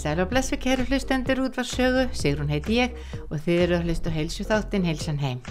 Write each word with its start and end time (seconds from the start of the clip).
sæl 0.00 0.20
og 0.22 0.30
blessu 0.30 0.56
kæru 0.56 0.86
hlustendur 0.88 1.42
út 1.44 1.56
var 1.58 1.66
sögu, 1.68 2.06
Sigrun 2.16 2.48
heiti 2.48 2.78
ég 2.80 2.94
og 3.28 3.36
þið 3.44 3.58
eru 3.64 3.74
að 3.76 3.88
hlusta 3.88 4.12
heilsu 4.14 4.46
þáttinn 4.48 4.86
Heilsan 4.88 5.18
heim. 5.20 5.42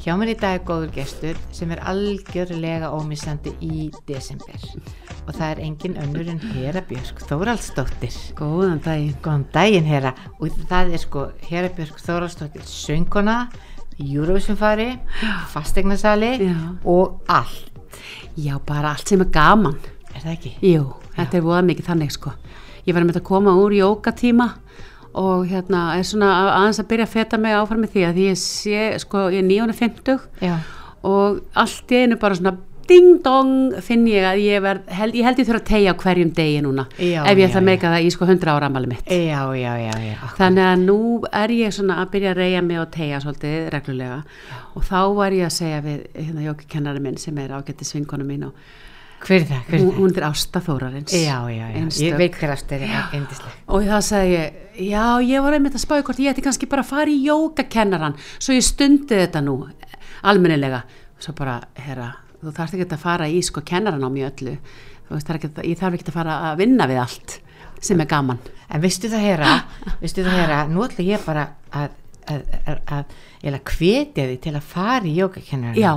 Hjá 0.00 0.14
mér 0.16 0.32
í 0.32 0.36
dag 0.40 0.56
er 0.56 0.64
góður 0.64 0.94
gestur 0.94 1.36
sem 1.52 1.72
er 1.74 1.82
algjörlega 1.90 2.88
ómissandi 2.96 3.52
í 3.60 3.90
desember 4.08 4.56
og 5.26 5.34
það 5.34 5.50
er 5.50 5.60
engin 5.66 5.98
önnur 6.00 6.30
en 6.32 6.40
Hera 6.54 6.80
Björk 6.88 7.20
Þóraldsdóttir. 7.28 8.16
Góðan 8.38 8.80
daginn. 8.86 9.18
Góðan 9.20 9.44
daginn 9.52 9.90
Hera 9.90 10.14
og 10.38 10.56
það 10.70 10.94
er 10.96 11.04
sko 11.04 11.26
Hera 11.50 11.68
Björk 11.76 12.00
Þóraldsdóttir 12.00 12.64
sönguna, 12.64 13.50
Eurovisionfari, 14.00 14.94
fastegnasali 15.52 16.32
Já. 16.46 16.56
og 16.88 17.20
allt. 17.28 17.68
Já, 18.40 18.56
bara 18.64 18.94
allt 18.94 19.12
sem 19.12 19.20
er 19.20 19.28
gaman. 19.34 19.76
Er 20.14 20.24
það 20.24 20.32
ekki? 20.38 20.56
Jú, 20.64 20.86
þetta 21.18 21.36
er 21.36 21.44
voða 21.44 21.66
mikið 21.68 21.92
þannig 21.92 22.16
sko. 22.16 22.32
Ég 22.86 22.94
var 22.96 23.04
með 23.08 23.20
að 23.20 23.26
koma 23.28 23.56
úr 23.60 23.74
jókatíma 23.76 24.48
og 25.20 25.46
hérna 25.50 25.96
er 25.98 26.04
svona 26.06 26.30
að- 26.30 26.52
aðeins 26.60 26.80
að 26.84 26.88
byrja 26.92 27.06
að 27.08 27.14
feta 27.16 27.38
mig 27.38 27.52
áfram 27.58 27.80
með 27.84 27.94
því 27.96 28.02
að 28.08 28.18
ég 28.28 28.36
sé, 28.38 28.98
sko, 29.02 29.28
ég 29.34 29.38
er 29.42 29.48
950 29.48 30.18
Já. 30.40 30.56
og 31.02 31.40
allt 31.56 31.90
í 31.90 32.02
einu 32.04 32.16
bara 32.20 32.34
svona 32.38 32.56
ding 32.90 33.20
dong 33.22 33.74
finn 33.86 34.04
ég 34.10 34.24
að 34.26 34.40
ég 34.42 34.62
verð, 34.62 34.86
held, 34.90 35.14
ég 35.14 35.22
held 35.24 35.38
ég 35.38 35.46
þurfa 35.46 35.60
að 35.60 35.68
tegja 35.70 35.94
hverjum 35.94 36.30
degi 36.34 36.60
núna 36.64 36.86
Já, 36.98 37.22
ef 37.24 37.38
ég 37.38 37.46
ætla 37.50 37.60
að 37.60 37.68
meika 37.68 37.90
það 37.92 38.06
í 38.06 38.10
sko 38.10 38.26
100 38.26 38.50
ára 38.50 38.66
amali 38.66 38.86
mitt. 38.90 39.04
Já, 39.06 39.42
já, 39.54 39.72
já, 39.78 39.94
já. 39.94 40.14
akkurat. 40.18 40.38
Þannig 40.40 40.66
að 40.70 40.84
nú 40.88 40.98
er 41.42 41.48
ég 41.54 41.74
svona 41.76 41.98
að 42.02 42.10
byrja 42.10 42.30
að 42.32 42.40
reyja 42.40 42.62
mig 42.66 42.78
og 42.82 42.90
tegja 42.90 43.20
svolítið 43.22 43.70
reglulega 43.76 44.22
og 44.74 44.82
þá 44.82 45.00
var 45.14 45.30
ég 45.38 45.46
að 45.46 45.54
segja 45.58 45.80
við 45.86 46.00
hérna 46.18 46.46
jókikennari 46.48 47.00
minn 47.00 47.16
sem 47.18 47.38
er 47.38 47.54
ágætti 47.60 47.86
svinkonu 47.86 48.26
mín 48.26 48.46
og 48.46 48.54
Hver 49.20 49.36
er 49.42 49.46
það? 49.50 49.62
Hver 49.68 49.76
er 49.78 49.84
hún, 49.84 49.92
hún 49.98 50.14
er 50.16 50.26
Ásta 50.30 50.62
Þórarins. 50.64 51.12
Já, 51.12 51.36
já, 51.52 51.66
já, 51.66 51.76
Einstök. 51.80 52.06
ég 52.06 52.16
veit 52.18 52.38
hver 52.40 52.54
aftur 52.54 52.84
er 52.86 53.26
og 53.66 53.84
það 53.84 54.06
segi 54.06 54.38
ég 54.38 54.88
já, 54.90 55.04
ég 55.26 55.44
var 55.44 55.56
einmitt 55.58 55.76
að 55.76 55.84
spáði 55.84 56.06
hvort 56.08 56.22
ég 56.24 56.32
ætti 56.32 56.44
kannski 56.46 56.68
bara 56.70 56.84
að 56.84 56.90
fara 56.94 57.12
í 57.12 57.20
jókakennaran 57.26 58.16
svo 58.38 58.56
ég 58.56 58.64
stundi 58.64 59.18
þetta 59.20 59.42
nú 59.44 59.58
almennilega. 60.22 60.82
Og 61.16 61.24
svo 61.24 61.34
bara, 61.36 61.58
herra, 61.76 62.14
þú 62.40 62.54
þarfst 62.56 62.76
ekki 62.78 62.88
að 62.88 63.02
fara 63.04 63.28
í 63.28 63.42
sko 63.44 63.62
kennaran 63.66 64.04
á 64.04 64.10
mjög 64.12 64.32
öllu. 64.40 64.56
Þú 65.08 65.16
veist, 65.16 65.30
ekki, 65.36 65.52
ég 65.68 65.80
þarf 65.80 65.98
ekki 65.98 66.08
að 66.08 66.16
fara 66.16 66.36
að 66.50 66.60
vinna 66.62 66.86
við 66.88 67.02
allt 67.02 67.36
sem 67.80 68.00
er 68.00 68.08
gaman. 68.08 68.40
En 68.70 68.82
veistu 68.84 69.10
það 69.10 69.26
hera, 69.26 69.54
veistu 70.02 70.24
það 70.24 70.38
hera, 70.38 70.60
nú 70.70 70.84
ætla 70.86 71.06
ég 71.06 71.24
bara 71.26 71.46
að, 71.76 71.96
að, 72.30 73.14
hvetja 73.70 74.26
því 74.26 74.36
til 74.44 74.54
að 74.54 74.66
fara 74.72 75.08
í 75.08 75.14
jógakennarinn. 75.18 75.80
Já. 75.80 75.92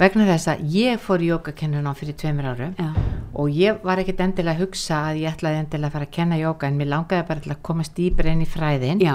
Vegna 0.00 0.28
þess 0.30 0.52
að 0.52 0.64
ég 0.76 1.02
fór 1.02 1.24
í 1.24 1.30
jógakennarinn 1.32 1.90
á 1.90 1.94
fyrir 1.98 2.18
tveimur 2.20 2.50
árum 2.52 2.72
Já. 2.78 2.88
og 3.34 3.50
ég 3.50 3.82
var 3.86 4.02
ekkert 4.02 4.24
endilega 4.26 4.56
að 4.56 4.64
hugsa 4.66 5.02
að 5.10 5.22
ég 5.24 5.36
ætlaði 5.36 5.62
endilega 5.64 5.90
að 5.90 5.98
fara 5.98 6.08
að 6.08 6.16
kenna 6.18 6.40
jóga 6.40 6.70
en 6.70 6.80
mér 6.80 6.92
langaði 6.94 7.28
bara 7.28 7.54
að 7.56 7.62
komast 7.66 7.96
dýbra 7.98 8.32
inn 8.32 8.44
í 8.44 8.48
fræðin 8.48 9.04
já, 9.04 9.14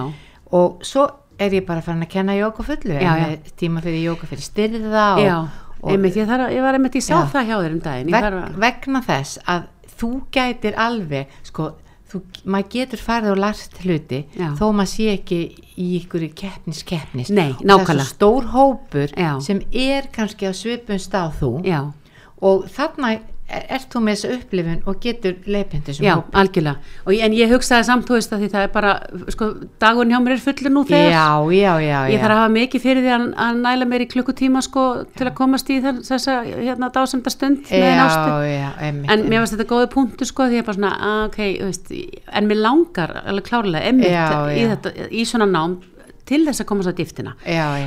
og 0.52 0.86
svo 0.86 1.08
er 1.42 1.58
ég 1.58 1.66
bara 1.66 1.82
farin 1.82 2.06
að 2.06 2.14
kenna 2.14 2.38
jóga 2.38 2.66
fullu, 2.66 2.98
Já, 3.02 3.38
tíma 3.58 3.82
fyrir 3.82 4.03
jóga 4.12 4.30
fyrir 4.30 4.46
styrða 4.46 5.06
og, 5.16 5.26
já 5.26 5.38
og 5.82 5.94
einmitt, 5.96 6.18
ég, 6.18 6.28
þarf, 6.30 6.52
ég 6.53 6.66
var 6.66 6.78
einmitt, 6.78 6.98
ég 7.00 7.06
sá 7.06 7.16
Já. 7.16 7.22
það 7.34 7.48
hjá 7.50 7.56
þér 7.56 7.76
um 7.76 7.84
daginn 7.86 8.12
veg, 8.14 8.28
að, 8.28 8.58
vegna 8.62 9.02
þess 9.06 9.40
að 9.50 9.64
þú 10.02 10.12
gætir 10.34 10.78
alveg 10.82 11.40
sko, 11.48 11.72
þú, 12.11 12.22
maður 12.45 12.69
getur 12.75 13.01
farið 13.01 13.31
og 13.31 13.41
lært 13.41 13.79
hluti 13.85 14.19
Já. 14.38 14.49
þó 14.59 14.66
maður 14.75 14.91
sé 14.94 15.07
ekki 15.16 15.39
í 15.79 15.88
ykkur 16.01 16.27
keppnis 16.35 16.83
keppnis 16.88 17.31
Nei, 17.33 17.51
Og 17.63 17.85
það 17.88 17.94
er 17.97 18.09
stór 18.09 18.49
hópur 18.53 19.13
Já. 19.17 19.31
sem 19.41 19.61
er 19.72 20.09
kannski 20.13 20.49
á 20.49 20.53
svipun 20.53 20.99
stað 21.01 21.38
þú 21.41 21.51
já, 21.67 21.81
og 22.41 22.66
þarna 22.73 23.13
er, 23.57 23.66
ert 23.78 23.88
þú 23.94 24.01
með 24.06 24.16
þessa 24.17 24.31
upplifun 24.38 24.79
og 24.88 25.00
getur 25.03 25.35
leipindi 25.45 25.85
þessum 25.91 26.06
já, 26.07 26.13
hóp 26.17 26.35
algjörlega 26.41 26.78
og, 27.06 27.13
en 27.28 27.35
ég 27.38 27.51
hugsaði 27.53 27.88
samt, 27.89 28.06
þú 28.09 28.17
veist 28.17 28.34
að 28.35 28.44
því 28.45 28.50
það 28.56 28.66
er 28.67 28.72
bara 28.75 28.94
sko, 29.35 29.50
dagun 29.84 30.13
hjá 30.13 30.19
mér 30.23 30.35
er 30.38 30.44
fullur 30.45 30.73
nú 30.75 30.84
þegar 30.89 31.12
já, 31.12 31.25
já, 31.57 31.73
já, 31.85 32.00
Ég 32.11 32.16
já. 32.17 32.22
þarf 32.23 32.35
að 32.35 32.41
hafa 32.41 32.53
mikið 32.56 32.85
fyrir 32.85 33.06
því 33.06 33.13
að, 33.17 33.25
að 33.45 33.61
næla 33.66 33.90
mér 33.91 34.06
í 34.06 34.09
klukkutíma 34.16 34.63
sko 34.66 34.85
til 35.17 35.28
að 35.29 35.35
komast 35.41 35.69
í 35.73 35.79
þess- 35.84 36.09
þessa 36.11 36.38
hérna, 36.50 36.91
dásemda 36.95 37.34
stund 37.34 37.66
með 37.69 37.85
já, 37.88 37.95
nástu. 38.00 38.38
já, 38.51 38.69
einmitt, 38.88 39.11
En 39.11 39.25
mér 39.29 39.44
varst 39.44 39.56
þetta 39.57 39.69
góði 39.73 39.91
punktu 39.94 40.25
sko 40.29 40.47
því 40.50 40.61
ég 40.61 40.66
bara 40.69 40.78
svona, 40.79 40.94
ah, 41.01 41.23
ok, 41.29 41.40
veist, 41.67 41.91
en 42.31 42.47
mér 42.50 42.61
langar 42.63 43.16
alveg 43.25 43.50
klárlega 43.51 43.88
einmitt 43.91 44.11
Já, 44.11 44.28
í, 44.53 44.61
já. 44.63 44.75
þetta, 44.75 44.95
í 45.11 45.25
svona 45.28 45.47
nám 45.51 45.79
til 46.26 46.42
þess 46.48 46.62
að 46.64 46.68
komast 46.70 46.92
á 46.92 46.94
dýftina. 46.96 47.34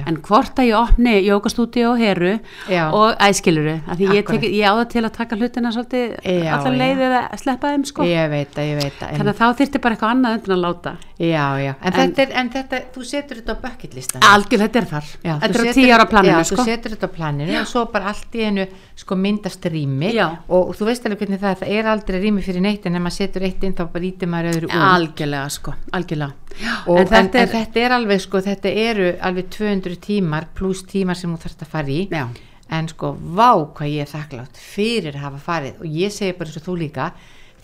En 0.08 0.16
hvort 0.24 0.58
að 0.60 0.68
ég 0.70 0.76
opni 0.78 1.14
jókastúdíu 1.24 1.86
og 1.92 1.98
heru 2.00 2.32
Já. 2.68 2.90
og 2.92 3.14
æskiluru, 3.22 3.76
af 3.88 3.98
því 3.98 4.08
ég, 4.18 4.26
tek, 4.28 4.42
ég 4.48 4.64
á 4.68 4.72
það 4.80 4.88
til 4.94 5.02
að 5.04 5.12
taka 5.18 5.36
hlutina 5.40 5.72
svolítið 5.74 6.16
allar 6.54 6.76
leiðið 6.80 7.16
að 7.20 7.38
sleppa 7.44 7.72
þeim 7.74 7.84
sko. 7.88 8.06
ég 8.08 8.30
veit 8.32 8.54
að, 8.58 8.68
ég 8.70 8.82
veit 8.82 9.02
að 9.02 9.14
Þannig 9.18 9.32
að 9.34 9.40
þá 9.40 9.46
þyrfti 9.60 9.80
bara 9.84 9.94
eitthvað 9.96 10.14
annað 10.14 10.38
undan 10.38 10.56
að 10.56 10.62
láta. 10.64 10.94
já, 11.18 11.46
já, 11.64 11.72
en, 11.80 11.92
En- 11.92 11.98
þetta 12.00 12.22
er, 12.22 12.32
en 12.40 12.50
þetta, 12.50 12.80
þú 12.94 13.04
setur 13.04 13.36
þetta 13.40 13.54
á 13.54 13.58
bucketlistan 13.64 14.22
Algjörlega, 14.24 14.68
þetta 14.68 14.78
er 14.82 14.88
þar. 14.90 15.06
Þetta 15.24 15.60
er 15.60 15.70
á 15.70 15.74
tíu 15.74 15.92
ára 15.94 16.06
planinu 16.10 16.34
já, 16.38 16.44
sko. 16.44 16.56
þú 16.56 16.64
setur 16.64 16.90
þetta 16.96 17.08
á 17.08 17.12
planinu 17.14 17.60
og 17.60 17.66
svo 17.70 17.84
bara 17.92 18.10
allt 18.12 18.34
í 18.34 18.44
einu 18.44 18.66
sko 18.96 19.16
myndast 19.18 19.64
rými 19.70 20.12
og 20.48 20.74
þú 20.76 20.86
veist 20.88 21.06
alveg 21.06 21.18
hvernig 21.24 21.40
það 21.42 21.50
er, 21.50 21.58
það 21.62 21.72
er 21.78 21.88
aldrei 21.94 22.20
rými 22.22 22.42
fyrir 22.44 22.62
neitt 22.62 22.86
en 22.86 22.94
ef 22.98 23.02
maður 23.02 23.16
setur 23.18 23.42
eitt 23.48 23.64
inn 23.66 23.74
þá 23.74 23.84
bara 23.92 24.04
ítir 24.04 24.28
maður 24.30 24.52
öðru 24.54 24.68
úr 24.70 24.84
algjörlega 24.90 25.50
sko, 25.50 25.74
algjörlega 25.92 26.32
og, 26.86 26.98
en 27.00 27.08
þetta 27.10 27.38
en, 27.40 27.44
er, 27.44 27.52
þetta 27.52 27.84
er 27.84 27.94
alveg 27.98 28.24
sko, 28.24 28.42
þetta 28.44 28.74
eru 28.84 29.12
alveg 29.28 29.52
200 29.54 30.00
tímar 30.04 30.48
pluss 30.56 30.84
tímar 30.90 31.18
sem 31.18 31.32
þú 31.34 31.44
þarfst 31.44 31.64
að 31.66 31.72
fara 31.76 31.94
í. 31.94 32.02
Já, 32.12 32.26
en 32.74 32.90
sko, 32.90 33.14
vá 33.36 33.50
hvað 33.76 33.92
ég 33.92 34.04
er 34.06 34.12
þakklátt 34.12 34.60
fyrir 34.60 35.16
að 35.18 35.26
hafa 35.28 35.42
farið. 35.48 35.80
Og 35.82 35.96
ég 36.02 36.14
segi 36.14 36.36
bara 36.38 36.50
eins 36.50 36.60
og 36.60 36.68
þú 36.68 36.76
líka 36.80 37.08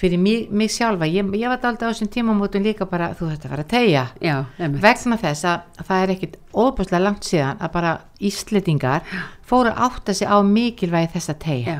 fyrir 0.00 0.20
mig, 0.20 0.48
mig 0.50 0.72
sjálfa, 0.72 1.08
ég, 1.10 1.28
ég 1.36 1.50
var 1.50 1.60
aldrei 1.68 1.88
á 1.88 1.92
þessum 1.92 2.10
tímamótum 2.12 2.64
líka 2.64 2.86
bara, 2.88 3.10
þú 3.16 3.28
þarfst 3.28 3.44
að 3.44 3.52
fara 3.52 3.64
að 3.66 3.72
tegja 3.74 4.04
vegna 4.56 5.18
þess 5.20 5.48
að 5.50 5.82
það 5.88 6.04
er 6.04 6.12
ekkit 6.14 6.36
óbúslega 6.56 7.02
langt 7.04 7.28
síðan 7.28 7.60
að 7.60 7.72
bara 7.74 7.94
Íslendingar 8.30 9.04
fóru 9.46 9.72
að 9.72 9.82
átta 9.88 10.16
sig 10.16 10.30
á 10.30 10.40
mikilvægi 10.46 11.12
þess 11.16 11.34
að 11.34 11.40
tegja 11.44 11.76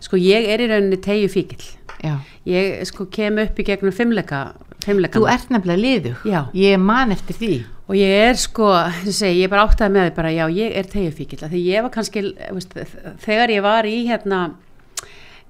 sko 0.00 0.20
ég 0.20 0.48
er 0.52 0.64
í 0.64 0.68
rauninni 0.68 1.00
tegju 1.00 1.30
fíkil 1.32 1.64
Já. 2.00 2.14
ég 2.48 2.84
sko 2.88 3.08
kem 3.12 3.40
upp 3.42 3.58
í 3.60 3.66
gegnum 3.68 3.94
fimmleika, 3.94 4.50
fimmleika 4.84 5.20
þú 5.20 5.28
ert 5.32 5.52
nefnilega 5.52 5.82
liðug. 5.84 6.24
Já. 6.28 6.40
ég 6.56 6.80
man 6.80 7.14
eftir 7.14 7.38
því. 7.40 7.52
Og 7.90 7.98
ég 7.98 8.16
er 8.30 8.38
sko, 8.38 8.70
sem 9.02 9.16
segi, 9.16 9.40
ég 9.40 9.48
er 9.48 9.52
bara 9.52 9.66
áttaði 9.66 9.94
með 9.96 10.08
því 10.08 10.16
bara, 10.20 10.32
já, 10.36 10.44
ég 10.54 10.76
er 10.78 10.90
tegju 10.92 11.14
fíkil 11.16 11.40
því 11.42 11.62
ég 11.66 11.86
var 11.86 11.94
kannski, 11.94 12.22
veist, 12.54 12.76
þegar 13.24 13.54
ég 13.56 13.64
var 13.66 13.88
í 13.90 13.96
hérna 14.06 14.42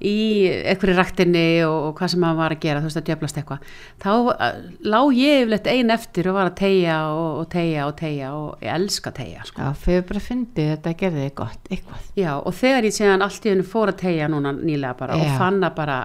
í 0.00 0.48
einhverju 0.70 0.96
raktinni 0.96 1.44
og, 1.66 1.90
og 1.90 1.92
hvað 1.98 2.12
sem 2.12 2.22
maður 2.24 2.38
var 2.40 2.54
að 2.54 2.62
gera, 2.62 2.80
þú 2.80 2.88
veist 2.88 3.00
að 3.00 3.06
djöflast 3.10 3.40
eitthvað 3.40 3.66
þá 4.00 4.10
uh, 4.14 4.60
lá 4.86 4.98
ég 5.12 5.42
yfirleitt 5.42 5.70
ein 5.72 5.94
eftir 5.94 6.30
og 6.30 6.38
var 6.38 6.50
að 6.50 6.56
tegja 6.62 6.96
og, 7.12 7.26
og 7.42 7.50
tegja 7.52 7.86
og 7.86 7.94
tegja 8.00 8.30
og 8.38 8.64
ég 8.64 8.72
elska 8.74 9.12
að 9.12 9.18
tegja 9.20 9.44
sko. 9.48 9.60
Já, 9.60 9.82
þau 9.84 10.06
bara 10.10 10.24
fundið 10.24 10.70
þetta 10.72 10.94
gerði 11.04 11.26
þið 11.26 11.34
gott, 11.42 11.70
eitthvað 11.70 12.08
Já, 12.22 12.30
og 12.38 12.58
þegar 12.62 12.88
ég 12.88 12.96
séðan 12.96 13.26
allt 13.28 13.46
í 13.46 13.52
hennu 13.52 13.68
fór 13.74 13.92
að 13.92 14.00
tegja 14.06 14.30
núna 14.32 14.54
nýlega 14.56 14.96
bara 15.02 15.20
Já. 15.20 15.26
og 15.26 15.42
fann 15.44 15.60
að 15.68 15.78
bara 15.82 16.00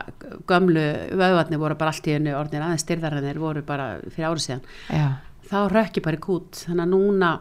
gömlu 0.52 0.86
vöðvarnir 1.16 1.64
voru 1.64 1.80
bara 1.80 1.96
allt 1.96 2.12
í 2.12 2.18
hennu 2.18 2.36
orðin 2.36 2.68
aðeins 2.68 2.86
styrðarinn 2.86 3.30
þeir 3.30 3.44
voru 3.44 3.66
bara 3.66 3.90
fyrir 4.10 4.30
árið 4.30 4.48
síðan 4.50 4.66
Já, 4.92 5.08
þá 5.50 5.58
rökk 5.72 6.02
ég 6.02 6.08
bara 6.10 6.20
í 6.20 6.26
kút 6.28 6.66
þannig 6.66 6.84
að 6.86 6.96
núna 6.98 7.36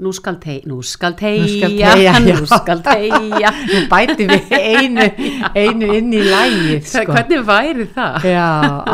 nú 0.00 0.12
skal 0.16 0.38
tegja, 0.42 0.64
nú 0.70 0.80
skal 0.86 1.14
tegja, 1.18 2.14
nú 2.24 2.46
skal 2.48 2.82
tegja. 2.84 3.52
Nú 3.70 3.82
bæti 3.90 4.26
við 4.30 4.54
einu, 4.56 5.06
einu 5.54 5.90
inn 5.98 6.14
í 6.16 6.22
lægið, 6.24 6.86
sko. 6.90 7.12
Hvernig 7.12 7.44
væri 7.48 7.86
það? 7.94 8.26
Já, 8.32 8.48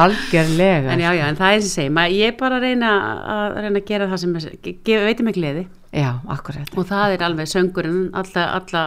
algjörlega. 0.04 0.92
En 0.94 1.04
já, 1.04 1.10
já, 1.16 1.24
en 1.30 1.38
það 1.38 1.56
er 1.56 1.64
sem 1.64 1.72
segi, 1.72 1.94
maður, 1.96 2.18
ég 2.20 2.36
bara 2.40 2.60
að 2.60 2.66
reyna 2.68 2.92
að, 3.36 3.56
reyna 3.64 3.82
að 3.82 3.88
gera 3.92 4.10
það 4.12 4.22
sem 4.24 4.36
veitir 5.06 5.26
mig 5.26 5.38
gleði 5.38 5.66
Já, 5.96 6.10
akkurat. 6.28 6.68
og 6.76 6.84
það 6.90 7.14
er 7.14 7.22
alveg 7.24 7.48
söngurinn 7.48 8.10
alla, 8.16 8.44
alla, 8.58 8.82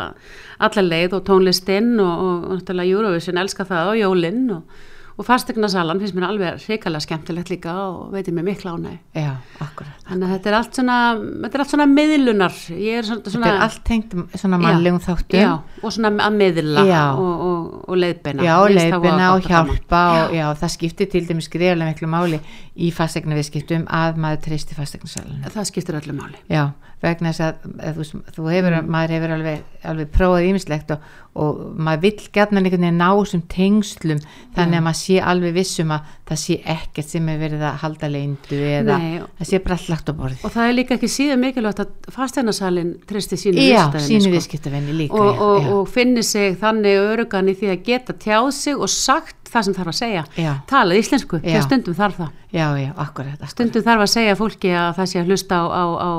alla 0.62 0.84
leið 0.86 1.16
og 1.18 1.24
tónlistinn 1.26 1.96
og, 2.04 2.12
og, 2.12 2.44
og 2.52 2.60
náttúrulega 2.60 2.94
Eurovision 3.00 3.40
elska 3.42 3.66
það 3.66 3.94
og 3.94 4.00
jólinn 4.04 4.44
og, 4.54 4.84
og 5.20 5.26
fastegnasalan 5.28 6.00
finnst 6.00 6.16
mér 6.16 6.30
alveg 6.30 6.62
hrikalega 6.64 7.04
skemmtilegt 7.04 7.50
líka 7.52 7.74
og 7.76 8.14
veitir 8.14 8.32
mig 8.32 8.46
mikla 8.48 8.72
ánæg. 8.78 8.94
Já, 9.20 9.34
akkurat. 9.60 9.98
Þannig 10.08 10.24
að 10.30 10.32
þetta 10.38 10.50
er 10.52 10.56
allt 10.60 10.78
svona, 10.80 10.96
þetta 11.44 11.58
er 11.60 11.64
allt 11.66 11.74
svona 11.74 11.88
miðlunar, 11.92 12.56
er 12.72 13.04
svona, 13.10 13.26
Þetta 13.28 13.50
er 13.52 13.64
allt 13.66 13.82
tengt 13.90 14.16
svona 14.40 14.60
mannlegum 14.64 15.02
þáttum. 15.04 15.42
já, 15.44 15.52
og 15.84 15.92
svona 15.92 16.14
að 16.30 16.38
miðla 16.40 16.86
Já. 16.88 17.04
og, 17.20 17.44
og, 17.50 17.90
og 17.90 18.00
leiðbeina. 18.00 18.44
Já, 18.48 18.56
Mér 18.56 18.96
og 18.96 19.04
gott 19.04 19.20
gaman. 19.20 19.44
hjálpa 19.76 20.04
og 20.24 20.34
já, 20.40 20.46
það 20.64 20.74
skiptir 20.78 21.12
til 21.12 21.26
dæmis 21.28 21.50
greiðlega 21.52 21.92
miklu 21.92 22.08
máli 22.16 22.40
í 22.80 22.94
fastegna 22.96 23.36
viðskiptum 23.36 23.84
að 23.92 24.16
maður 24.24 24.46
treysti 24.48 24.78
fastegnasalunum. 24.80 25.44
Það 25.52 25.68
skiptir 25.68 26.00
öllu 26.00 26.16
máli. 26.16 26.40
Já, 26.48 26.70
vegna 27.04 27.32
þess 27.32 27.46
að, 27.46 27.66
að 27.80 27.98
þú, 28.00 28.20
þú 28.36 28.46
hefur, 28.52 28.76
maður 28.92 29.16
hefur 29.16 29.34
alveg, 29.38 29.60
alveg 29.88 30.10
prófað 30.12 30.48
ímislegt 30.50 30.90
og, 30.96 31.06
og 31.40 31.60
maður 31.80 32.02
vill 32.04 32.26
gætna 32.36 32.60
einhvern 32.60 32.84
veginn 32.84 33.00
ná 33.00 33.08
þessum 33.14 33.44
tengslum 33.54 34.20
þannig 34.58 34.80
að 34.82 34.86
maður 34.88 35.00
sé 35.00 35.20
alveg 35.32 35.56
vissum 35.56 35.94
að 35.96 36.10
það 36.30 36.42
sé 36.44 36.58
ekkert 36.76 37.14
sem 37.14 37.32
er 37.32 37.40
verið 37.40 37.64
að 37.70 37.80
halda 37.86 38.12
leindu 38.12 38.60
eða 38.74 39.00
Nei, 39.00 39.16
það 39.40 39.52
sé 39.52 39.62
bara 39.64 39.78
allt 39.80 39.90
lagt 39.94 40.12
á 40.12 40.14
borðið. 40.20 40.44
og 40.44 40.56
það 40.58 40.68
er 40.68 40.76
líka 40.76 40.98
ekki 40.98 41.12
síðan 41.16 41.44
mikilvægt 41.46 41.84
að 41.86 42.12
fastegnasalinn 42.18 42.94
treysti 43.10 43.40
sínu 43.40 43.68
sko. 43.88 44.34
viðskiptavenni 44.36 44.98
líka. 45.06 45.24
og, 45.24 45.44
og, 45.48 45.72
og 45.78 45.90
finni 45.94 46.26
sig 46.28 46.60
þannig 46.60 47.00
örugan 47.00 47.52
í 47.52 47.56
því 47.56 47.74
að 47.78 47.84
geta 47.88 48.18
tjáð 48.20 48.52
sig 48.60 48.76
og 48.76 48.92
sagt 48.92 49.39
það 49.50 49.66
sem 49.68 49.76
þarf 49.78 49.92
að 49.92 49.98
segja. 50.00 50.24
Já. 50.40 50.52
talað 50.70 51.02
íslensku, 51.02 51.40
þegar 51.44 51.66
stundum 51.66 51.98
þarf 51.98 52.20
það. 52.20 52.36
Já, 52.50 52.66
já, 52.80 52.90
akkurat, 52.96 53.34
akkurat. 53.38 53.54
stundum 53.54 53.86
þarf 53.88 54.06
að 54.06 54.12
segja 54.14 54.38
fólki 54.40 54.74
að 54.74 54.92
það 55.00 55.10
sé 55.12 55.22
að 55.22 55.32
hlusta 55.34 55.60
á, 55.60 55.66
á, 55.70 55.84
á 56.00 56.12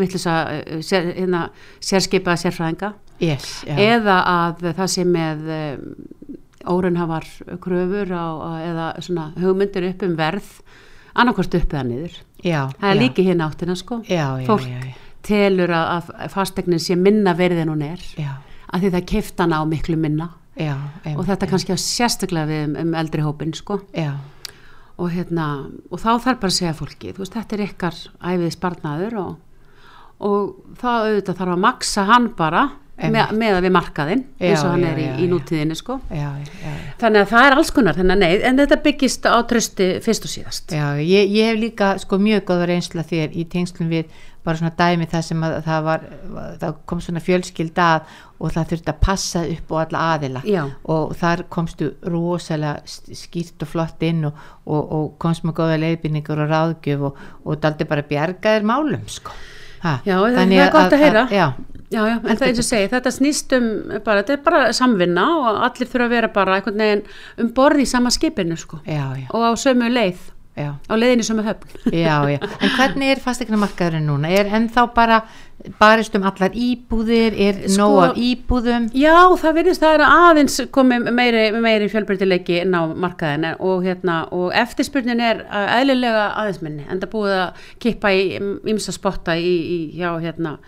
vittlisa 0.00 0.36
sér, 0.84 1.08
hérna, 1.18 1.42
sérskipaða 1.82 2.42
sérfræðinga. 2.44 2.92
Yes, 3.22 3.50
eða 3.70 4.18
að 4.26 4.66
það 4.72 4.92
sé 4.96 5.06
með 5.06 5.52
um, 5.56 5.84
órunhafar 6.72 7.28
kröfur 7.62 8.10
á, 8.10 8.26
eða 8.62 8.88
svona 9.02 9.28
hugmyndir 9.38 9.86
upp 9.92 10.02
um 10.06 10.18
verð 10.18 10.50
annarkvort 11.12 11.54
upp 11.58 11.74
eða 11.74 11.86
niður. 11.86 12.18
Já, 12.42 12.60
það 12.80 12.90
er 12.90 13.00
líki 13.00 13.24
hinn 13.26 13.44
áttina 13.44 13.76
sko. 13.78 14.00
Fólk 14.48 14.68
telur 15.22 15.70
að, 15.70 16.10
að 16.18 16.32
fastegnin 16.34 16.82
sé 16.82 16.96
minna 16.98 17.34
verð 17.38 17.62
en 17.62 17.70
hún 17.74 17.84
er. 17.86 18.02
Að 18.72 18.86
því 18.86 18.92
það 18.96 19.10
kefta 19.12 19.44
hana 19.46 19.60
á 19.60 19.64
miklu 19.68 19.98
minna 20.00 20.32
já, 20.58 20.74
og 21.14 21.24
þetta 21.28 21.48
kannski 21.50 21.76
á 21.76 21.78
sérstaklega 21.80 22.50
við 22.50 22.62
um, 22.66 22.76
um 22.84 22.94
eldri 23.00 23.24
hópin 23.24 23.54
sko. 23.56 23.80
Og, 25.00 25.08
hérna, 25.10 25.46
og 25.90 25.98
þá 25.98 26.10
þarf 26.20 26.42
bara 26.42 26.52
að 26.52 26.58
segja 26.58 26.76
fólki 26.76 27.14
veist, 27.16 27.32
þetta 27.34 27.56
er 27.56 27.64
ykkar 27.64 27.96
æfið 28.20 28.52
sparnaður 28.54 29.16
og, 29.22 29.32
og 30.22 30.76
það 30.78 31.08
auðvitað 31.08 31.38
þarf 31.40 31.54
að 31.56 31.62
maksa 31.64 32.04
hann 32.10 32.28
bara 32.38 32.66
með, 33.00 33.32
með 33.40 33.56
að 33.56 33.64
við 33.66 33.72
markaðinn 33.74 34.22
eins 34.38 34.62
og 34.62 34.74
hann 34.74 34.84
já, 34.84 34.90
er 34.90 35.00
í, 35.00 35.06
já, 35.06 35.12
í 35.16 35.28
nútíðinni 35.30 35.76
sko. 35.78 35.96
Þannig 37.00 37.22
að 37.22 37.30
það 37.32 37.46
er 37.46 37.56
alls 37.56 37.72
konar 37.74 38.00
nei, 38.04 38.28
en 38.44 38.60
þetta 38.60 38.78
byggist 38.84 39.26
á 39.26 39.36
trösti 39.48 39.88
fyrst 40.04 40.28
og 40.28 40.32
síðast. 40.32 40.74
Já, 40.76 40.84
ég, 41.00 41.32
ég 41.32 41.50
hef 41.50 41.60
líka 41.60 41.94
sko 42.02 42.20
mjög 42.22 42.44
góða 42.52 42.68
reynsla 42.70 43.06
þér 43.08 43.34
í 43.34 43.46
tengslum 43.50 43.90
við 43.92 44.22
bara 44.44 44.58
svona 44.58 44.72
dæmi 44.78 45.06
það 45.06 45.22
sem 45.28 45.42
að 45.46 45.56
það 45.66 45.84
var 45.86 46.04
það 46.62 46.76
kom 46.90 47.00
svona 47.04 47.22
fjölskylda 47.22 47.88
að 47.96 48.14
og 48.42 48.50
það 48.56 48.70
þurfti 48.72 48.90
að 48.90 49.00
passa 49.06 49.42
upp 49.54 49.70
á 49.70 49.76
alla 49.84 50.00
aðila 50.16 50.40
Já. 50.50 50.62
og 50.90 51.12
þar 51.20 51.44
komstu 51.54 51.92
rosalega 52.10 52.80
skýrt 53.22 53.62
og 53.62 53.70
flott 53.70 54.02
inn 54.08 54.24
og, 54.26 54.40
og, 54.66 54.82
og 54.98 55.04
komst 55.22 55.44
með 55.46 55.58
góða 55.60 55.76
leiðbynningur 55.84 56.42
og 56.42 56.50
ráðgjöf 56.50 57.04
og, 57.10 57.20
og 57.46 57.60
daldi 57.62 57.86
bara 57.86 58.02
bjargaðir 58.08 58.66
málum 58.66 59.04
sko. 59.06 59.30
Ha, 59.82 59.96
Já, 60.06 60.16
það- 60.18 60.52
er 60.58 60.74
gott 60.74 60.92
að 60.94 61.00
heyra. 61.02 61.22
já, 61.30 61.46
Já, 61.92 62.00
já, 62.08 62.14
en 62.16 62.36
það 62.38 62.42
er 62.42 62.48
eins 62.48 62.60
og 62.62 62.64
segi, 62.64 62.88
þetta 62.88 63.10
snýst 63.12 63.52
um 63.56 63.64
bara, 64.04 64.22
þetta 64.22 64.32
er 64.32 64.42
bara 64.46 64.60
samvinna 64.72 65.24
og 65.38 65.58
allir 65.66 65.88
þurfa 65.90 66.06
að 66.06 66.14
vera 66.14 66.28
bara 66.32 66.54
einhvern 66.56 66.78
veginn 66.80 67.02
um 67.42 67.50
borð 67.52 67.82
í 67.82 67.88
sama 67.90 68.08
skipinu 68.14 68.56
sko 68.56 68.78
og 69.28 69.42
á 69.44 69.50
sömu 69.60 69.90
leið, 69.92 70.22
já, 70.56 70.68
á 70.76 70.94
leiðinni 70.98 71.24
sömu 71.24 71.42
höfn 71.46 71.94
já, 71.96 72.16
já. 72.28 72.38
En 72.60 72.72
hvernig 72.76 73.14
er 73.14 73.20
fastegna 73.24 73.56
markaðurinn 73.60 74.04
núna? 74.10 74.28
Er 74.28 74.50
ennþá 74.52 74.84
bara 74.94 75.22
barist 75.78 76.14
um 76.18 76.24
allar 76.28 76.52
íbúðir? 76.58 77.36
Er 77.38 77.60
Sko- 77.70 77.78
nóg 77.80 77.98
af 78.10 78.16
íbúðum? 78.20 78.88
Já, 78.98 79.14
það 79.40 79.56
virðist 79.60 79.84
það 79.84 79.94
er 79.96 80.04
aðeins 80.08 80.56
komið 80.74 81.10
meiri, 81.14 81.44
meiri 81.62 81.88
fjölbreytileiki 81.92 82.60
inn 82.64 82.74
á 82.76 82.82
markaðin 82.90 83.48
og, 83.58 83.84
hérna, 83.86 84.22
og 84.34 84.50
eftirspurnin 84.62 85.22
er 85.22 85.44
uh, 85.46 85.68
eðlilega 85.78 86.26
aðeins 86.42 86.62
minni 86.66 86.84
en 86.88 87.00
það 87.00 87.12
búið 87.14 87.36
að 87.38 87.68
kippa 87.86 88.12
í 88.12 88.26
ymsa 88.74 88.92
spotta 88.96 89.38
í, 89.38 89.54
í, 89.76 89.78
hjá, 89.96 90.10
hérna, 90.24 90.58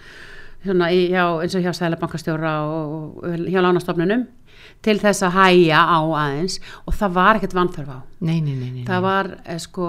hérna, 0.64 0.88
í, 0.94 1.08
hjá, 1.12 1.26
eins 1.42 1.58
og 1.58 1.66
hjá 1.66 1.74
Sælabankastjóra 1.76 2.54
og, 2.70 3.20
og 3.20 3.44
hjá 3.50 3.60
lánastofnunum 3.60 4.24
til 4.84 4.96
þess 5.00 5.22
að 5.26 5.36
hæja 5.38 5.80
á 5.84 5.98
aðeins 6.04 6.58
og 6.86 6.94
það 6.98 7.12
var 7.18 7.38
ekkert 7.40 7.56
vanþörf 7.58 7.90
á. 7.94 7.98
Nei, 8.24 8.40
nei, 8.40 8.54
nei, 8.56 8.70
nei. 8.70 8.84
Það 8.88 9.02
var, 9.04 9.28
eh, 9.44 9.58
sko, 9.58 9.88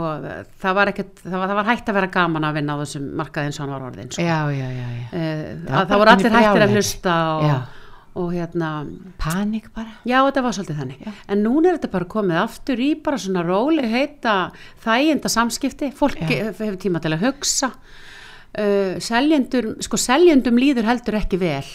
það 0.61 0.75
var, 0.79 0.91
ekkert, 0.91 1.15
það, 1.23 1.37
var, 1.39 1.47
það 1.51 1.55
var 1.61 1.69
hægt 1.71 1.89
að 1.89 1.97
vera 1.99 2.11
gaman 2.17 2.43
að 2.49 2.53
vinna 2.59 2.75
á 2.75 2.81
þessum 2.83 3.07
markaði 3.21 3.45
eins 3.51 3.59
og 3.59 3.65
hann 3.65 3.73
var 3.75 3.87
orðin. 3.91 4.11
Sko. 4.11 4.21
Já, 4.21 4.39
já, 4.51 4.67
já, 4.75 4.85
já. 4.99 5.07
Eh, 5.11 5.41
Já, 5.65 5.73
að 5.81 5.89
það 5.93 5.99
voru 6.03 6.13
allir 6.15 6.37
hættir 6.39 6.65
að 6.67 6.75
hlusta 6.75 7.15
og, 7.35 7.43
Já. 7.49 7.55
og 8.15 8.29
hérna, 8.35 8.71
Panik 9.19 9.69
bara. 9.75 9.93
Já, 10.07 10.17
þetta 10.29 10.43
var 10.45 10.51
svolítið 10.59 10.79
þannig. 10.83 11.13
En 11.27 11.43
núna 11.43 11.69
er 11.71 11.77
þetta 11.79 11.91
bara 11.95 12.05
komið 12.15 12.41
aftur 12.43 12.79
í 12.83 12.89
bara 13.03 13.17
svona 13.17 13.43
róli 13.47 13.87
heita 13.91 14.35
þæginda 14.85 15.31
samskipti. 15.31 15.91
Fólk 15.95 16.19
Já. 16.23 16.27
hef- 16.31 16.59
hefur 16.63 16.77
tíma 16.79 17.01
til 17.03 17.11
að 17.15 17.25
hugsa. 17.29 17.71
Uh, 18.55 18.95
seljendur, 19.03 19.73
sko 19.83 19.97
seljendum 19.99 20.55
líður 20.55 20.85
heldur 20.87 21.17
ekki 21.19 21.35
vel 21.41 21.65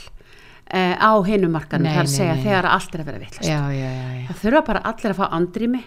á 0.71 1.13
hinum 1.27 1.57
markanum. 1.57 1.89
Nei, 1.89 1.97
er 1.97 2.05
að 2.05 2.09
nei, 2.09 2.15
segja 2.15 2.37
nei. 2.37 2.45
þegar 2.45 2.71
allt 2.71 2.95
er 2.95 3.03
að 3.03 3.11
vera 3.11 3.19
já. 3.49 3.59
Það 4.29 4.41
þurfa 4.45 4.63
bara 4.71 4.85
allir 4.93 5.15
að 5.15 5.19
fá 5.19 5.27
andrými. 5.41 5.83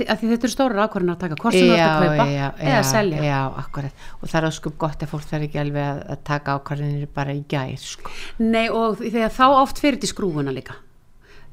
Þetta 0.00 0.28
eru 0.32 0.48
stóra 0.48 0.84
ákvarðin 0.86 1.12
að 1.12 1.18
taka 1.20 1.36
hvort 1.42 1.56
sem 1.56 1.66
þú 1.68 1.74
ert 1.76 1.86
að 1.86 2.04
kaupa 2.06 2.26
já, 2.30 2.44
eða 2.56 2.76
já, 2.76 2.84
selja. 2.88 3.24
Já, 3.26 3.40
akkurat. 3.60 4.04
Og 4.20 4.30
það 4.30 4.38
er 4.38 4.46
óskup 4.48 4.78
gott 4.80 5.02
að 5.04 5.10
fólk 5.10 5.26
þarf 5.28 5.48
ekki 5.48 5.60
alveg 5.60 5.88
að, 5.90 5.98
að 6.14 6.22
taka 6.30 6.54
ákvarðinir 6.56 7.10
bara 7.18 7.34
í 7.36 7.42
gær, 7.50 7.74
sko. 7.84 8.14
Nei 8.40 8.70
og 8.72 9.02
þegar 9.02 9.34
þá 9.36 9.44
oft 9.50 9.82
fyrir 9.82 10.00
til 10.00 10.08
skrúfuna 10.08 10.54
líka 10.56 10.78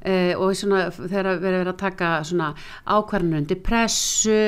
uh, 0.04 0.32
og 0.38 0.54
svona, 0.56 0.88
þegar 0.94 1.30
verið 1.42 1.58
verið 1.58 1.72
að 1.72 1.80
taka 1.82 2.10
undir 3.42 3.60
pressu 3.64 4.38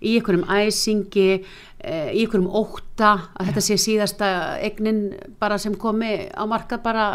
í 0.00 0.16
einhverjum 0.16 0.46
æsingi 0.48 1.28
uh, 1.38 2.10
í 2.12 2.24
einhverjum 2.24 2.50
ótta 2.50 3.12
að 3.36 3.50
þetta 3.50 3.64
sé 3.68 3.78
síðasta 3.80 4.30
egnin 4.66 5.04
bara 5.40 5.58
sem 5.62 5.74
komi 5.74 6.26
á 6.30 6.42
markað 6.48 6.82
bara, 6.86 7.06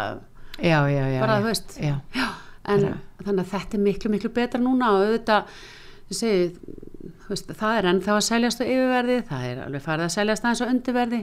Já, 0.58 0.84
já, 0.88 1.04
já. 1.08 1.20
bara 1.20 1.38
já. 1.38 1.40
þú 1.40 1.50
veist 1.50 1.78
Já, 1.80 1.94
Já, 2.14 2.26
en 2.72 2.88
þannig 3.24 3.44
að 3.44 3.52
þetta 3.54 3.78
er 3.78 3.86
miklu 3.86 4.12
miklu 4.12 4.32
betra 4.34 4.60
núna 4.62 4.92
og 4.96 5.06
auðvitað 5.06 5.54
segi, 6.12 6.50
veist, 7.28 7.48
það 7.56 7.78
er 7.78 7.88
ennþá 7.92 8.18
að 8.18 8.26
seljast 8.26 8.60
á 8.60 8.64
yfirverði, 8.66 9.22
það 9.30 9.46
er 9.48 9.62
alveg 9.66 9.84
farið 9.86 10.08
að 10.08 10.14
seljast 10.16 10.44
aðeins 10.44 10.62
á 10.62 10.70
undirverði 10.72 11.22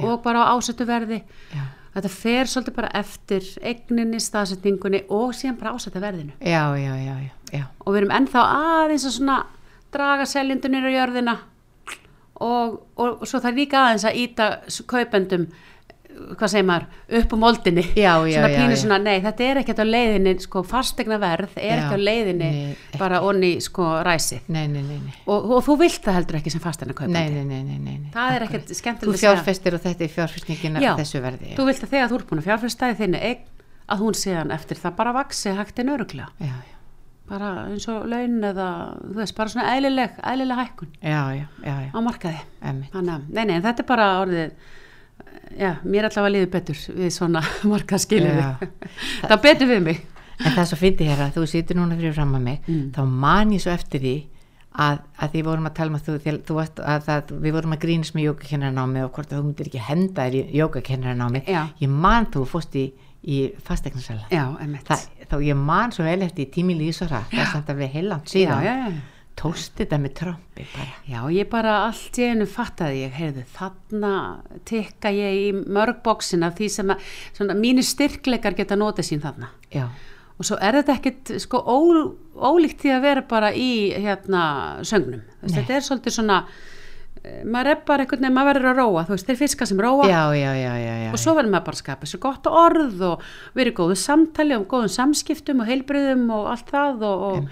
og 0.00 0.22
bara 0.24 0.46
á 0.48 0.52
ásettuverði 0.56 1.20
já. 1.52 1.64
Þetta 1.94 2.10
fer 2.14 2.50
svolítið 2.50 2.76
bara 2.76 2.90
eftir 3.00 3.46
eigninni, 3.62 4.20
staðsetningunni 4.22 5.04
og 5.08 5.32
síðan 5.36 5.58
bara 5.60 5.74
ásetta 5.74 6.02
verðinu 6.02 6.36
Já, 6.38 6.64
já, 6.78 6.92
já, 6.96 7.16
já, 7.24 7.30
já. 7.52 7.64
og 7.84 7.92
við 7.94 8.02
erum 8.02 8.14
ennþá 8.20 8.44
aðeins 8.58 9.06
að 9.08 9.16
svona 9.16 9.38
draga 9.90 10.26
seljendunir 10.30 10.86
á 10.86 10.90
jörðina 10.94 11.36
og, 12.40 12.78
og, 12.96 13.20
og 13.20 13.26
svo 13.26 13.40
það 13.40 13.50
er 13.50 13.58
líka 13.58 13.82
aðeins 13.84 14.06
að 14.08 14.20
íta 14.22 14.50
kaupendum 14.90 15.48
hvað 16.38 16.50
segir 16.52 16.66
maður, 16.68 16.86
upp 17.20 17.32
á 17.32 17.36
moldinni 17.44 17.84
Já, 17.96 18.12
já, 18.28 18.34
svona 18.36 18.48
já, 18.50 18.56
pínu 18.60 18.74
já. 18.76 18.80
svona, 18.82 18.98
nei, 19.04 19.16
þetta 19.24 19.46
er 19.46 19.60
ekkert 19.62 19.82
á 19.82 19.86
leiðinni 19.86 20.34
sko, 20.44 20.62
fastegna 20.70 21.18
verð 21.22 21.56
er 21.56 21.70
Já, 21.70 21.84
ekki 21.84 21.96
á 21.96 22.00
leiðinni 22.08 22.50
nei, 22.54 22.74
bara 23.00 23.20
onni 23.26 23.52
sko 23.64 23.88
ræsi 24.06 24.40
Nei, 24.48 24.66
nei, 24.72 24.82
nei, 24.82 24.98
nei. 25.04 25.14
og, 25.26 25.50
og 25.58 25.62
þú 25.68 25.78
vilt 25.84 26.02
það 26.06 26.18
heldur 26.20 26.40
ekki 26.40 26.54
sem 26.54 26.64
fastegna 26.64 26.96
kaupandi 26.98 27.18
Nei, 27.18 27.30
nei, 27.30 27.44
nei, 27.44 27.62
nei, 27.68 27.78
nei, 27.78 27.98
nei. 28.06 28.10
það 28.16 28.36
er 28.38 28.46
ekkert 28.48 28.68
Þú 28.72 28.78
skemmtilegt 28.80 29.14
að 29.16 29.22
segja 29.22 29.36
fjárfestir 29.36 29.78
og 29.78 29.84
þetta 29.86 30.06
er 30.08 30.12
fjárfestingin 30.18 30.80
Já. 30.82 30.90
af 30.94 31.00
þessu 31.04 31.22
verði. 31.24 31.54
þú 31.58 31.68
vilt 31.70 31.86
að 31.86 31.94
þegar 31.96 32.10
þú 32.12 32.20
ert 32.20 32.28
búin 32.32 32.42
að 32.44 32.50
fjárfesta 32.50 32.90
í 32.92 32.98
þinni 33.00 33.22
eign 33.30 33.46
að 33.90 34.04
hún 34.04 34.14
séðan 34.14 34.52
eftir 34.54 34.78
það 34.78 34.98
bara 35.00 35.14
vaksi 35.16 35.56
hægt 35.58 35.80
en 35.82 35.88
öruglega 35.96 36.28
Já, 36.38 36.52
já, 36.54 36.76
bara 37.30 37.48
eins 37.70 37.86
og 37.90 38.04
laun 38.10 38.36
eða 38.46 38.66
þú 39.06 39.16
veist, 39.20 39.34
bara 39.38 39.50
svona 39.52 39.72
eðlileg, 39.76 40.16
eðlileg 40.30 40.60
hækkun 40.64 40.92
já, 41.02 41.20
já, 41.38 41.44
já, 41.62 41.74
já. 41.86 41.90
á 41.94 41.98
markaði 42.02 42.40
þannig 42.62 42.94
að, 43.14 43.24
nei, 43.34 43.44
nei, 43.50 43.56
þetta 43.66 43.82
er 43.84 43.88
bara 43.90 44.06
orðið 44.22 44.54
já, 45.58 45.70
mér 45.84 46.08
allavega 46.08 46.32
líður 46.34 46.50
betur 46.54 46.80
við 46.96 47.10
svona 47.14 47.42
markaðskilir 47.72 48.40
Já. 48.40 48.50
það 49.30 49.42
betur 49.46 49.70
við 49.74 49.82
mig. 49.90 50.02
En 50.40 50.52
það 50.54 50.62
er 50.62 50.68
svo 50.70 50.78
fyndi 50.80 51.04
hér 51.10 51.20
að 51.26 51.34
þú 51.36 51.46
situr 51.52 51.76
núna 51.76 51.96
fyrir 51.98 52.14
fram 52.16 52.30
að 52.38 52.44
mig, 52.46 52.60
Mm. 52.68 52.84
þá 52.96 53.00
man 53.26 53.50
ég 53.52 53.60
svo 53.60 53.72
eftir 53.74 54.00
því 54.00 54.14
að, 54.80 55.00
að 55.20 55.32
því 55.34 55.42
vorum 55.44 55.66
að 55.68 55.74
tala 55.76 55.90
um 55.90 55.98
að 55.98 56.06
þú, 56.06 56.14
því, 56.24 56.32
þú 56.48 56.54
varst, 56.56 56.80
að 56.80 57.04
það, 57.08 57.32
við 57.44 57.52
vorum 57.58 57.74
að 57.76 57.80
grínast 57.82 58.14
með 58.16 58.26
jógakennaranámi 58.30 59.02
og 59.04 59.10
hvort 59.16 59.32
að 59.34 59.40
þú 59.40 59.44
myndir 59.50 59.68
ekki 59.68 59.82
henda 59.90 60.26
þér 60.28 60.36
í 60.38 60.42
jógakennaranámi 60.60 61.42
Já. 61.50 61.62
ég 61.82 61.90
man 62.06 62.28
þú 62.32 62.44
fórst 62.48 62.76
í, 62.80 62.86
í 63.26 63.38
fastegnarsala 63.66 64.30
já, 64.32 64.44
þá 65.28 65.36
ég 65.44 65.58
man 65.58 65.92
svo 65.92 66.06
vel 66.06 66.22
eftir 66.24 66.46
í 66.46 66.50
tími 66.54 66.78
lísara 66.78 67.24
það 67.32 67.42
er 67.42 67.50
samt 67.52 67.72
að 67.74 67.82
við 67.82 67.90
heilant 67.98 68.30
já, 68.30 68.32
síðan 68.38 68.64
já, 68.64 68.74
já. 68.86 69.00
Tóst 69.38 69.72
þetta 69.78 69.98
með 70.02 70.14
trombi 70.18 70.64
bara 70.74 70.92
Já, 71.08 71.20
ég 71.32 71.48
bara 71.52 71.74
allt 71.86 72.18
í 72.20 72.26
einu 72.28 72.46
fattaði 72.50 73.04
ég, 73.06 73.12
heyrðu, 73.16 73.44
þarna 73.54 74.12
tikka 74.68 75.12
ég 75.14 75.38
í 75.46 75.52
mörg 75.56 76.02
bóksin 76.04 76.44
af 76.44 76.56
því 76.58 76.68
sem 76.74 76.92
að, 76.92 77.06
svona, 77.38 77.56
mínu 77.56 77.84
styrkleikar 77.86 78.56
geta 78.58 78.76
notið 78.76 79.08
sín 79.12 79.22
þarna. 79.24 79.48
já, 79.72 79.86
Og 80.40 80.46
svo 80.48 80.56
er 80.56 80.72
þetta 80.80 80.94
ekkit, 80.96 81.30
sko, 81.44 81.58
ó, 81.60 81.76
ólíkt 82.48 82.80
því 82.80 82.92
að 82.96 83.02
vera 83.04 83.22
bara 83.28 83.50
í, 83.52 83.92
hérna, 83.92 84.42
söngnum. 84.88 85.20
Veist. 85.42 85.52
Þetta 85.58 85.74
er 85.76 85.84
svolítið 85.84 86.14
svona, 86.16 86.38
eh, 87.22 87.42
maður 87.44 87.68
er 87.74 87.82
bara 87.84 88.04
einhvern 88.06 88.24
veginn, 88.24 88.36
maður 88.38 88.54
verður 88.54 88.70
að 88.70 88.80
róa, 88.80 89.02
þú 89.04 89.16
veist, 89.18 89.26
þeir 89.28 89.36
fiska 89.36 89.66
sem 89.68 89.82
róa. 89.84 90.06
já, 90.08 90.22
já, 90.32 90.52
já, 90.56 90.72
já, 90.80 90.94
já. 91.04 91.10
Og 91.12 91.20
svo 91.20 91.34
verður 91.36 91.52
maður 91.52 91.66
bara 91.68 91.76
að 91.76 91.82
skapa 91.84 92.08
sér 92.08 92.20
gott 92.24 92.46
orð 92.48 93.02
og 93.10 93.26
verið 93.54 93.74
góðu 93.82 93.96
samtali 94.00 94.56
og 94.56 94.64
góðum 94.72 94.88
samskiptum 94.96 95.60
og 95.60 95.68
heilbriðum 95.68 96.24
og 96.32 96.48
allt 96.54 96.72
það 96.72 97.04
og, 97.04 97.26
og 97.28 97.48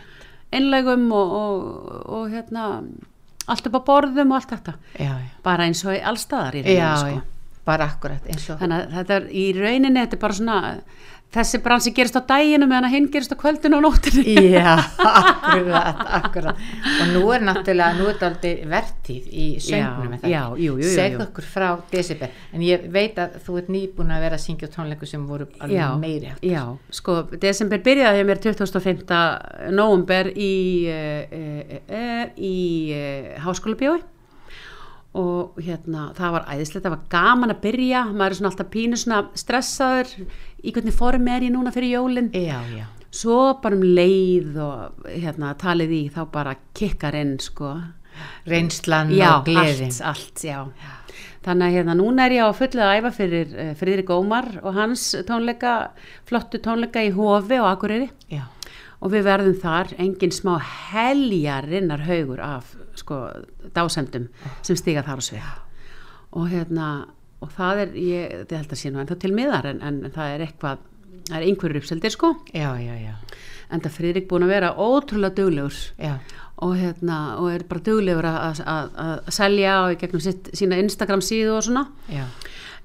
einlegum 0.54 1.08
og, 1.12 1.32
og, 1.38 1.88
og 2.18 2.30
hérna 2.32 2.68
allt 3.48 3.68
upp 3.68 3.80
á 3.80 3.82
borðum 3.88 4.32
og 4.32 4.40
allt 4.40 4.54
þetta 4.54 4.74
já, 4.98 5.12
já. 5.12 5.28
bara 5.44 5.68
eins 5.68 5.84
og 5.86 5.96
í 5.96 6.00
allstaðar 6.10 6.58
í 6.60 6.62
já, 6.64 6.88
rauninni 6.92 7.18
sko. 7.18 7.60
bara 7.68 7.90
akkurat 7.92 8.28
eins 8.28 8.48
og 8.52 8.60
þannig 8.62 8.84
að 8.84 8.96
þetta 8.98 9.18
er 9.18 9.28
í 9.30 9.44
rauninni 9.56 10.02
þetta 10.02 10.18
er 10.18 10.22
bara 10.24 10.38
svona 10.40 10.58
þessi 11.34 11.60
bransi 11.60 11.92
gerist 11.96 12.16
á 12.16 12.22
daginu 12.24 12.66
meðan 12.68 12.88
að 12.88 12.94
hinn 12.94 13.08
gerist 13.12 13.34
á 13.34 13.36
kvöldinu 13.38 13.78
og 13.78 13.84
nóttinni 13.84 14.34
Já, 14.56 14.78
akkurat, 14.96 16.00
akkurat. 16.18 16.62
Og 17.02 17.12
nú 17.12 17.22
er 17.34 17.44
náttúrulega, 17.44 17.98
nú 17.98 18.08
er 18.08 18.16
þetta 18.16 18.30
aldrei 18.30 18.52
vertíð 18.72 19.28
í 19.28 19.46
söngnum 19.62 20.16
jú. 21.12 21.20
okkur 21.26 21.48
frá 21.52 21.68
Decibel 21.92 22.30
en 22.56 22.64
ég 22.64 22.88
veit 22.92 23.20
að 23.20 23.38
þú 23.44 23.60
ert 23.60 23.72
nýbúin 23.76 24.12
að 24.14 24.24
vera 24.24 24.40
að 24.40 24.44
syngja 24.46 24.72
tónleiku 24.72 25.08
sem 25.08 25.24
voru 25.28 25.48
alveg 25.60 25.76
já, 25.76 25.88
meiri 26.00 26.34
já, 26.48 26.62
sko, 27.00 27.20
desember 27.36 27.82
byrjaði 27.84 28.28
mér 28.28 28.42
25. 28.48 29.18
nóvumber 29.76 30.32
í 30.32 30.52
uh, 30.88 31.40
uh, 31.40 31.80
uh, 31.88 32.22
í 32.40 32.56
uh, 32.96 33.34
háskóla 33.44 33.76
bjói 33.76 33.98
og 35.16 35.56
hérna 35.64 36.10
það 36.16 36.34
var 36.34 36.46
æðislegt, 36.52 36.84
það 36.84 36.94
var 36.94 37.04
gaman 37.12 37.54
að 37.54 37.62
byrja 37.64 38.04
maður 38.12 38.30
er 38.30 38.38
svona 38.38 38.50
alltaf 38.52 38.70
pínu 38.74 38.98
svona 39.00 39.20
stressaður 39.40 40.10
í 40.18 40.74
hvernig 40.74 40.96
form 40.96 41.30
er 41.32 41.46
ég 41.46 41.54
núna 41.54 41.72
fyrir 41.74 41.94
jólin. 41.96 42.28
Já, 42.36 42.60
já, 42.76 42.84
svo 43.10 43.38
bara 43.62 43.78
um 43.78 43.86
leið 43.86 44.58
og 44.62 45.08
hérna 45.08 45.54
talið 45.58 45.94
í 45.96 46.02
þá 46.12 46.20
bara 46.34 46.54
kikkar 46.76 47.16
inn 47.18 47.38
sko. 47.42 47.72
Reynslan 48.50 49.12
já, 49.14 49.30
og 49.38 49.46
gleðin. 49.46 49.92
allt, 49.94 50.02
allt, 50.10 50.44
já. 50.44 50.94
Þannig 51.46 51.68
að 51.68 51.76
hérna 51.78 51.94
núna 51.96 52.26
er 52.26 52.34
ég 52.34 52.50
á 52.50 52.52
fullu 52.52 52.82
að 52.82 52.94
æfa 52.98 53.12
fyrir 53.14 53.52
uh, 53.54 53.72
Friðrik 53.78 54.10
Ómar 54.12 54.48
og 54.60 54.74
hans 54.76 55.12
tónleika, 55.28 55.94
flottu 56.28 56.60
tónleika 56.60 57.04
í 57.06 57.12
Hofi 57.14 57.60
og 57.62 57.70
Akureyri. 57.70 58.10
Já, 58.28 58.42
og 58.98 59.14
við 59.14 59.28
verðum 59.30 59.58
þar 59.62 59.94
engin 60.02 60.34
smá 60.34 60.56
heljarinnar 60.90 62.04
haugur 62.08 62.42
af 62.42 62.74
sko 63.08 63.72
dásendum 63.72 64.28
sem 64.60 64.76
stiga 64.76 65.06
þar 65.06 65.24
á 65.24 65.24
svið. 65.24 65.52
Og 66.36 66.50
hérna 66.52 66.88
og 67.42 67.52
það 67.54 67.84
er, 67.84 67.94
ég 68.02 68.34
þetta 68.42 68.60
held 68.60 68.74
að 68.74 68.80
sé 68.80 68.90
nú 68.92 69.00
ennþá 69.02 69.16
til 69.22 69.34
miðar 69.34 69.68
en, 69.70 69.80
en, 69.86 70.00
það 70.14 70.34
er 70.34 70.44
eitthvað 70.48 70.84
það 71.28 71.38
er 71.38 71.46
einhverjur 71.46 71.80
uppseldir 71.82 72.14
sko. 72.14 72.34
Já, 72.50 72.68
já, 72.82 72.94
já, 72.98 73.14
en 73.70 73.82
það 73.84 73.96
Friðrik 73.98 74.28
búin 74.30 74.46
að 74.46 74.54
vera 74.56 74.74
ótrúlega 74.74 75.36
duglegur. 75.38 75.80
Já. 76.00 76.18
og, 76.58 76.72
hérna, 76.74 77.16
og 77.38 77.52
er 77.54 77.62
bara 77.70 77.84
duglegur 77.86 78.26
að, 78.26 78.62
selja 79.30 79.74
og 79.84 79.92
í 79.94 79.98
gegnum 80.00 80.22
sitt, 80.24 80.48
sína 80.58 80.80
Instagram 80.82 81.22
síðu 81.22 81.52
og 81.54 81.66
svona. 81.68 81.84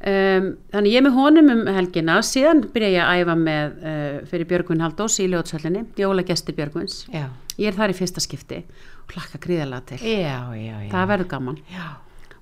Um, 0.04 0.50
þannig 0.74 0.92
ég 0.92 1.00
er 1.00 1.06
með 1.06 1.16
honum 1.16 1.50
um 1.54 1.62
helgina. 1.72 2.18
Síðan 2.28 2.66
byrja 2.74 2.92
ég 2.92 3.06
að 3.08 3.22
æfa 3.24 3.36
með 3.40 3.78
uh, 3.80 4.18
fyrir 4.30 4.50
Björgvin 4.52 4.84
Haldós 4.84 5.16
í 5.24 5.30
Ljótsöllinni 5.32 5.86
jólagesti 5.98 6.54
Björgvins 6.58 7.06
Já, 7.08 7.30
ég 7.60 7.68
er 7.72 7.78
þar 7.78 7.94
í 7.94 7.98
fyrsta 7.98 8.24
skipti 8.24 8.62
og 9.04 9.14
hlakka 9.18 9.40
gríðalega 9.44 9.86
til. 9.94 9.98
Já, 10.04 10.40
já, 10.58 10.76
já. 10.86 10.90
það 10.94 11.08
verður 11.14 11.30
gaman. 11.34 11.58
Já, 11.74 11.88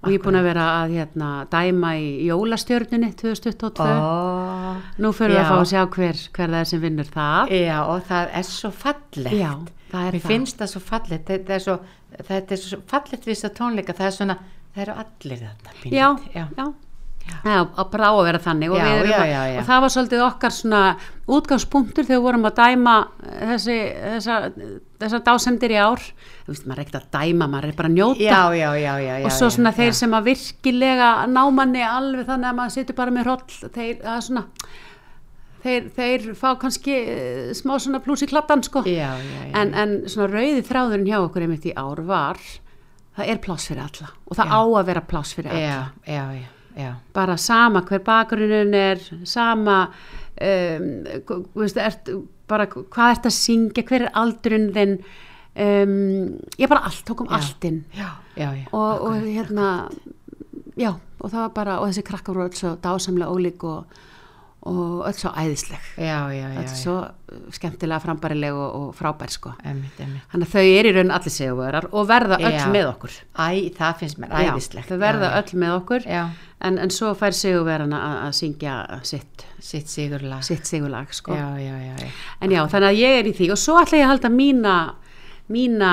og 0.02 0.10
ég 0.10 0.20
er 0.20 0.24
búin 0.26 0.40
að 0.40 0.48
vera 0.50 0.66
að 0.82 0.94
hérna, 0.98 1.30
dæma 1.52 1.92
í 2.02 2.08
jólastjörnunni 2.30 3.12
2022 3.20 3.86
Ó, 3.86 4.78
nú 5.02 5.12
fyrir 5.14 5.36
við 5.38 5.42
að 5.44 5.50
fá 5.52 5.58
að 5.60 5.70
sjá 5.74 5.82
hver, 5.96 6.22
hver 6.38 6.54
það 6.56 6.60
er 6.64 6.70
sem 6.72 6.82
vinnur 6.86 7.12
það. 7.14 7.52
Já, 7.58 7.78
og 7.86 8.06
það 8.10 8.32
er 8.42 8.48
svo 8.50 8.72
fallegt. 8.72 9.36
Já, 9.38 9.52
það 9.92 10.06
er 10.08 10.16
Mér 10.18 10.22
það. 10.24 10.30
finnst 10.34 10.62
það 10.64 10.72
svo 10.76 10.84
fallegt. 10.92 11.26
Þetta 11.30 11.58
er 11.58 11.66
svo, 11.68 11.78
þetta 12.32 12.56
er 12.58 12.64
svo 12.66 12.82
fallegt 12.94 13.28
við 13.28 13.36
þess 13.36 13.50
að 13.52 13.58
tónleika. 13.62 13.98
Það 14.00 14.10
er 14.12 14.16
svona, 14.18 14.38
það 14.76 14.86
eru 14.88 14.98
allir 15.04 15.44
þetta 15.46 15.76
já, 15.92 16.08
já, 16.34 16.46
já. 16.58 16.72
Já, 17.46 17.60
að 17.78 17.90
bara 17.94 18.08
á 18.10 18.14
að 18.18 18.24
vera 18.26 18.40
þannig. 18.42 18.72
Og, 18.74 18.78
Já, 18.82 18.86
já, 18.88 18.94
að- 18.98 19.30
já, 19.30 19.42
já. 19.54 19.60
og 19.62 19.66
það 19.68 19.82
var 19.84 19.92
svolítið 19.94 20.22
okkar 20.26 20.54
svona 20.56 20.80
útgangspunktur 21.30 22.08
þegar 22.08 22.18
við 22.18 22.24
vorum 22.26 22.48
að 22.50 22.56
dæma 22.58 22.96
þessi, 23.52 23.76
þessa, 24.16 24.38
þessa 25.02 25.20
dásendir 25.26 25.74
í 25.76 25.80
ár 25.82 26.04
þú 26.46 26.54
veist, 26.54 26.68
maður 26.70 26.80
er 26.80 26.84
ekkert 26.86 27.00
að 27.02 27.10
dæma, 27.18 27.48
maður 27.56 27.70
er 27.72 27.78
bara 27.82 27.90
að 27.92 27.98
njóta 27.98 28.24
Já, 28.28 28.42
já, 28.58 28.70
já, 28.82 28.94
já, 29.06 29.16
já 29.22 29.26
og 29.28 29.36
svo 29.38 29.50
já, 29.50 29.56
svona 29.58 29.74
þeir 29.80 29.92
já. 29.92 29.98
sem 30.02 30.16
að 30.20 30.30
virkilega 30.32 31.10
ná 31.32 31.42
manni 31.58 31.84
alveg 31.88 32.30
þannig 32.30 32.50
að 32.54 32.58
maður 32.62 32.76
situr 32.78 32.98
bara 33.02 33.16
með 33.18 33.28
hroll 33.28 33.60
þeir, 33.76 34.00
það 34.06 34.16
er 34.16 34.26
svona 34.30 34.46
þeir, 35.62 35.90
þeir 35.98 36.26
fá 36.40 36.48
kannski 36.62 36.96
eh, 37.02 37.52
smá 37.58 37.76
svona 37.82 38.00
plús 38.04 38.24
í 38.26 38.30
kladdan 38.32 38.64
sko 38.66 38.82
Já, 38.90 39.12
já, 39.20 39.42
já. 39.46 39.52
en, 39.62 39.74
en 39.78 39.96
svona 40.10 40.32
rauði 40.34 40.64
þráðurinn 40.66 41.10
hjá 41.12 41.20
okkur 41.26 41.46
einmitt 41.46 41.68
í 41.70 41.76
ár 41.78 42.02
var 42.08 42.40
það 43.18 43.28
er 43.36 43.42
pláss 43.44 43.68
fyrir 43.70 43.84
alla 43.86 44.10
og 44.26 44.38
það 44.40 44.50
Já. 44.50 44.58
á 44.58 44.62
að 44.82 44.90
vera 44.90 45.04
pláss 45.12 45.36
fyrir 45.38 45.52
alla 45.52 45.62
Já, 45.62 45.80
já, 46.08 46.26
já, 46.40 46.50
já 46.82 46.92
bara 47.14 47.38
sama 47.38 47.82
hver 47.86 48.02
bakgrunin 48.08 48.74
er 48.80 49.02
sama 49.28 49.82
um, 50.42 50.88
hva- 51.28 51.42
veist, 51.60 51.78
ert, 51.78 52.10
bara 52.52 52.68
hvað 52.72 53.16
ert 53.16 53.28
að 53.30 53.38
syngja 53.38 53.84
hver 53.88 54.08
er 54.08 54.16
aldurinn 54.22 54.72
þinn? 54.76 54.98
Um, 55.52 55.96
ég 56.56 56.70
bara 56.72 56.86
allt, 56.88 57.02
tókum 57.08 57.28
Já. 57.28 57.36
allt 57.40 57.66
inn. 57.68 57.82
Já, 57.98 58.08
já, 58.40 58.50
já 58.56 58.68
og, 58.72 59.02
og 59.10 59.26
hérna 59.26 59.66
já, 60.80 60.94
og 61.20 61.28
það 61.28 61.42
var 61.42 61.52
bara 61.58 61.80
og 61.82 61.90
þessi 61.90 62.06
krakkar 62.08 62.38
voru 62.38 62.48
öll 62.48 62.56
svo 62.56 62.72
dásamlega 62.84 63.34
ólík 63.36 63.66
og, 63.68 64.00
og 64.70 65.08
öll 65.08 65.16
svo 65.18 65.32
æðisleg. 65.34 65.86
Já, 65.98 66.30
já, 66.30 66.44
já, 66.54 66.60
öll 66.62 66.76
svo 66.78 66.96
uh, 67.02 67.40
skemmtilega 67.56 67.98
frambærileg 68.04 68.54
og, 68.54 68.76
og 68.78 68.92
frábær 68.98 69.34
sko. 69.34 69.56
Einmitt, 69.66 69.98
einmitt. 69.98 70.28
þannig 70.30 70.48
að 70.48 70.54
þau 70.54 70.66
eru 70.78 70.92
í 70.92 70.96
raun 70.98 71.14
allir 71.16 71.34
sigurvegarar 71.34 71.88
og 71.90 72.08
verða 72.12 72.38
öll 72.38 72.60
með 72.76 72.90
okkur. 72.92 73.18
Æ, 73.34 73.50
það 73.80 74.00
finnst 74.04 74.22
mér 74.22 74.36
æðislegt. 74.38 74.92
þau 74.92 75.02
verða 75.02 75.34
öll 75.40 75.60
með 75.64 75.76
okkur. 75.80 76.08
En, 76.62 76.78
en 76.78 76.94
svo 76.94 77.16
fær 77.18 77.34
sigurverana 77.34 78.04
að, 78.06 78.18
að 78.28 78.34
syngja 78.38 78.76
sitt, 79.10 79.46
sitt 79.58 79.90
sigurlag. 79.90 80.44
sitt 80.46 80.70
sigurlag 80.70 81.10
sko. 81.18 81.34
En 81.34 82.54
já, 82.54 82.62
þannig 82.70 82.92
að 82.92 83.00
ég 83.02 83.22
er 83.24 83.30
í 83.32 83.34
því. 83.40 83.50
Og 83.56 83.58
svo 83.58 83.80
ætla 83.82 83.98
ég 83.98 84.06
að 84.06 84.14
halda 84.14 84.30
mína 84.36 84.76
mína 85.52 85.92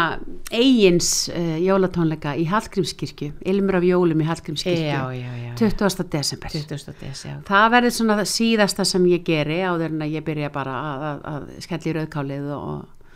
eigins 0.54 1.28
uh, 1.32 1.56
jólatónleika 1.62 2.34
í 2.38 2.46
Hallgrímskirkju 2.48 3.32
Ilmur 3.52 3.80
af 3.80 3.86
jólum 3.88 4.22
í 4.22 4.28
Hallgrímskirkju 4.28 4.86
Já, 4.86 5.02
já, 5.14 5.32
já, 5.38 5.48
já. 5.48 5.54
20. 5.58 6.06
desember 6.12 6.54
20. 6.54 6.94
des, 7.00 7.24
já 7.26 7.34
það 7.48 7.66
verður 7.76 7.96
svona 7.98 8.18
það 8.20 8.30
síðasta 8.34 8.86
sem 8.88 9.10
ég 9.10 9.26
geri 9.26 9.58
áður 9.64 9.90
en 9.92 10.06
að 10.06 10.14
ég 10.18 10.26
byrja 10.28 10.52
bara 10.54 10.78
að, 10.78 11.04
að, 11.10 11.20
að 11.32 11.66
skella 11.66 11.90
í 11.90 11.96
rauðkálið 11.98 12.48
og, 12.56 13.12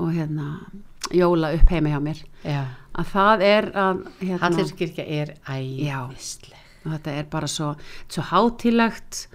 og 0.00 0.10
hérna 0.16 0.48
jóla 1.14 1.52
upp 1.58 1.70
heima 1.70 1.92
hjá 1.92 2.00
mér 2.02 2.24
að 2.94 3.08
það 3.12 3.46
er 3.46 3.70
að 3.74 4.04
hérna, 4.20 4.42
Hallirskirkja 4.46 5.04
er 5.04 5.34
æðisleg 5.44 6.60
og 6.84 6.92
þetta 6.92 7.16
er 7.18 7.28
bara 7.32 7.48
svo, 7.48 7.72
svo 8.12 8.24
hátilegt 8.30 9.26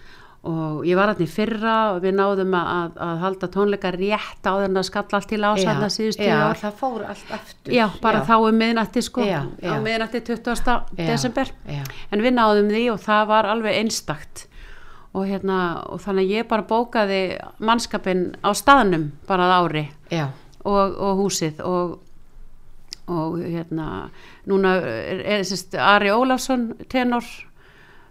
og 0.47 0.85
ég 0.87 0.95
var 0.95 1.11
hann 1.11 1.19
í 1.19 1.27
fyrra 1.27 1.75
og 1.93 1.97
við 2.05 2.13
náðum 2.15 2.53
að, 2.55 2.67
að, 2.71 2.91
að 3.03 3.23
halda 3.25 3.47
tónleika 3.51 3.89
rétt 3.91 4.47
á 4.47 4.53
þennan 4.55 4.79
að 4.79 4.85
skalla 4.87 5.19
allt 5.19 5.29
til 5.33 5.39
ásatna 5.43 5.89
síðustu 5.91 6.27
já, 6.29 6.35
ár. 6.39 6.59
það 6.61 6.77
fór 6.79 7.01
allt 7.11 7.33
aftur. 7.35 7.73
Já, 7.75 7.85
bara 7.99 8.21
þá 8.27 8.35
um 8.37 8.61
miðnætti 8.61 9.03
sko 9.03 9.25
Já, 9.27 9.41
já. 9.59 9.73
á 9.75 9.83
miðnætti 9.83 10.21
20. 10.29 10.77
desember. 10.95 11.51
Já, 11.67 11.81
en 12.07 12.23
við 12.23 12.35
náðum 12.37 12.71
því 12.71 12.85
og 12.93 13.01
það 13.03 13.25
var 13.33 13.49
alveg 13.51 13.81
einstakt. 13.81 14.45
Og 15.11 15.25
hérna 15.27 15.57
og 15.89 15.99
þannig 16.05 16.29
að 16.29 16.35
ég 16.37 16.47
bara 16.47 16.67
bókaði 16.69 17.21
mannskapin 17.59 18.23
á 18.39 18.49
staðnum 18.55 19.09
bara 19.27 19.49
að 19.49 19.55
ári. 19.57 19.85
Já, 20.13 20.29
og, 20.63 20.95
og 20.95 21.19
húsið 21.25 21.59
og, 21.67 21.97
og 23.11 23.39
hérna 23.43 24.07
núna 24.47 24.77
er, 24.79 25.23
er 25.35 25.43
sérst, 25.43 25.75
Ari 25.75 26.13
Ólafsson 26.15 26.69
tenor 26.87 27.27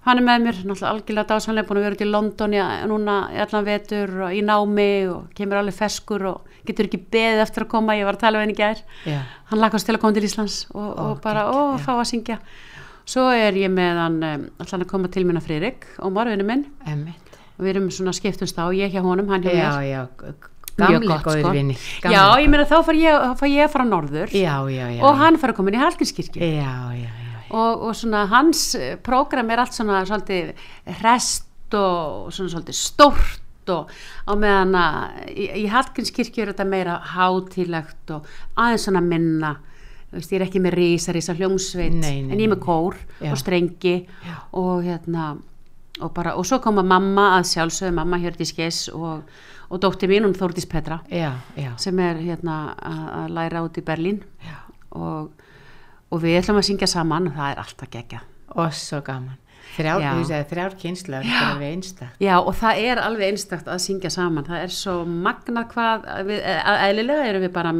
hann 0.08 0.18
er 0.20 0.24
með 0.26 0.44
mér, 0.46 0.58
náttúrulega 0.64 0.90
algjörlega 0.94 1.28
dásanlega 1.30 1.68
búin 1.68 1.78
að 1.80 1.84
vera 1.86 1.96
út 1.98 2.04
í 2.04 2.08
London 2.08 2.54
í, 2.56 2.62
núna 2.90 3.16
allan 3.44 3.66
vetur 3.68 4.14
og 4.26 4.34
í 4.34 4.40
námi 4.44 4.88
og 5.12 5.28
kemur 5.38 5.60
alveg 5.60 5.76
feskur 5.78 6.24
og 6.32 6.56
getur 6.68 6.88
ekki 6.88 7.00
beðið 7.12 7.44
eftir 7.44 7.64
að 7.66 7.70
koma, 7.76 7.96
ég 7.96 8.08
var 8.08 8.18
að 8.18 8.24
tala 8.24 8.40
við 8.40 8.46
henni 8.48 8.58
gær. 8.58 8.82
Já, 9.08 9.20
hann 9.52 9.62
lakast 9.62 9.88
til 9.88 9.94
að 9.96 10.02
koma 10.02 10.16
til 10.18 10.26
Íslands 10.28 10.58
og, 10.74 10.88
Ó, 10.88 11.06
og 11.12 11.22
bara, 11.24 11.46
ó, 11.52 11.76
já. 11.76 11.80
fá 11.86 11.92
að 11.98 12.04
syngja. 12.12 12.38
Svo 13.08 13.24
er 13.32 13.56
ég 13.56 13.70
með 13.72 14.02
hann 14.02 14.18
um, 14.20 14.42
allan 14.60 14.84
að 14.84 14.90
koma 14.90 15.08
til 15.08 15.24
minna 15.24 15.40
Friðrik 15.40 15.86
og 16.04 16.12
morfinu 16.12 16.44
minn. 16.44 16.66
Og 17.58 17.64
við 17.64 17.72
erum 17.72 17.88
svona 17.94 18.12
skiptumst 18.14 18.58
á, 18.60 18.68
ég 18.76 18.92
hjá 18.92 19.00
honum, 19.02 19.30
hann 19.32 19.42
hjá 19.46 19.54
Já, 19.54 19.68
mér. 19.80 19.88
já, 19.88 20.02
Gamli 20.78 21.08
góðir 21.10 21.40
sko. 21.42 21.50
vinir, 21.56 21.78
Já, 22.06 22.20
ég 22.38 22.46
meina 22.52 22.62
þá 22.68 22.76
far 22.86 22.94
ég, 22.94 23.24
far 23.40 23.48
ég 23.50 23.64
að 23.64 23.72
fara 23.72 23.86
norður. 23.88 24.30
Já, 24.30 24.60
já, 24.70 24.84
já. 24.94 25.00
og 25.02 25.16
hann 25.18 25.38
fara 25.42 25.50
að 25.50 25.56
koma 25.58 25.72
inn 25.72 25.78
í 25.80 25.80
Hallgrímskirkju. 25.82 26.38
Já, 26.38 26.74
já, 26.94 27.08
já. 27.08 27.17
Og, 27.50 27.82
og 27.88 27.96
svona 27.96 28.24
hans 28.32 28.74
eh, 28.78 28.96
prógram 29.04 29.50
er 29.50 29.62
allt 29.64 29.76
svona 29.76 30.02
svolítið 30.08 30.52
rest 31.02 31.74
og 31.76 32.32
svona 32.32 32.52
svolítið 32.54 32.78
stórt 32.78 33.44
og 33.68 33.90
á 34.24 34.32
meðan 34.32 34.76
að 34.80 35.28
í, 35.28 35.48
í 35.60 35.64
Hallgrímskirkju 35.68 36.44
er 36.46 36.52
þetta 36.54 36.64
meira 36.68 36.94
hátílegt 37.14 38.14
og 38.16 38.28
aðeins 38.56 38.86
svona 38.88 39.02
minna 39.04 39.50
veist, 40.08 40.30
ég 40.32 40.38
er 40.40 40.46
ekki 40.46 40.62
með 40.64 40.78
rísa, 40.78 41.12
rísa 41.12 41.34
hljómsveit 41.36 41.92
Nei, 41.92 42.22
nei, 42.24 42.32
en 42.32 42.38
ég 42.40 42.46
er 42.46 42.54
með 42.54 42.62
nei. 42.62 42.64
kór 42.64 42.96
Já. 43.20 43.32
og 43.34 43.40
strengi 43.42 43.94
Já. 44.24 44.38
og 44.56 44.86
hérna 44.86 45.26
og, 46.00 46.12
bara, 46.16 46.32
og 46.38 46.46
svo 46.48 46.60
koma 46.64 46.84
mamma 46.86 47.34
að 47.36 47.50
sjálfsögðu 47.52 47.96
mamma 47.98 48.20
Hjördís 48.22 48.54
Gess 48.56 48.88
og, 48.94 49.26
og 49.68 49.82
dóttir 49.82 50.08
mín, 50.08 50.24
hún 50.24 50.36
Þórdís 50.38 50.68
Petra 50.70 51.02
Já, 51.12 51.34
já. 51.58 51.72
sem 51.76 51.98
er 52.00 52.22
hérna 52.22 52.58
að 52.78 53.34
læra 53.36 53.64
út 53.66 53.76
í 53.76 53.84
Berlín 53.84 54.22
og, 54.96 55.28
og 56.08 56.22
við 56.22 56.38
ætlum 56.40 56.60
að 56.60 56.66
syngja 56.70 56.88
saman 56.90 57.28
og 57.30 57.36
það 57.36 57.52
er 57.52 57.62
alltaf 57.64 57.92
gegja 57.92 58.24
Og 58.58 58.72
svo 58.72 59.02
gaman. 59.04 59.36
Þrjár, 59.76 60.02
segir, 60.24 60.46
þrjár 60.48 60.76
kynslar, 60.80 61.26
þetta 61.26 61.40
er 61.42 61.50
alveg 61.52 61.74
einstakt. 61.76 62.22
Já 62.24 62.34
og 62.38 62.54
það 62.56 62.78
er 62.88 63.00
alveg 63.02 63.34
einstakt 63.34 63.68
að 63.68 63.82
syngja 63.84 64.10
saman. 64.10 64.46
Það 64.46 64.62
er 64.64 64.72
svo 64.72 64.94
magnað 65.04 65.68
hvað 65.74 66.06
við, 66.30 66.40
að, 66.48 66.78
eðlilega 66.86 67.26
erum 67.28 67.44
við 67.44 67.52
bara 67.58 67.74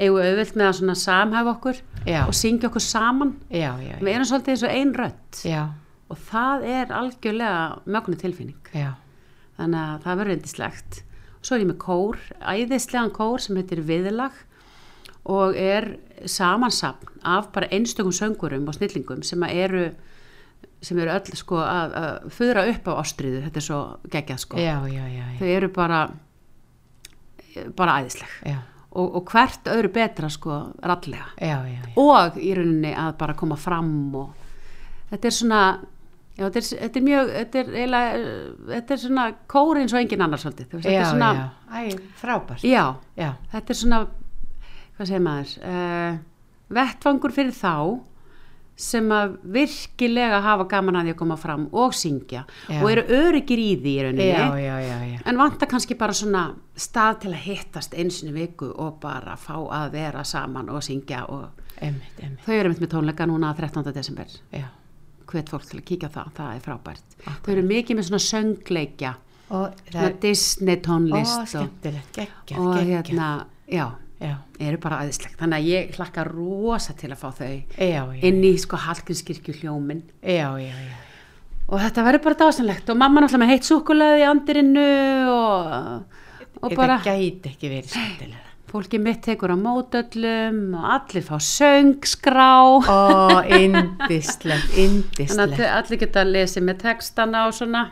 eigum 0.00 0.22
auðvilt 0.24 0.56
með 0.56 0.70
að 0.70 0.78
svona 0.78 0.96
samhæfa 0.96 1.52
okkur 1.52 1.82
Já. 2.08 2.22
og 2.24 2.32
syngja 2.40 2.70
okkur 2.70 2.84
saman. 2.86 3.34
Já, 3.52 3.68
já, 3.84 3.94
við 4.00 4.10
erum 4.14 4.30
svolítið 4.30 4.54
eins 4.54 4.64
og 4.64 4.74
ein 4.78 4.96
rödd. 4.96 5.42
Já, 5.44 5.60
og 6.08 6.24
það 6.32 6.66
er 6.72 6.96
algjörlega 7.02 7.60
mögnu 7.84 8.18
tilfinning. 8.24 8.72
Já. 8.72 8.90
þannig 9.60 9.80
að 9.84 10.04
það 10.06 10.20
verður 10.22 10.32
reyndislegt 10.32 11.02
svo 11.40 11.56
er 11.56 11.64
ég 11.64 11.70
með 11.70 11.80
kór, 11.80 12.20
æðislegan 12.40 13.12
kór 13.16 13.42
sem 13.42 13.58
heitir 13.58 13.82
Viðlag 13.88 14.36
og 15.30 15.56
er 15.56 15.94
samansapn 16.26 17.20
af 17.24 17.50
bara 17.54 17.68
einstökum 17.72 18.12
söngurum 18.12 18.68
og 18.68 18.74
snillingum 18.74 19.22
sem 19.22 19.42
eru 19.48 19.90
sem 20.82 20.98
eru 20.98 21.12
öll 21.12 21.36
sko 21.36 21.60
að, 21.60 21.94
að 22.00 22.26
föðra 22.32 22.64
upp 22.72 22.88
á 22.88 22.92
ástriðu, 23.02 23.42
þetta 23.44 23.60
er 23.60 23.64
svo 23.64 23.80
geggjað 24.12 24.42
sko. 24.44 24.58
Já, 24.60 24.76
já, 24.88 25.04
já, 25.12 25.24
þau 25.38 25.48
eru 25.56 25.68
bara 25.76 26.00
bara 27.76 27.98
æðisleg. 28.00 28.34
Já, 28.46 28.58
og, 28.90 29.16
og 29.20 29.32
hvert 29.32 29.70
öðru 29.72 29.92
betra 29.94 30.30
sko 30.32 30.58
rallega. 30.82 31.30
Já, 31.36 31.58
já, 31.68 31.80
já. 31.80 31.94
og 32.00 32.38
í 32.40 32.52
rauninni 32.56 32.92
að 32.96 33.16
bara 33.20 33.36
koma 33.38 33.58
fram 33.60 33.90
og 34.22 34.30
þetta 35.10 35.28
er 35.30 35.36
svona 35.36 35.62
þetta, 36.38 36.62
er, 36.62 36.68
þetta 36.86 37.00
er 37.00 37.06
mjög 37.10 37.32
þetta 37.34 37.60
er, 37.60 37.70
eh, 37.76 38.32
þetta 38.70 38.96
er 38.96 39.02
svona 39.04 39.26
kóri 39.50 39.84
eins 39.84 39.94
og 39.94 40.00
engin 40.00 40.24
annars 40.24 40.46
þetta 40.48 40.80
er 40.80 41.04
svona. 41.10 41.30
Æ, 41.70 41.80
frábært. 42.20 42.64
já, 42.64 42.84
Já, 43.16 43.34
þetta 43.52 43.74
er 43.74 43.80
svona 43.82 44.00
hvað 45.00 45.08
segir 45.08 45.24
maður? 45.24 45.52
Uh, 45.64 46.20
vettfangur 46.76 47.32
fyrir 47.34 47.56
þá 47.56 47.74
sem 48.80 49.10
að 49.12 49.34
virkilega 49.52 50.38
hafa 50.40 50.64
gaman 50.68 50.96
að 51.00 51.08
því 51.08 51.12
að 51.12 51.18
koma 51.20 51.36
fram 51.40 51.66
og 51.76 51.92
syngja 51.96 52.46
Já. 52.46 52.78
og 52.80 52.86
eru 52.88 53.02
öryggir 53.12 53.60
í 53.60 53.70
því 53.76 53.92
í 53.92 54.04
rauninni. 54.06 54.28
Já, 54.30 54.76
já, 54.80 55.18
en 55.28 55.40
vantar 55.40 55.68
kannski 55.68 55.96
bara 56.00 56.16
svona 56.16 56.46
stað 56.80 57.18
til 57.24 57.32
að 57.34 57.42
hittast 57.44 57.96
einsinu 57.96 58.32
viku 58.36 58.70
og 58.72 58.96
bara 59.02 59.36
fá 59.40 59.56
að 59.60 59.96
vera 59.98 60.24
saman 60.24 60.72
og 60.72 60.84
syngja 60.84 61.26
og 61.28 61.66
Emmitt, 61.80 62.18
emmitt, 62.20 62.44
þau 62.44 62.54
eru 62.58 62.72
mitt 62.72 62.80
með 62.82 62.92
tónleika 62.92 63.24
núna 63.28 63.54
13. 63.56 63.86
desember. 63.96 64.32
Hvet 65.30 65.48
fólk 65.52 65.64
til 65.68 65.78
að 65.78 65.86
kíkja 65.88 66.10
það, 66.12 66.32
það 66.36 66.50
er 66.52 66.64
frábært. 66.64 67.14
Þau 67.24 67.52
eru 67.54 67.62
mikið 67.68 67.96
með 67.96 68.08
svona 68.08 68.24
söngleikja 68.24 69.12
Og 69.50 69.72
Disney 70.22 70.76
Ó, 70.78 70.82
tónlist 70.84 71.40
og, 71.40 71.48
skemmtilegt, 71.50 72.12
geggjað, 72.14 72.60
og 72.60 72.76
geggjað. 72.76 72.90
hérna, 72.92 73.30
já 73.66 73.86
Já, 74.20 74.34
eru 74.60 74.76
bara 74.82 74.98
aðeinslegt, 75.00 75.38
þannig 75.40 75.62
að 75.62 75.68
ég 75.70 75.94
hlakka 75.96 76.24
rosa 76.28 76.92
til 76.98 77.08
að 77.14 77.22
fá 77.22 77.30
þau 77.38 77.54
já, 77.80 78.02
já. 78.04 78.18
inn 78.28 78.42
í 78.44 78.50
sko 78.60 78.76
Hallgrímskirkju 78.76 79.54
hljómin 79.62 80.02
og 81.70 81.80
þetta 81.80 82.04
verður 82.04 82.24
bara 82.26 82.38
dásanlegt 82.42 82.90
og 82.92 82.98
mamma 83.00 83.22
náttúrulega 83.22 83.44
með 83.46 83.52
heitt 83.54 83.68
súkulaði 83.68 84.20
í 84.20 84.26
andirinu 84.28 84.84
og, 85.32 86.20
og 86.60 86.74
bara 86.76 86.98
Þetta 87.00 87.14
gæti 87.16 87.52
ekki 87.54 87.70
verið 87.72 87.94
skemmtilega. 87.94 88.42
fólki 88.70 89.00
mitt 89.02 89.22
tekur 89.24 89.54
á 89.54 89.58
mótöllum 89.58 90.60
og 90.78 90.84
allir 90.98 91.24
fá 91.26 91.38
söngskrá. 91.42 92.50
Ó, 92.86 93.40
indislegt, 93.56 94.68
þannig 94.76 94.76
að 94.76 94.84
indislegt. 94.84 95.64
allir 95.78 96.02
geta 96.04 96.22
að 96.26 96.34
lesa 96.36 96.60
með 96.62 96.82
textana 96.84 97.46
og 97.48 97.56
svona. 97.56 97.86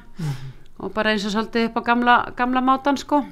Og 0.78 0.92
bara 0.94 1.10
eins 1.14 1.24
og 1.26 1.34
svolítið 1.34 1.70
upp 1.70 1.80
á 1.80 1.82
gamla, 1.88 2.18
gamla 2.38 2.62
mátan 2.62 3.00
sko. 3.00 3.24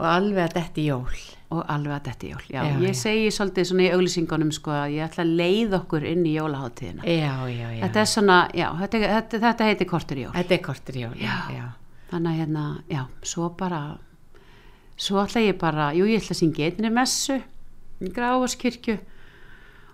Og 0.00 0.08
alveg 0.08 0.48
að 0.48 0.56
þetta 0.58 0.88
jól. 0.88 1.20
Og 1.52 1.60
alveg 1.72 1.94
að 1.96 2.06
þetta 2.08 2.26
er 2.26 2.30
jól, 2.32 2.44
já, 2.48 2.60
Já, 2.62 2.72
ég 2.82 2.94
já. 2.94 2.98
segi 3.02 3.30
svolítið 3.36 3.68
svona 3.70 3.84
í 3.84 3.90
auglýsingunum 3.96 4.52
sko 4.56 4.74
að 4.76 4.94
ég 4.96 5.06
ætla 5.06 5.24
að 5.26 5.32
leið 5.42 5.76
okkur 5.78 6.06
inn 6.12 6.24
í 6.26 6.34
jólaháttíðina 6.36 7.06
þetta 7.82 8.02
er 8.04 8.10
svona, 8.14 8.38
já, 8.56 8.66
þetta, 8.80 9.00
þetta, 9.14 9.40
þetta 9.46 9.68
heitir 9.70 9.90
kortur 9.92 10.22
jól. 10.22 10.32
Þetta 10.36 10.56
er 10.58 10.62
kortur 10.66 10.98
jól, 11.02 11.14
þannig 12.12 12.32
að 12.34 12.40
hérna, 12.42 12.64
já, 12.92 13.02
svo 13.22 13.48
bara 13.58 13.82
svo 14.96 15.22
ætla 15.24 15.40
ég 15.46 15.58
bara 15.60 15.90
jú, 15.96 16.04
ég 16.10 16.20
ætla 16.22 16.36
að 16.36 16.42
syngja 16.42 16.68
einni 16.70 16.90
messu 16.92 17.38
í 18.02 18.10
gráfaskirkju 18.12 18.98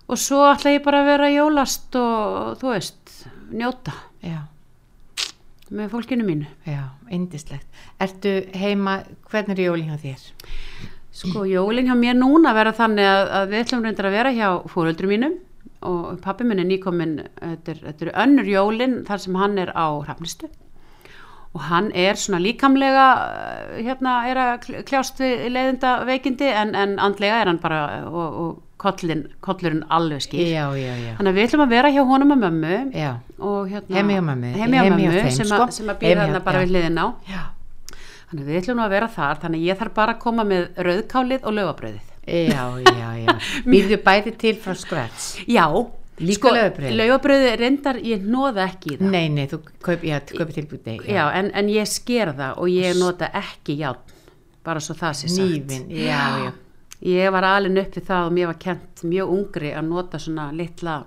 og 0.09 0.17
svo 0.19 0.43
ætla 0.51 0.75
ég 0.75 0.83
bara 0.85 1.03
að 1.03 1.11
vera 1.13 1.31
jólast 1.33 1.95
og 1.99 2.55
þú 2.61 2.73
veist, 2.75 3.17
njóta 3.53 3.95
Já, 4.19 4.41
með 5.71 5.91
fólkinu 5.93 6.25
mínu. 6.27 6.47
Já, 6.67 6.89
indislegt. 7.13 7.67
Ertu 8.01 8.33
heima, 8.57 8.97
hvernig 9.31 9.61
er 9.63 9.77
hjá 9.79 9.95
þér? 10.01 10.23
Sko, 11.19 11.43
jólin 11.49 11.89
hjá 11.89 11.95
mér 11.99 12.15
núna 12.19 12.53
verða 12.57 12.75
þannig 12.79 13.07
að, 13.11 13.25
að 13.39 13.51
við 13.53 13.63
ætlum 13.65 13.85
reyndar 13.87 14.09
að 14.09 14.17
vera 14.19 14.31
hjá 14.37 14.49
fóröldrum 14.71 15.13
mínum 15.15 15.37
og 15.89 16.17
pappi 16.23 16.43
minn 16.47 16.59
er 16.59 16.67
nýkomin 16.67 17.13
þetta 17.39 17.71
er, 17.75 17.83
þetta 17.89 18.05
er 18.07 18.15
önnur 18.25 18.47
jólin 18.51 18.97
þar 19.07 19.21
sem 19.25 19.37
hann 19.39 19.57
er 19.63 19.69
á 19.75 19.87
hrafnistu 20.03 20.49
og 21.55 21.61
hann 21.65 21.87
er 21.97 22.13
svona 22.19 22.37
líkamlega 22.43 23.05
eh, 23.73 23.83
hérna 23.87 24.17
er 24.29 24.37
að 24.37 24.49
kl- 24.67 24.81
kljást 24.85 25.17
við 25.23 25.47
leiðinda 25.55 25.93
veikindi 26.05 26.49
en, 26.51 26.75
en 26.77 26.97
andlega 27.01 27.39
er 27.41 27.49
hann 27.49 27.61
bara 27.63 27.79
og, 28.05 28.35
og 28.43 28.51
kollin, 28.79 29.23
kollurinn 29.43 29.81
alveg 29.91 30.21
skýr 30.27 30.45
Já, 30.51 30.67
já, 30.77 30.93
já. 30.93 31.15
þannig 31.17 31.31
að 31.31 31.39
við 31.39 31.47
ætlum 31.47 31.63
að 31.65 31.73
vera 31.73 31.93
hjá 31.95 32.03
honum 32.11 32.35
og 32.35 32.43
mömmu 32.43 32.75
Já, 32.95 33.09
og 33.39 33.71
hérna 33.71 33.97
Heima 33.97 34.13
hjá 34.19 34.21
mömmu, 34.29 34.51
heima 34.61 34.83
hjá 34.83 34.91
mömmu 34.93 35.23
sem, 35.39 35.49
sko. 35.49 35.65
sem 35.79 35.89
að 35.95 36.03
býða 36.03 36.27
hérna 36.27 36.43
bara 36.45 36.61
já. 36.61 36.67
við 36.67 36.75
hliðin 36.75 37.01
á 37.01 37.07
já. 37.33 37.41
Þannig 38.29 38.45
við 38.49 38.59
ætlum 38.61 38.77
nú 38.79 38.83
að 38.85 38.93
vera 38.95 39.07
þar 39.15 39.39
þannig 39.43 39.63
ég 39.67 39.79
þarf 39.79 39.93
bara 39.97 40.13
að 40.15 40.21
koma 40.25 40.45
með 40.47 40.67
rauðkálið 40.87 41.45
og 41.49 41.55
lögabröðið 41.59 42.05
Já, 42.29 42.65
já, 42.85 43.07
já. 43.23 43.31
Býrðu 43.71 43.97
bæði 44.05 44.35
til 44.37 44.53
frá 44.61 44.75
scratch? 44.77 45.39
Já, 45.49 45.65
Líka 46.19 46.35
sko, 46.35 46.51
laufabrauðið? 46.53 46.97
laufabröðið 46.99 47.55
reyndar 47.63 47.99
ég 48.05 48.25
nóða 48.27 48.65
ekki 48.69 48.93
í 48.93 48.97
það 48.99 49.13
Nei, 49.15 49.29
nei, 49.33 49.45
þú 49.49 49.59
kaup, 49.81 50.03
já, 50.05 50.17
þú 50.29 50.37
kaupir 50.41 50.57
tilbúti. 50.59 50.95
Já, 51.09 51.23
en, 51.39 51.49
en 51.57 51.69
ég 51.73 51.87
sker 51.89 52.33
það 52.37 52.59
og 52.61 52.69
ég 52.73 52.99
nota 52.99 53.31
ekki 53.39 53.77
játn 53.79 54.17
bara 54.67 54.83
svo 54.83 54.93
það 54.99 55.15
sé 55.21 55.29
sagt 55.31 55.71
Nýfin, 55.71 55.87
já, 56.03 56.19
já. 56.43 56.51
Ég 57.07 57.31
var 57.31 57.47
alin 57.47 57.79
upp 57.79 57.95
við 57.95 58.05
það 58.11 58.27
og 58.27 58.33
mér 58.35 58.49
var 58.51 58.59
kent 58.61 59.03
mjög 59.07 59.29
ungri 59.37 59.71
að 59.79 59.87
nota 59.87 60.19
svona 60.19 60.49
litla 60.53 60.97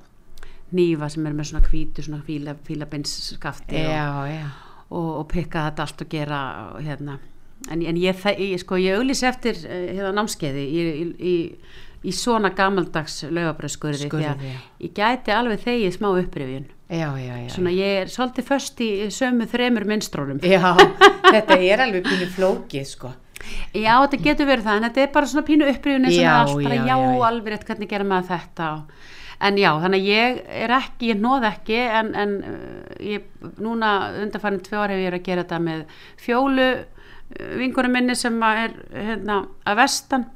nýfa 0.73 1.11
sem 1.13 1.27
er 1.29 1.35
með 1.37 1.51
svona 1.53 1.69
hvítu 1.69 2.03
svona 2.07 2.23
fíla, 2.27 2.57
fílabinsskafti 2.65 3.83
og, 4.93 5.13
og, 5.21 5.29
pikka 5.33 5.69
þetta 5.69 5.87
allt 5.87 6.05
og 6.05 6.11
gera 6.13 6.43
hérna 6.81 7.19
en, 7.71 7.81
en 7.81 7.97
ég, 8.01 8.27
ég, 8.37 8.59
sko, 8.61 8.79
ég 8.81 8.99
auglýsi 8.99 9.27
eftir 9.31 9.59
uh, 9.65 9.89
hérna 9.93 10.13
námskeiði 10.21 10.67
í, 10.67 10.85
í, 10.91 11.09
í, 11.33 11.35
í 12.03 12.15
svona 12.17 12.53
gamaldags 12.57 13.23
laugabröðskurði 13.31 14.11
því 14.13 14.29
að 14.29 14.47
já. 14.49 14.55
ég 14.87 14.95
gæti 14.97 15.35
alveg 15.35 15.65
þegið 15.67 15.99
smá 15.99 16.13
upprifjun 16.13 16.71
Já, 16.93 17.09
já, 17.17 17.49
svona 17.49 17.71
ég 17.73 18.03
er 18.03 18.11
svolítið 18.13 18.45
föst 18.51 18.81
í 18.85 18.91
sömu 19.15 19.47
þremur 19.49 19.87
minnstrónum 19.89 20.43
Já, 20.45 20.75
þetta 21.25 21.57
er 21.57 21.81
alveg 21.87 22.05
pínu 22.05 22.27
flókið, 22.35 22.85
sko. 22.91 23.13
Já, 23.73 23.95
þetta 24.03 24.19
getur 24.27 24.49
verið 24.51 24.67
það, 24.67 24.77
en 24.77 24.87
þetta 24.91 25.03
er 25.03 25.15
bara 25.15 25.31
svona 25.31 25.47
pínu 25.47 25.65
og 25.65 25.71
Já, 25.73 26.21
með 26.21 26.29
allt, 26.35 26.59
bara 26.67 26.77
já, 26.77 26.83
já, 26.83 26.93
já, 26.93 27.15
já. 27.17 27.23
alveg 27.31 27.55
rétt 27.55 27.65
hvernig 27.71 27.91
gerum 27.95 28.13
maður 28.13 28.29
þetta 28.35 28.69
og, 28.75 29.09
en 29.43 29.59
já, 29.59 29.71
þannig 29.83 30.03
að 30.03 30.11
ég 30.11 30.41
er 30.63 30.75
ekki, 30.77 31.11
ég 31.13 31.21
nóð 31.23 31.47
ekki 31.51 31.79
en, 31.83 32.13
en 32.19 32.35
uh, 32.47 32.91
ég, 33.03 33.27
núna 33.63 33.93
undanfærin 34.23 34.63
tvö 34.65 34.83
ár 34.83 34.95
hef 34.95 35.03
ég 35.03 35.11
verið 35.11 35.21
að 35.23 35.29
gera 35.31 35.45
þetta 35.45 35.61
með 35.67 35.83
fjólu 36.23 36.69
uh, 36.73 36.85
vinkunum 37.61 37.97
minni 37.99 38.17
sem 38.19 38.37
er 38.47 38.77
hérna 38.95 39.43
að 39.67 39.81
vestan. 39.83 40.29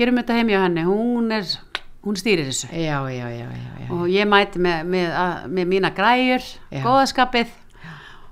Gerum 0.00 0.20
þetta 0.22 0.38
heim 0.38 0.52
hjá 0.52 0.62
henni, 0.64 0.86
hún 0.88 1.28
er 1.36 1.48
hún 2.06 2.16
stýrir 2.16 2.48
þessu. 2.48 2.70
Já, 2.72 2.98
já, 3.12 3.26
já, 3.28 3.46
já, 3.52 3.88
og 3.92 4.06
ég 4.08 4.28
mæti 4.28 4.62
með, 4.62 4.84
með, 4.88 5.08
að, 5.20 5.48
með 5.58 5.72
mína 5.74 5.92
græjur 5.96 6.46
góðaskapið. 6.72 7.56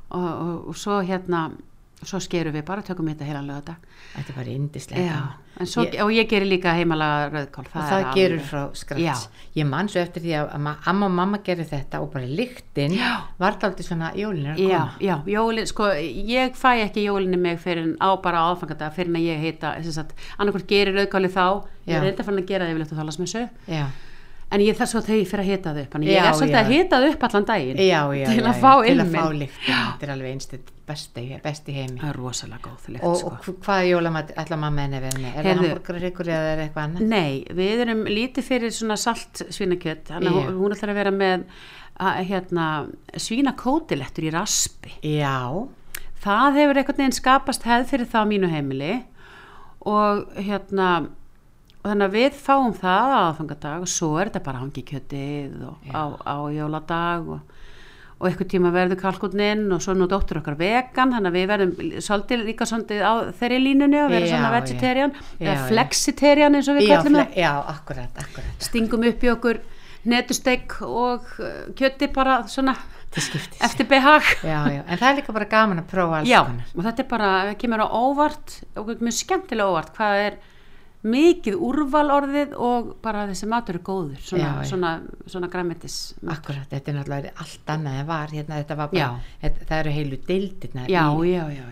Og, 0.09 0.25
og, 0.25 0.53
og 0.71 0.77
svo 0.81 1.03
hérna 1.05 1.51
svo 2.07 2.21
skerum 2.23 2.55
við 2.55 2.63
bara, 2.65 2.83
tökum 2.87 3.09
þetta 3.11 3.25
heila 3.27 3.41
lögða 3.43 3.75
Þetta 4.15 4.31
er 4.31 4.35
bara 4.37 4.51
indislega. 4.55 5.17
svo, 5.67 5.83
Ég- 5.85 5.97
og 6.05 6.11
ég 6.15 6.29
gerir 6.31 6.47
líka 6.47 6.73
heimalaga 6.77 7.31
rauðkál 7.33 7.65
og 7.67 7.73
það 7.75 7.99
er 7.99 8.15
gerur 8.15 8.39
alveg- 8.39 8.47
frá 8.49 8.71
skrats 8.75 9.03
Já. 9.03 9.15
ég 9.57 9.67
man 9.67 9.89
svo 9.89 10.01
eftir 10.01 10.23
því 10.23 10.33
að, 10.39 10.53
að 10.55 10.61
ma- 10.61 10.77
amma 10.87 11.07
og 11.07 11.13
mamma 11.13 11.39
gerði 11.39 11.67
þetta 11.69 12.01
og 12.01 12.13
bara 12.13 12.25
lyktin 12.27 12.95
Já. 12.95 13.17
var 13.39 13.53
það 13.59 13.65
aldrei 13.71 13.85
svona 13.89 14.13
jólin 14.15 14.47
er 14.47 14.55
að 14.55 14.59
Já, 14.63 14.79
koma. 14.79 14.95
já, 15.01 15.17
jólin, 15.27 15.67
sko, 15.67 15.85
ég 16.39 16.55
fæ 16.57 16.71
ekki 16.87 17.05
jólinni 17.09 17.37
mig 17.39 17.59
fyrir 17.59 17.97
á 17.99 18.09
bara 18.23 18.39
aðfangadag 18.55 18.95
fyrir 18.95 19.09
en 19.09 19.17
að 19.17 19.27
ég 19.27 19.41
heita, 19.41 19.75
annarkvort 20.39 20.67
gerir 20.69 20.95
rauðkáli 20.95 21.29
þá, 21.35 21.65
ég 21.87 21.93
Já. 21.93 21.97
er 21.99 22.03
reynda 22.07 22.25
fann 22.25 22.39
að 22.39 22.47
gera 22.47 22.65
það 22.65 22.71
yfirleitt 22.77 22.93
á 22.95 23.01
þálasmessu, 23.03 23.49
já, 23.69 23.87
en 24.53 24.61
ég 24.61 24.77
þarf 24.79 24.89
svo 24.89 25.01
ég 25.03 25.27
fyrir 25.27 25.43
að 25.43 25.51
hita 25.51 25.75
það 25.75 25.83
upp, 25.83 25.95
ég 26.07 26.23
er 26.23 26.33
svolítið 26.33 26.63
að 26.63 26.71
hita 26.73 26.97
það 26.97 27.11
upp 27.13 27.23
allan 27.25 27.45
daginn 27.45 27.77
til 27.77 28.47
að 28.47 28.61
fá 28.63 28.73
er 30.89 30.93
besti, 30.95 31.25
besti 31.45 31.75
heimi 31.77 32.01
Það 32.01 32.09
er 32.15 32.19
rosalega 32.23 32.63
góð 32.69 32.87
lykt, 32.95 33.05
og, 33.05 33.17
sko. 33.21 33.31
og 33.31 33.45
hv- 33.45 33.59
hvaða 33.67 33.89
jólamat 33.91 34.33
ætla 34.43 34.59
mamma 34.65 34.85
henni 34.87 34.99
að 34.99 35.05
vera 35.07 35.19
með 35.23 35.29
er 35.29 35.37
það 35.39 35.49
Heyrðu. 35.51 35.69
hambúrgarryggur 35.69 36.31
eða 36.35 36.53
er 36.55 36.63
eitthvað 36.65 36.87
annað 36.89 37.09
Nei, 37.13 37.45
við 37.61 37.83
erum 37.85 38.05
lítið 38.09 38.47
fyrir 38.49 38.73
svona 38.79 38.97
salt 38.99 39.43
svínakjött, 39.49 40.15
hún 40.19 40.75
ætlar 40.77 40.93
að 40.95 41.01
vera 41.03 41.13
með 41.19 41.45
að, 41.99 42.19
hérna, 42.31 42.67
svínakótilettur 43.19 44.29
í 44.29 44.33
raspi. 44.35 44.93
já, 45.03 45.69
Það 46.19 46.57
hefur 46.59 46.79
einhvern 46.81 46.99
veginn 46.99 47.15
skapast 47.15 47.63
hefð 47.69 47.91
fyrir 47.93 48.09
það 48.11 48.25
á 48.27 48.31
mínu 48.33 48.49
heimili 48.51 48.93
og 49.87 50.25
hérna, 50.43 50.89
og 51.79 51.87
þannig 51.93 52.07
að 52.09 52.17
við 52.17 52.41
fáum 52.43 52.73
það 52.75 53.13
á 53.15 53.19
aðfangadag 53.29 53.85
og 53.85 53.91
svo 53.93 54.09
er 54.19 54.27
þetta 54.33 54.43
bara 54.49 54.59
hangi 54.65 54.83
kjötið 54.89 55.61
og 55.69 55.87
á, 55.95 56.03
á 56.27 56.37
jóladag 56.51 57.31
og, 57.37 57.55
og 58.19 58.27
einhvern 58.27 58.49
tíma 58.51 58.71
verður 58.75 58.99
kalkutnin 58.99 59.61
og 59.73 59.83
svo 59.85 59.95
nú 59.95 60.09
dóttur 60.11 60.41
okkar 60.41 60.57
vegan, 60.59 61.13
þannig 61.15 61.31
að 61.31 61.37
við 61.39 61.47
verðum 61.53 61.75
svolítið 62.03 62.45
líka 62.49 62.67
svolítið 62.67 63.03
á 63.07 63.13
þeirri 63.39 63.59
línunni 63.63 64.01
og 64.03 64.11
vera 64.11 64.27
Já, 64.27 64.33
svona 64.35 64.51
vegetarian 64.57 65.13
Já, 65.15 65.23
eða 65.45 65.55
já. 65.55 65.67
flexitarian 65.71 66.59
eins 66.59 66.69
og 66.73 66.79
við 66.81 66.89
kallum 66.91 67.19
það. 67.21 67.37
já, 67.39 67.53
akkurat, 67.77 68.23
akkurat. 68.25 68.55
Stingum 68.67 69.07
upp 69.13 69.23
í 69.23 69.31
okkur 69.37 69.61
netustek 70.09 70.77
og 70.83 71.31
uh, 71.39 71.51
kjöti 71.79 72.09
bara 72.15 72.41
svona 72.51 72.75
eftir 73.65 73.87
behag. 73.89 74.27
En 74.45 74.99
það 74.99 75.09
er 75.09 75.17
líka 75.23 75.33
bara 75.33 75.47
gaman 75.49 75.81
að 75.81 75.87
prófa 75.91 76.19
alls 76.21 76.29
Já, 76.29 76.43
konar. 76.45 76.69
og 76.75 76.85
þetta 76.85 77.03
er 77.05 77.09
bara, 77.09 77.31
kemur 77.59 77.81
á 77.83 77.89
óvart 77.89 78.59
og 78.77 78.91
mjög 79.01 79.17
skemmtilega 79.23 79.71
óvart 79.73 79.95
hvað 79.97 80.25
er 80.27 80.37
mikið 81.07 81.55
úrval 81.63 82.09
orðið 82.11 82.55
og 82.59 82.89
bara 83.05 83.27
þessi 83.29 83.47
matur 83.51 83.79
er 83.79 83.83
góður 83.87 84.23
svona, 84.23 84.43
Já, 84.43 84.51
já. 84.59 84.69
svona, 84.73 84.93
svona 85.31 85.51
græmitis 85.53 85.99
Akkurat, 86.27 86.67
þetta 86.73 86.91
er 86.91 86.97
náttúrulega 86.99 87.35
allt 87.45 87.73
annað 87.75 87.99
en 88.01 88.09
var 88.09 88.35
hérna, 88.35 88.59
þetta 88.63 88.79
var 88.81 88.91
bara, 88.95 89.11
þetta, 89.45 89.67
það 89.69 89.83
eru 89.85 89.93
heilu 89.99 90.21
deildirna 90.27 90.87
já, 90.91 91.05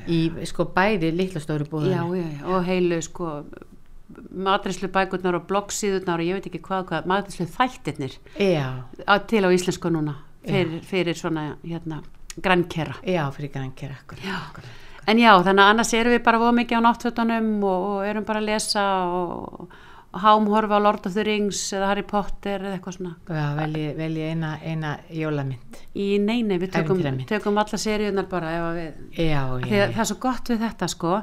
í, 0.06 0.20
í 0.38 0.46
sko 0.46 0.68
bæði 0.76 1.10
litla 1.16 1.42
stóru 1.42 1.66
Já, 1.66 1.72
búðinu 1.72 2.20
já, 2.20 2.28
já, 2.36 2.44
og 2.52 2.68
heilu 2.70 3.00
sko 3.02 3.32
matrislu 4.30 4.88
bækurnar 4.94 5.40
og 5.40 5.48
bloggsíðurnar 5.50 6.22
og 6.22 6.28
ég 6.28 6.38
veit 6.38 6.46
ekki 6.46 6.62
hvað, 6.62 6.86
hvað 6.92 7.10
matrislu 7.10 7.48
þættirnir 7.50 8.18
að 8.38 9.26
til 9.32 9.42
á 9.42 9.50
íslensku 9.50 9.90
núna 9.90 10.20
fyrir, 10.46 10.78
fyrir 10.86 11.18
svona 11.18 11.48
hérna 11.66 12.04
grænkera. 12.42 12.94
Já, 13.02 13.24
fyrir 13.34 13.50
grænkir 13.50 13.94
akkurat, 13.96 14.22
akkurat. 14.38 14.85
En 15.06 15.18
já, 15.22 15.32
þannig 15.38 15.62
að 15.62 15.72
annars 15.72 15.92
erum 15.94 16.16
við 16.16 16.22
bara 16.26 16.40
voða 16.42 16.54
mikið 16.60 16.80
á 16.82 16.86
náttfötunum 16.86 17.50
og, 17.62 17.90
erum 18.08 18.24
bara 18.26 18.42
að 18.42 18.48
lesa 18.50 18.86
og, 19.06 19.76
hámhorfa 20.16 20.78
á 20.78 20.80
Lord 20.80 21.06
of 21.06 21.14
the 21.14 21.24
Rings 21.26 21.60
eða 21.76 21.90
Harry 21.90 22.04
Potter 22.06 22.62
eða 22.62 22.78
eitthvað 22.78 22.96
svona. 22.96 23.12
Já, 23.28 23.46
velji, 23.58 23.84
velji 23.98 24.28
eina, 24.30 24.52
eina 24.64 24.94
jólamynd 25.12 25.80
Í 25.92 26.06
neini, 26.22 26.58
við 26.62 26.72
tökum, 26.78 27.02
tökum 27.28 27.60
alla 27.60 27.80
seríunar 27.80 28.28
bara 28.30 28.54
við, 28.76 29.02
Já, 29.12 29.42
já, 29.60 29.84
að 29.84 29.92
það 29.96 30.02
er 30.04 30.10
svo 30.10 30.18
gott 30.22 30.52
við 30.52 30.64
þetta 30.64 30.88
sko. 30.92 31.20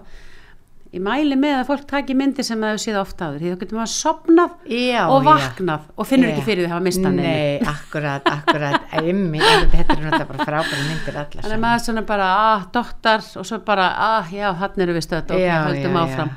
Ég 0.94 1.02
mæli 1.02 1.34
með 1.42 1.56
að 1.58 1.70
fólk 1.72 1.86
taki 1.90 2.14
myndir 2.14 2.46
sem 2.46 2.60
það 2.62 2.70
hefur 2.70 2.82
séð 2.84 2.98
ofta 3.00 3.26
áður, 3.26 3.40
því 3.42 3.52
þá 3.54 3.62
getur 3.64 3.78
maður 3.80 3.92
sopnað 3.94 4.52
já 4.70 5.00
og 5.10 5.24
já. 5.26 5.30
vaknað 5.32 5.88
og 5.98 6.06
finnur 6.10 6.30
Já. 6.30 6.34
ekki 6.36 6.44
fyrir 6.46 6.62
því 6.62 6.68
að 6.68 6.74
hafa 6.76 6.86
mistað 6.86 7.16
neinu. 7.18 7.24
Nei, 7.26 7.72
akkurat, 7.72 8.30
akkurat 8.30 8.94
Einmi, 9.00 9.42
þetta 9.42 9.80
er 9.80 10.04
náttúrulega 10.04 10.28
bara 10.30 10.48
frábæra 10.52 10.86
myndir 10.86 11.18
allar 11.18 11.48
Þannig 11.48 11.58
að 11.58 11.64
maður 11.66 11.84
svona 11.88 12.04
bara, 12.14 12.28
ah, 12.44 12.68
dottar 12.78 13.26
og 13.42 13.50
svo 13.50 13.60
bara, 13.66 13.88
ah, 14.06 14.30
já, 14.30 14.52
hann 14.62 14.86
eru 14.86 14.94
við 15.00 15.08
stöð 15.08 15.34
og 15.34 15.42
Já, 15.42 15.56
höldum 15.66 15.82
já, 15.82 15.98
já. 15.98 16.04
áfram. 16.04 16.36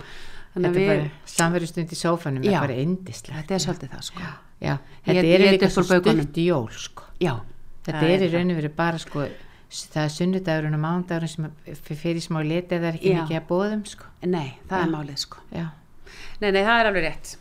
Þetta 0.56 0.72
er 0.72 0.88
bara 0.88 1.30
samverðustund 1.36 1.92
í 1.92 2.00
sófanum 2.00 2.46
Já. 2.48 2.56
er 2.56 2.64
bara 2.64 2.80
indislega 2.80 3.42
þetta 3.42 3.58
er 3.58 3.64
svolítið 3.66 3.92
það 3.92 4.06
sko. 4.08 4.28
Já, 4.64 4.74
þetta 5.04 5.26
er 5.36 5.44
líka 5.52 5.68
svo 5.74 5.84
stutt 5.84 6.40
í 6.40 6.46
jól 6.48 6.70
sko. 6.72 7.10
Já. 7.20 7.34
Þetta 7.84 8.00
það 8.00 8.08
er 8.08 8.16
í 8.16 8.24
það. 8.24 8.38
rauninu 8.38 8.56
verið 8.56 8.72
bara 8.80 8.98
sko 9.04 9.26
það 9.70 10.02
er 10.04 10.12
sunnudagurinn 10.16 10.76
og 10.78 10.82
mánudagurinn 10.84 11.32
sem 11.32 11.50
fyrir 11.96 12.22
smá 12.24 12.42
liti 12.46 12.76
eða 12.78 12.92
er 12.92 12.98
ekki 13.00 13.12
Já. 13.14 13.22
mikið 13.24 13.40
að 13.40 13.48
bóðum 13.50 13.82
sko. 13.90 14.04
Nei, 14.26 14.48
það 14.68 14.78
er 14.82 14.86
Já. 14.86 14.92
málið 14.94 15.18
sko. 15.24 15.42
Já, 15.52 15.66
Nei, 16.40 16.50
nei, 16.52 16.62
það 16.62 16.78
er 16.80 16.86
alveg 16.90 17.04
rétt. 17.06 17.36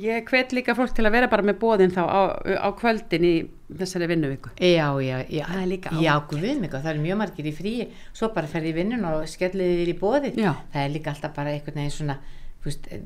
Ég 0.00 0.24
hvet 0.30 0.52
líka 0.54 0.74
fólk 0.78 0.92
til 0.94 1.04
að 1.06 1.12
vera 1.16 1.28
bara 1.30 1.42
með 1.42 1.56
bóðin 1.62 1.90
þá 1.94 2.02
á, 2.06 2.20
á 2.62 2.68
kvöldin 2.78 3.24
í 3.26 3.32
þessari 3.80 4.06
vinnuviku. 4.10 4.50
já, 4.60 4.86
já, 5.02 5.16
já. 5.30 5.44
Það 5.46 5.62
er 5.62 5.66
líka 5.70 5.90
Já, 6.02 6.12
guð 6.30 6.44
mig, 6.60 6.70
það 6.70 6.90
eru 6.92 7.00
mjög 7.04 7.18
margir 7.18 7.46
í 7.46 7.52
fríi 7.54 7.86
svo 8.12 8.28
bara 8.34 8.46
ferði 8.50 8.70
í 8.70 8.76
vinnun 8.76 9.04
og 9.08 9.24
skellið 9.30 9.72
þér 9.80 9.90
í 9.92 9.96
bóði 9.98 10.32
Já. 10.36 10.52
það 10.72 10.84
er 10.84 10.92
líka 10.94 11.10
alltaf 11.14 11.34
bara 11.34 11.50
einhvern 11.54 11.80
veginn 11.80 11.90
svona 11.96 12.18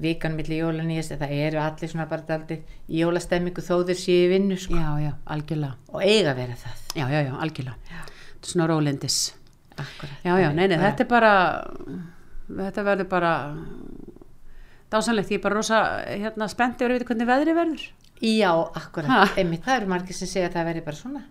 vikan 0.03 0.35
milli 0.37 0.57
jólanýjast 0.59 1.15
það 1.21 1.35
eru 1.47 1.61
allir 1.63 1.89
svona 1.93 2.09
bara 2.11 2.39
í 2.51 2.59
jólastemmingu 3.01 3.63
þó 3.63 3.85
þeir 3.87 4.01
séu 4.01 4.25
í 4.27 4.33
vinnu 4.35 4.57
sko. 4.59 4.75
Já, 4.75 4.91
já, 5.05 5.13
algjörlega. 5.31 5.77
og 5.89 6.03
eiga 6.03 6.35
vera 6.35 6.57
það 6.59 6.99
Já, 6.99 7.07
já, 7.11 7.21
já, 7.29 7.33
algjörlega. 7.39 7.77
Er 7.91 8.14
svona. 8.49 8.67
Akkurat. 9.75 10.19
Já, 10.23 10.35
já, 10.39 10.49
nei, 10.55 10.67
nei, 10.71 10.79
þetta 10.79 11.03
er 11.03 11.11
bara, 11.11 11.33
þetta 12.63 12.85
verður 12.87 13.09
bara 13.11 13.33
dásanlegt. 14.93 15.33
Ég 15.35 15.41
er 15.41 15.45
bara 15.49 15.59
rosa 15.59 15.81
hérna, 16.07 16.49
spennt 16.53 16.79
yfir 16.79 16.93
að 16.95 17.01
vita 17.01 17.09
hvernig 17.11 17.31
veðri 17.31 17.57
verður. 17.57 17.87
Já, 18.25 18.51
akkurat, 18.79 19.33
einmitt, 19.37 19.65
það 19.67 19.81
eru 19.81 19.91
margir 19.91 20.17
sem 20.17 20.31
segja 20.31 20.47
að 20.49 20.55
það 20.55 20.69
veri 20.71 20.83
bara 20.87 20.97
svona 20.97 21.23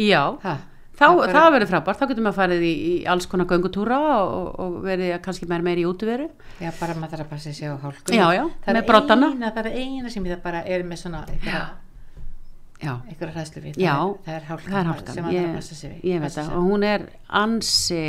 Já, 0.00 0.22
ha. 0.42 0.54
þá, 0.96 1.04
Það 1.04 1.20
er 1.26 1.34
það 1.36 1.48
verður 1.54 1.70
frábært. 1.74 2.00
Þá 2.00 2.06
getur 2.10 2.24
maður 2.24 2.38
farið 2.38 2.64
í, 2.64 2.72
í 2.88 2.94
alls 3.12 3.28
konar 3.30 3.48
göngutúra 3.50 3.98
og, 4.24 4.48
og 4.64 4.78
verið 4.86 5.12
kannski 5.22 5.48
meira 5.50 5.66
meira 5.66 5.84
í 5.84 5.86
útveru. 5.90 6.30
Já, 6.64 6.70
bara 6.80 6.96
maður 6.96 7.18
þarf 7.18 7.26
að 7.26 7.32
passa 7.34 7.52
sig 7.52 7.68
á 7.68 7.76
hálku 7.84 8.16
Já, 8.16 8.24
já, 8.34 8.44
það 8.64 8.80
með 8.80 8.88
eina, 9.36 9.52
það 9.54 9.68
er 9.70 9.78
eina 9.84 10.14
sem 10.16 10.30
ég 10.32 10.42
bara 10.48 10.64
er 10.64 10.86
með 10.88 11.02
svona 11.04 11.24
einhverja, 12.92 13.32
Já, 13.32 13.34
hræslu 13.38 13.64
við 13.64 13.80
Já, 13.80 13.96
það 14.24 14.34
er, 14.34 14.40
er 14.40 14.48
hálkan, 14.50 14.92
er 14.92 15.12
sem 15.14 15.26
maður 15.26 15.40
þarf 15.40 15.50
að 15.50 15.58
passa 15.58 15.80
sig 15.80 15.90
við 15.90 15.96
Ég, 15.96 16.06
ég 16.14 16.24
veit 16.24 16.36
það 16.38 16.54
og 16.54 16.70
hún 16.70 16.86
er 16.88 17.06
ansi 17.42 18.04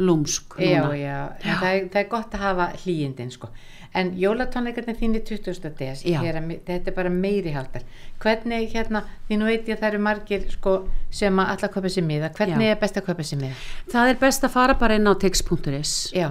lúmsk 0.00 0.56
Já, 0.60 0.84
já, 0.96 1.18
en 1.40 1.60
það 1.60 1.74
er, 1.74 1.84
það 1.92 2.00
er 2.02 2.08
gott 2.14 2.34
að 2.36 2.44
hafa 2.46 2.70
hlýjindin 2.84 3.34
sko. 3.34 3.50
En 3.90 4.12
jólatónleikarnir 4.14 4.94
þínir 5.00 5.24
20. 5.26 5.72
des, 5.78 6.04
Já. 6.06 6.20
þetta 6.22 6.92
er 6.92 6.94
bara 6.94 7.10
meiri 7.10 7.50
haldar. 7.50 7.82
Hvernig 8.22 8.70
hérna, 8.70 9.02
því 9.26 9.38
nú 9.40 9.48
veit 9.48 9.66
ég 9.66 9.74
að 9.74 9.82
það 9.82 9.88
eru 9.88 10.02
margir 10.06 10.44
sko, 10.52 10.74
sem 11.10 11.42
að 11.42 11.50
alla 11.56 11.70
kaupa 11.74 11.90
sér 11.90 12.06
miða, 12.06 12.30
hvernig 12.36 12.68
Já. 12.68 12.76
er 12.76 12.78
best 12.84 13.00
að 13.00 13.08
kaupa 13.08 13.26
sér 13.26 13.42
miða? 13.42 13.58
Það 13.90 14.12
er 14.12 14.20
best 14.22 14.46
að 14.46 14.54
fara 14.54 14.76
bara 14.78 14.98
inn 15.00 15.10
á 15.10 15.14
tix.is 15.18 15.94
Já, 16.14 16.28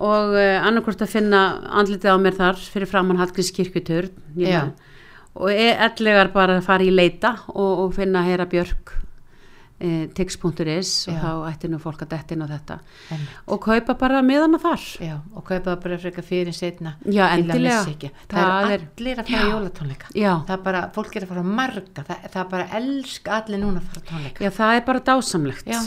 og 0.00 0.32
uh, 0.32 0.56
annarkvort 0.64 1.04
að 1.04 1.12
finna 1.18 1.42
andlitið 1.82 2.16
á 2.16 2.18
mér 2.24 2.38
þar 2.38 2.64
fyrir 2.72 2.88
framann 2.88 3.20
Hallgrís 3.20 3.52
kirkjuturn 3.52 4.16
Já. 4.40 4.70
Og 5.34 5.52
e 5.52 5.68
ellegar 5.76 6.32
bara 6.34 6.58
að 6.58 6.66
fara 6.66 6.86
í 6.86 6.90
leita 6.94 7.36
og, 7.54 7.84
og 7.86 7.94
finna 7.94 8.24
heyra 8.26 8.48
björk 8.50 8.96
uh, 9.80 10.06
tix.is 10.16 10.90
og 11.08 11.14
Já. 11.14 11.20
þá 11.22 11.30
ætti 11.50 11.70
nú 11.70 11.78
fólk 11.82 12.02
að 12.04 12.10
detta 12.16 12.34
inn 12.36 12.44
á 12.44 12.48
þetta 12.50 12.78
en, 13.14 13.22
og 13.46 13.62
kaupa 13.64 13.94
bara 14.00 14.22
miðana 14.26 14.60
þar 14.62 14.86
já, 15.00 15.14
og 15.34 15.46
kaupa 15.46 15.76
bara 15.80 16.00
frekar 16.02 16.26
fyrir 16.26 16.56
setna 16.56 16.96
Já, 17.06 17.28
að 17.28 17.36
endilega. 17.38 17.84
Það, 17.86 18.10
Það 18.34 18.74
er 18.74 18.84
allir 18.88 19.22
að 19.22 19.30
fara 19.30 19.46
í 19.46 19.54
jólatónleika. 19.54 20.12
Já. 20.14 20.32
Það 20.48 20.54
er 20.56 20.66
bara, 20.66 20.82
fólk 20.96 21.16
er 21.16 21.26
að 21.26 21.32
fara 21.34 21.46
marga, 21.46 22.04
það, 22.10 22.26
það 22.26 22.42
er 22.44 22.52
bara 22.52 22.68
elska 22.80 23.38
allir 23.40 23.62
núna 23.64 23.80
að 23.80 23.88
fara 23.94 24.06
tónleika. 24.12 24.44
Já, 24.44 24.50
það 24.60 24.76
er 24.76 24.86
bara 24.90 25.04
dásamlegt 25.10 25.70
Já. 25.70 25.80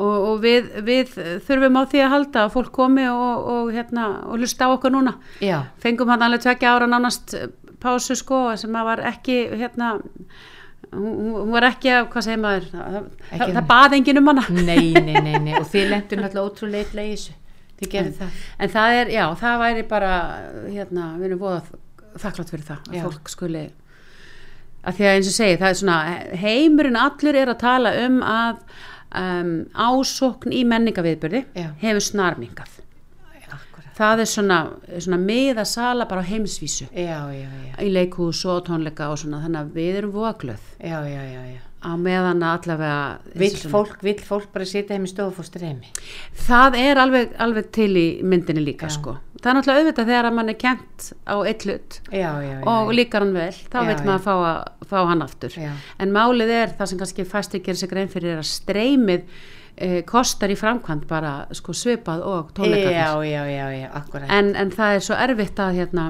og, 0.00 0.16
og 0.32 0.42
við, 0.44 0.70
við 0.90 1.16
þurfum 1.46 1.80
á 1.80 1.82
því 1.94 2.04
að 2.04 2.12
halda 2.16 2.44
að 2.44 2.52
fólk 2.58 2.74
komi 2.76 3.06
og, 3.12 3.48
og, 3.54 3.72
hérna, 3.74 4.10
og 4.26 4.42
hlusta 4.42 4.68
á 4.68 4.74
okkur 4.74 4.94
núna 4.98 5.16
Já, 5.44 5.62
fengum 5.82 6.10
hann 6.12 6.26
alveg 6.26 6.44
tvekja 6.44 6.76
ára 6.76 6.90
nánast 6.90 7.36
pásu 7.82 8.16
sko 8.18 8.40
sem 8.60 8.76
að 8.76 8.88
var 8.90 9.04
ekki 9.10 9.36
hérna 9.60 9.92
hún 10.90 11.52
var 11.52 11.68
ekki 11.70 11.92
að, 11.94 12.08
hvað 12.12 12.26
segir 12.26 12.40
maður 12.42 12.70
það, 12.72 12.96
það, 13.30 13.52
það 13.56 13.68
bað 13.70 13.98
enginn 13.98 14.20
um 14.20 14.30
hana 14.32 14.46
nei, 14.56 14.90
nei, 14.96 15.14
nei, 15.22 15.36
nei, 15.44 15.52
og 15.58 15.68
þið 15.70 15.86
lendur 15.94 16.22
náttúrulega 16.24 16.46
ótrúlega 16.48 17.04
í 17.04 17.12
þessu. 17.14 17.36
Gerir 17.80 18.10
það. 18.12 18.40
en 18.60 18.72
það 18.74 18.94
er, 18.98 19.10
já, 19.14 19.22
það 19.40 19.60
væri 19.62 19.84
bara 19.88 20.14
hérna, 20.66 21.04
við 21.16 21.30
erum 21.30 21.38
voða 21.40 21.62
þakklátt 22.20 22.50
fyrir 22.52 22.66
það, 22.66 22.82
að 22.90 22.98
Já. 22.98 23.04
fólk 23.06 23.30
skuli 23.32 23.62
að 24.80 24.98
því 24.98 25.06
að 25.06 25.14
eins 25.16 25.30
og 25.30 25.36
segi, 25.36 25.58
það 25.60 25.70
er 25.70 25.78
svona 25.80 25.98
heimurinn 26.42 26.98
allur 27.00 27.38
er 27.40 27.52
að 27.52 27.60
tala 27.62 27.92
um 28.04 28.18
að 28.26 28.60
um, 29.20 29.54
ásókn 29.72 30.54
í 30.56 30.62
menningaviðbyrði 30.68 31.42
hefur 31.80 32.04
snarmingað. 32.04 32.76
Það 34.00 34.24
er 34.24 34.30
svona, 34.34 34.58
svona 34.98 35.20
miðasala 35.20 36.06
bara 36.10 36.24
á 36.24 36.30
heimsvísu. 36.30 36.88
Já, 36.90 37.18
já, 37.36 37.48
já, 37.48 37.72
í 37.84 37.90
leikhús 37.92 38.44
og 38.48 38.62
tónleika 38.68 39.10
og 39.12 39.20
svona 39.20 39.42
þannig 39.44 39.60
að 39.64 39.74
við 39.76 39.98
erum 40.02 40.14
voglöð. 40.16 40.70
Já, 40.80 40.98
já, 41.04 41.20
já, 41.28 41.42
já. 41.54 41.60
á 41.80 41.96
meðan 41.96 42.42
allavega 42.44 43.20
Vill 43.40 43.56
fólk, 43.72 44.02
vill 44.04 44.20
fólk 44.20 44.50
bara 44.52 44.66
sitja 44.68 44.96
heim 44.96 45.06
í 45.06 45.08
stofu 45.08 45.30
og 45.32 45.36
fór 45.38 45.46
streymi? 45.48 45.88
það 46.44 46.76
er 46.76 47.00
alveg, 47.00 47.30
alveg 47.40 47.70
til 47.72 47.90
í 47.96 48.06
myndinni 48.20 48.64
líka 48.66 48.90
sko. 48.92 49.14
Það 49.40 49.48
er 49.50 49.56
náttúrulega 49.56 49.80
auðvitað 49.80 50.10
þegar 50.12 50.28
mann 50.36 50.52
er 50.52 50.58
kent 50.60 51.06
á 51.24 51.36
eitt 51.48 51.64
hlut 51.64 51.96
og 52.68 52.90
líkar 52.92 53.24
hann 53.24 53.32
vel, 53.32 53.54
þá 53.72 53.78
Já, 53.80 53.86
vil 53.88 53.96
maður 54.10 54.26
fá, 54.26 54.34
að, 54.50 54.58
fá 54.90 54.98
hann 55.08 55.24
aftur. 55.24 55.56
Já. 55.56 55.72
en 56.04 56.12
málið 56.12 56.52
er 56.58 56.76
það 56.76 56.92
sem 56.92 57.00
kannski 57.00 57.26
fæstir 57.32 57.64
gerir 57.64 57.80
sig 57.80 57.92
grein 57.94 58.12
fyrir 58.12 58.34
er 58.34 58.42
að 58.42 58.50
streymið 58.50 59.24
eh, 59.80 60.00
kostar 60.06 60.52
í 60.52 60.56
framkvæmt 60.60 61.06
bara 61.10 61.34
sko 61.56 61.72
svipað 61.76 62.22
og 62.26 62.50
tónleikarnir 62.56 62.96
Já, 62.96 63.12
já, 63.24 63.44
já, 63.50 63.68
já, 63.80 64.26
en, 64.38 64.52
en 64.56 64.70
það 64.74 64.96
er 64.98 65.06
svo 65.08 65.16
erfitt 65.26 65.62
að 65.64 65.78
hérna, 65.80 66.08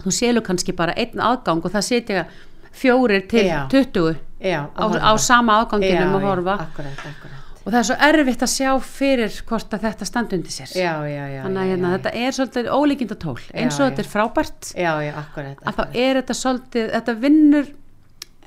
þú 0.00 0.14
sélur 0.16 0.46
kannski 0.46 0.72
bara 0.76 0.94
einn 0.96 1.20
aðgang 1.20 1.64
og 1.64 1.74
það 1.74 1.86
setja 1.92 2.24
fjórir 2.72 3.26
til 3.28 3.44
Já. 3.48 3.66
20 3.72 4.16
já, 4.40 4.60
á, 4.72 4.84
á 4.96 5.12
sama 5.18 5.60
aðganginum 5.60 6.16
að 6.16 6.26
horfa 6.28 6.54
Akkurat, 6.64 7.00
akkurat. 7.02 7.36
og 7.64 7.72
það 7.72 7.78
er 7.80 7.86
svo 7.88 7.96
erfitt 8.08 8.44
að 8.46 8.52
sjá 8.54 8.70
fyrir 8.86 9.40
hvort 9.48 9.74
að 9.74 9.82
þetta 9.88 10.06
standi 10.08 10.38
undir 10.38 10.54
sér 10.54 10.70
Já, 10.78 10.92
já, 11.10 11.24
já. 11.34 11.42
þannig 11.44 11.60
að 11.60 11.66
já, 11.66 11.72
hérna, 11.74 11.90
já, 11.90 11.96
þetta 11.98 12.12
er 12.22 12.36
svolítið 12.38 12.70
ólíkinda 12.78 13.18
tól 13.20 13.36
eins 13.52 13.74
og 13.76 13.82
Já, 13.82 13.90
þetta 13.90 14.00
já. 14.00 14.06
er 14.06 14.10
frábært 14.14 14.70
Já, 14.78 14.92
já, 15.04 15.12
akkurat. 15.24 15.60
að 15.66 15.80
þá 15.80 15.84
er 16.06 16.20
þetta 16.22 16.38
svolítið 16.40 16.88
þetta 16.94 17.16
vinnur 17.26 17.70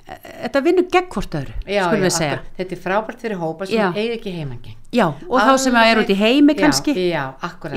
þetta 0.03 0.61
vinnur 0.65 0.87
gegn 0.91 1.05
hvort 1.13 1.35
öðru 1.39 1.53
Já, 1.63 1.83
já, 2.03 2.07
akkurat. 2.33 2.47
Þetta 2.57 2.75
er 2.75 2.79
frábært 2.83 3.21
fyrir 3.23 3.37
hópa 3.39 3.65
sem 3.69 3.77
eiga 3.95 4.17
ekki 4.17 4.33
heimangeng. 4.35 4.75
já, 4.91 5.05
og 5.29 5.37
þá 5.39 5.53
sem 5.63 5.77
að 5.79 5.91
er 5.93 6.01
út 6.01 6.09
í 6.11 6.17
heimi 6.19 6.55
kannski. 6.59 6.95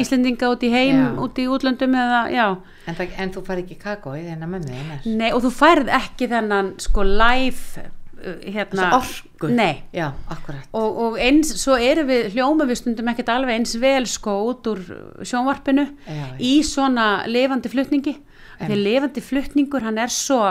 Íslendinga 0.03 0.51
út 0.51 0.65
í 0.67 0.71
heim, 0.73 1.05
út 1.23 1.39
í 1.39 1.47
útlöndum 1.47 1.95
eða, 1.95 2.25
En, 2.87 2.95
það, 2.99 3.15
en 3.19 3.31
þú 3.37 3.45
fari 3.47 3.63
ekki 3.63 3.79
kakói 3.79 4.25
þennan 4.27 4.51
mömmu 4.57 4.73
nei, 5.19 5.31
og 5.33 5.43
þú 5.47 5.51
færð 5.55 5.89
ekki 6.01 6.29
þennan 6.35 6.73
sko 6.83 7.03
live 7.07 7.83
uh, 7.87 8.37
hérna, 8.43 8.91
akkurat. 10.35 10.67
og, 10.73 11.01
og 11.07 11.19
eins, 11.23 11.55
svo 11.63 11.79
erum 11.79 12.07
við 12.11 12.33
hljóma 12.35 12.67
við 12.67 12.83
stundum 12.83 13.09
ekkert 13.15 13.29
alveg 13.39 13.55
eins 13.61 13.75
vel 13.83 14.05
sko 14.07 14.37
út 14.51 14.67
úr 14.67 14.83
sjónvarpinu 15.23 15.87
í 16.43 16.63
svona 16.67 17.25
lifandi 17.31 17.69
flutningi. 17.71 18.19
Því 18.59 18.83
lifandi 18.83 19.21
flutningur 19.21 19.83
hann 19.85 19.99
er 19.99 20.09
svo 20.11 20.43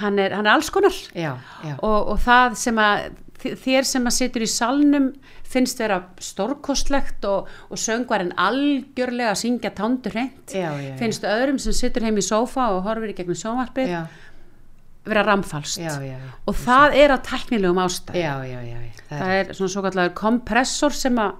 hann 0.00 0.18
er, 0.18 0.32
hann 0.36 0.46
er 0.46 0.54
alls 0.56 0.70
konar 0.72 0.94
Já, 1.14 1.36
já. 1.64 1.74
og, 1.82 2.08
og 2.14 2.18
það 2.24 2.56
sem 2.62 2.78
að 2.80 3.10
þér 3.42 3.84
sem 3.88 4.04
að 4.06 4.14
situr 4.16 4.44
í 4.44 4.50
salnum 4.50 5.08
finnst 5.52 5.80
vera 5.82 5.98
stórkostlegt 6.22 7.24
og, 7.28 7.48
og 7.68 7.80
söngvarinn 7.80 8.30
algjörlega 8.40 9.34
að 9.34 9.40
syngja 9.42 9.72
tándur 9.76 10.14
hreint 10.14 10.54
finnst 11.00 11.26
öðrum 11.28 11.58
sem 11.60 11.74
situr 11.76 12.06
heim 12.06 12.16
í 12.16 12.24
sófa 12.24 12.70
og 12.76 12.84
horfir 12.86 13.12
í 13.12 13.16
gegnum 13.18 13.36
sjónvarpið 13.36 13.90
Já, 13.90 14.02
vera 15.04 15.24
ramfalst 15.26 15.82
já, 15.82 15.90
já, 15.98 16.14
já. 16.14 16.30
og 16.46 16.54
það 16.62 16.96
er 17.02 17.12
á 17.12 17.18
tæknilegum 17.26 17.80
ástæð. 17.82 18.16
Það 19.10 19.18
það 19.18 19.32
er 19.40 19.50
svona 19.58 19.72
svo 19.74 19.82
kallar 19.88 20.12
kompressor 20.16 20.94
sem 20.96 21.18
að 21.20 21.32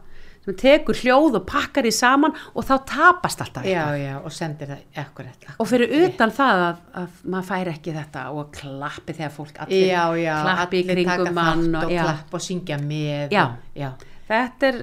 sem 0.44 0.55
tekur 0.59 0.94
hljóð 0.98 1.37
og 1.38 1.44
pakkar 1.46 1.87
í 1.87 1.92
saman 1.94 2.33
og 2.55 2.64
þá 2.66 2.72
tapast 2.90 3.40
alltaf 3.44 3.64
Já, 3.64 3.85
eitthvað. 3.85 3.98
já, 4.02 4.14
og 4.26 4.33
sendir 4.35 4.72
það 4.72 5.00
akkurat. 5.05 5.44
og 5.62 5.68
fyrir 5.70 5.92
utan 6.09 6.33
það 6.35 6.62
að, 6.68 6.81
að 7.02 7.20
maður 7.35 7.48
fær 7.52 7.70
ekki 7.76 7.94
þetta 7.98 8.24
og 8.35 8.48
klappi 8.59 9.12
þegar 9.20 9.35
fólk 9.37 9.61
allir 9.66 9.87
Já, 9.87 10.05
já, 10.18 10.35
klappi 10.48 10.81
í 10.81 10.87
allir 10.88 11.05
taka 11.05 11.16
kringum 11.22 11.35
mann 11.38 11.68
og, 11.76 11.85
og 11.85 11.92
já. 11.94 12.02
klapp 12.09 12.35
og 12.35 12.42
syngja 12.48 12.78
með. 12.83 13.37
Já. 13.37 13.44
já. 13.78 13.90
þetta 14.33 14.72
er 14.72 14.81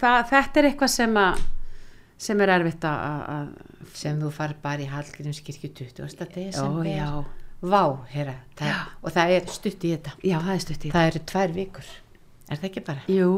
það, 0.00 0.18
þetta 0.32 0.62
er 0.62 0.70
eitthvað 0.70 0.92
sem 0.96 1.20
að 1.26 1.44
sem 2.22 2.40
er 2.44 2.52
erfitt 2.54 2.84
að- 2.86 3.52
sem 3.98 4.20
þú 4.22 4.28
far 4.32 4.52
bara 4.62 4.78
í 4.84 4.86
Hallgrímskirkju 4.88 5.72
20. 5.74 6.04
Ó, 6.06 6.28
desember. 6.32 6.86
já. 6.86 7.24
Vá, 7.62 7.82
herra, 8.10 8.34
það, 8.58 8.66
Já. 8.72 8.78
og 9.02 9.12
það 9.14 9.32
er 9.36 9.44
stutt 9.46 9.84
í 9.86 9.90
þetta. 9.94 10.12
já, 10.26 10.38
það 10.42 10.54
er 10.54 10.62
stutt 10.64 10.84
í 10.86 10.90
Það 10.90 11.06
eru 11.10 11.20
tvær 11.30 11.52
vikur. 11.54 11.90
Er 12.52 12.56
það 12.60 12.68
ekki 12.70 12.82
bara? 12.86 13.02
jú, 13.08 13.28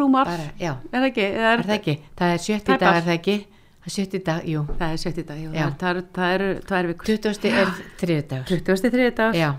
rúmar 0.00 0.26
bara 0.30 0.46
já, 0.60 0.72
er 0.92 0.98
það 1.00 1.08
ekki, 1.10 1.26
það 1.34 1.50
er 1.54 1.62
það 1.68 1.74
ekki? 1.78 1.94
Það 2.20 2.32
er 2.34 2.42
sjötti 2.48 2.78
dag, 2.84 2.96
er 2.98 3.04
það 3.08 3.14
ekki? 3.18 3.36
Það 3.84 3.90
er 3.90 3.94
sjötti 3.98 4.20
dag, 4.24 4.46
jú. 4.48 4.60
það 4.80 4.92
er 4.94 5.00
sjötti 5.04 5.24
dag, 5.28 5.38
jú, 5.44 5.50
Já. 5.54 5.66
það, 5.80 5.90
er, 5.90 6.06
það 6.16 6.34
eru 6.38 6.48
tvær 6.70 6.86
vikur 6.90 7.10
20. 7.10 7.52
er 7.62 7.74
þriði 8.00 8.24
dagur. 8.30 8.62
23. 8.64 9.10
dag, 9.20 9.34
Já, 9.36 9.50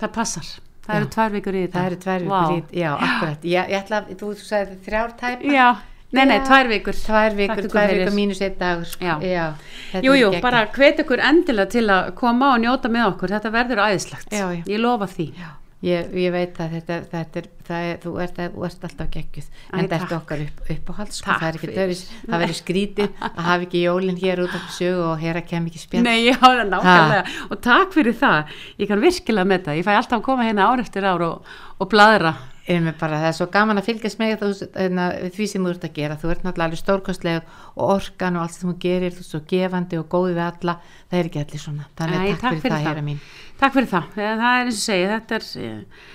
það 0.00 0.12
passar 0.16 0.46
það 0.86 0.94
Já. 0.94 1.00
eru 1.00 1.08
tvær 1.16 1.32
vikur 1.34 1.56
í 1.58 1.60
þetta 1.66 1.80
það 1.82 1.86
eru 1.90 1.98
tvær 2.04 2.24
vikur 2.26 2.54
í, 2.56 2.80
já, 2.80 2.90
akkurat. 2.94 3.44
Ég, 3.50 3.70
ég 3.72 3.78
ætla, 3.82 4.00
að- 4.04 4.16
þú 4.20 4.28
sagði 4.38 4.76
þrjár 4.86 5.14
tæpa. 5.18 5.52
já, 5.56 5.68
nei, 6.12 6.24
nei, 6.30 6.36
Já. 6.38 6.44
tvær 6.46 6.68
vikur 6.70 6.94
Tvær 7.02 7.34
vikur, 7.40 7.62
tvær 7.66 7.88
fyrir. 7.90 8.04
vikur 8.04 8.14
mínus 8.14 8.40
einn 8.46 8.54
dagur. 8.60 8.84
sko. 8.86 9.04
Já. 9.04 9.18
já 9.20 9.46
þetta 9.92 10.04
Jú, 10.06 10.12
er 10.12 10.20
jú, 10.22 10.40
bara 10.42 10.66
hvet 10.66 10.98
ykkur 11.02 11.18
endilega 11.26 11.70
til 11.74 11.86
að 11.90 12.14
koma 12.14 12.52
og 12.54 12.60
njóta 12.62 12.88
með 12.88 13.08
okkur, 13.10 13.28
þetta 13.34 13.50
verður 13.50 13.82
æðislegt 13.88 14.30
Já, 14.30 14.46
já. 14.54 14.62
ég 14.66 14.78
lofa 14.80 15.06
því 15.10 15.26
Já, 15.34 15.50
ég, 15.86 16.08
ég 16.22 16.32
veit 16.34 16.58
að 16.62 16.74
þetta, 16.76 16.96
þetta 17.12 17.40
er, 17.40 17.48
það 17.68 17.86
er, 17.90 18.00
þú 18.02 18.12
ert, 18.24 18.40
þú 18.54 18.64
ert 18.68 18.86
alltaf 18.88 19.10
geggjuð, 19.16 19.46
Æ, 19.50 19.68
en 19.72 19.78
þetta 19.84 19.98
er 19.98 20.02
takk. 20.04 20.16
okkar 20.18 20.42
upp, 20.46 20.64
uppáhald, 20.76 21.14
sko, 21.16 21.28
Takk 21.28 21.44
það 21.44 21.48
er 21.48 21.60
ekki 21.60 21.70
döris, 21.76 22.02
það 22.24 22.44
verður 22.44 22.58
skrítið 22.60 23.22
að 23.30 23.44
hafa 23.50 23.68
ekki 23.68 23.84
jólinn 23.84 24.20
hér 24.22 24.42
út 24.46 24.58
af 24.58 24.66
sögu 24.76 25.06
og 25.12 25.22
hér 25.22 25.40
að 25.42 25.48
kem 25.52 25.70
ekki 25.70 25.84
spjall. 25.84 26.04
Nei, 26.06 26.18
já, 26.26 26.34
það 26.42 26.64
er 26.64 26.74
nákvæmlega 26.74 27.38
og 27.50 27.62
takk 27.68 27.96
fyrir 27.96 28.18
það, 28.24 28.58
ég 28.82 28.92
kann 28.92 29.06
virkilega 29.06 29.52
með 29.54 29.64
það. 29.68 29.80
Ég 29.80 29.88
fæ 29.88 29.94
alltaf 29.96 30.20
að 30.20 30.28
koma 30.30 30.50
hérna 30.50 30.68
ár 30.70 30.84
eftir 30.84 31.08
ár 31.08 31.26
og, 31.30 31.56
og 31.80 31.90
bladra 31.92 32.34
bara, 32.66 33.20
það 33.20 33.28
er 33.28 33.34
svo 33.36 33.46
gaman 33.52 33.78
að 33.78 33.86
fylgjast 33.86 34.18
með 34.18 34.32
hérna, 34.74 35.04
því 35.34 35.46
sem 35.46 35.62
þú 35.62 35.70
ert 35.70 35.84
að 35.86 35.92
gera, 35.94 36.16
þú 36.18 36.30
ert 36.32 36.42
náttúrulega 36.42 36.66
alveg 36.66 36.80
stórkostlega 36.80 37.42
og 37.76 37.92
orkan 37.94 38.36
og 38.36 38.42
allt 38.42 38.56
sem 38.56 38.70
þú 38.70 38.76
gerir, 38.82 39.14
þú 39.14 39.22
ert 39.22 39.30
svo 39.30 39.40
gefandi 39.52 40.00
og 40.00 40.08
góði 40.10 40.34
við 40.34 40.42
alla, 40.46 40.74
það 41.06 41.18
er 41.20 41.28
ekki 41.30 41.42
allir 41.44 41.62
svona, 41.62 41.86
þannig 41.98 42.16
Æ, 42.18 42.26
að 42.32 42.40
takk, 42.42 42.58
fyrir, 42.64 42.86
það, 42.88 43.02
mín. 43.06 43.20
Takk 43.60 43.72
fyrir 43.78 43.88
það, 43.88 44.12
það 44.16 44.46
er 44.52 44.62
eins 44.66 44.76
og 44.76 44.84
segi 44.84 45.04
þetta 45.10 45.36
er, 45.40 45.44
eh, 45.64 46.06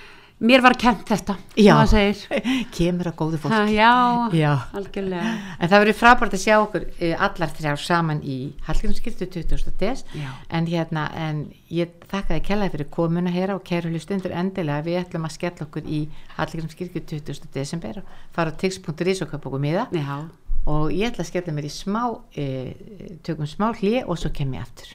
mér 0.42 0.62
var 0.62 0.74
kent 0.78 1.02
þetta 1.06 1.34
Já. 1.58 1.72
það 1.80 1.90
segir 1.92 2.50
Kemur 2.76 3.08
að 3.10 3.16
góðu 3.18 3.38
fólk. 3.42 3.52
ha, 3.54 3.62
Já, 3.70 3.90
Já. 4.38 4.52
algjörlega 4.78 5.32
En 5.58 5.70
það 5.70 5.82
verður 5.84 5.98
frábært 6.00 6.36
að 6.38 6.42
sjá 6.44 6.54
okkur 6.62 6.86
eh, 6.98 7.14
allar 7.26 7.52
þrjár 7.58 7.82
saman 7.82 8.22
í 8.22 8.36
Hallgrímskirkju 8.66 9.28
20. 9.34 9.74
des 9.82 10.04
en 10.50 10.66
hérna, 10.70 11.08
en 11.14 11.42
ég 11.70 11.94
þakka 12.10 12.36
þið 12.36 12.44
kellaði 12.50 12.74
fyrir 12.76 12.90
komuna 12.94 13.34
hér 13.34 13.54
og 13.56 13.62
kæru 13.66 13.90
hlustundur 13.90 14.34
endilega 14.38 14.86
við 14.86 15.00
ætlum 15.02 15.26
að 15.26 15.36
skella 15.38 15.66
okkur 15.66 15.86
í 15.86 16.04
Hallgrímskirkju 16.38 17.04
20. 17.10 17.50
desember 17.54 18.02
og 18.02 18.14
fara 18.34 18.54
á 18.54 18.58
tix.is 18.58 19.22
og 19.26 19.30
köpa 19.34 19.50
okkur 19.50 19.62
miða 19.66 19.88
Já, 19.94 20.22
og 20.66 20.90
ég 20.94 21.10
ætla 21.10 21.26
að 21.26 21.30
skella 21.32 21.54
mér 21.58 21.66
í 21.66 21.74
smá 21.74 22.02
e, 22.38 22.46
tökum 23.26 23.50
smá 23.50 23.72
hlið 23.78 24.04
og 24.06 24.18
svo 24.22 24.30
kem 24.34 24.54
ég 24.58 24.62
aftur 24.66 24.94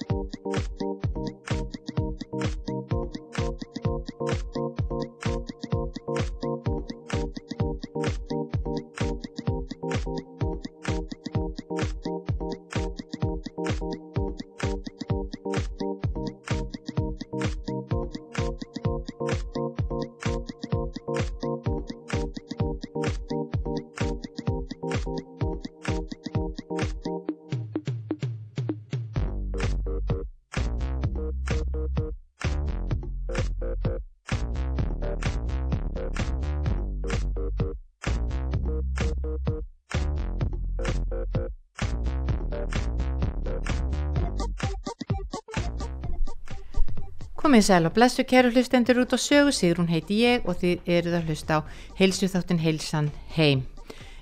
Komið 47.51 47.65
sæl 47.67 47.83
og 47.89 47.91
blessu 47.91 48.23
kæru 48.23 48.47
hlustendur 48.53 49.01
út 49.01 49.11
á 49.11 49.19
sögu, 49.19 49.51
Sigrún 49.51 49.89
heiti 49.91 50.21
ég 50.23 50.45
og 50.47 50.55
þið 50.61 50.85
eruð 50.87 51.15
að 51.17 51.25
hlusta 51.27 51.57
á 51.59 51.67
heilsu 51.97 52.29
þáttin 52.31 52.61
heilsan 52.63 53.09
heim. 53.35 53.65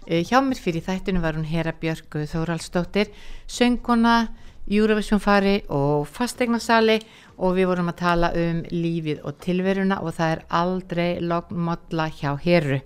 Eh, 0.08 0.24
Hjá 0.26 0.42
mér 0.42 0.58
fyrir 0.58 0.82
þættinu 0.82 1.22
var 1.22 1.38
hún 1.38 1.46
Hera 1.46 1.70
Björk 1.70 2.10
Þóraldsdóttir, 2.10 3.12
sönguna, 3.46 4.32
Eurovision 4.66 5.22
fari 5.22 5.62
og 5.70 6.08
fastegnasali 6.10 6.96
og 7.38 7.54
við 7.54 7.70
vorum 7.70 7.92
að 7.94 8.00
tala 8.02 8.32
um 8.34 8.64
lífið 8.66 9.22
og 9.22 9.38
tilveruna 9.46 10.02
og 10.02 10.18
það 10.18 10.32
er 10.32 10.44
aldrei 10.50 11.22
lognmodla 11.22 12.10
hjá 12.10 12.34
Heru. 12.34 12.82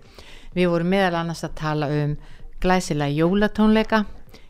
Við 0.51 0.69
vorum 0.75 0.91
meðal 0.91 1.21
annars 1.21 1.45
að 1.47 1.55
tala 1.55 1.87
um 1.87 2.17
glæsilega 2.59 3.15
jólatónleika 3.15 4.03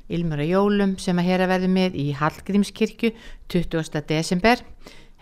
Ilmur 0.10 0.42
og 0.42 0.50
jólum 0.50 0.98
sem 1.00 1.18
að 1.22 1.30
hera 1.30 1.46
verði 1.48 1.70
með 1.72 1.96
í 2.02 2.10
Hallgrímskirkju 2.18 3.14
20. 3.48 4.02
desember 4.10 4.60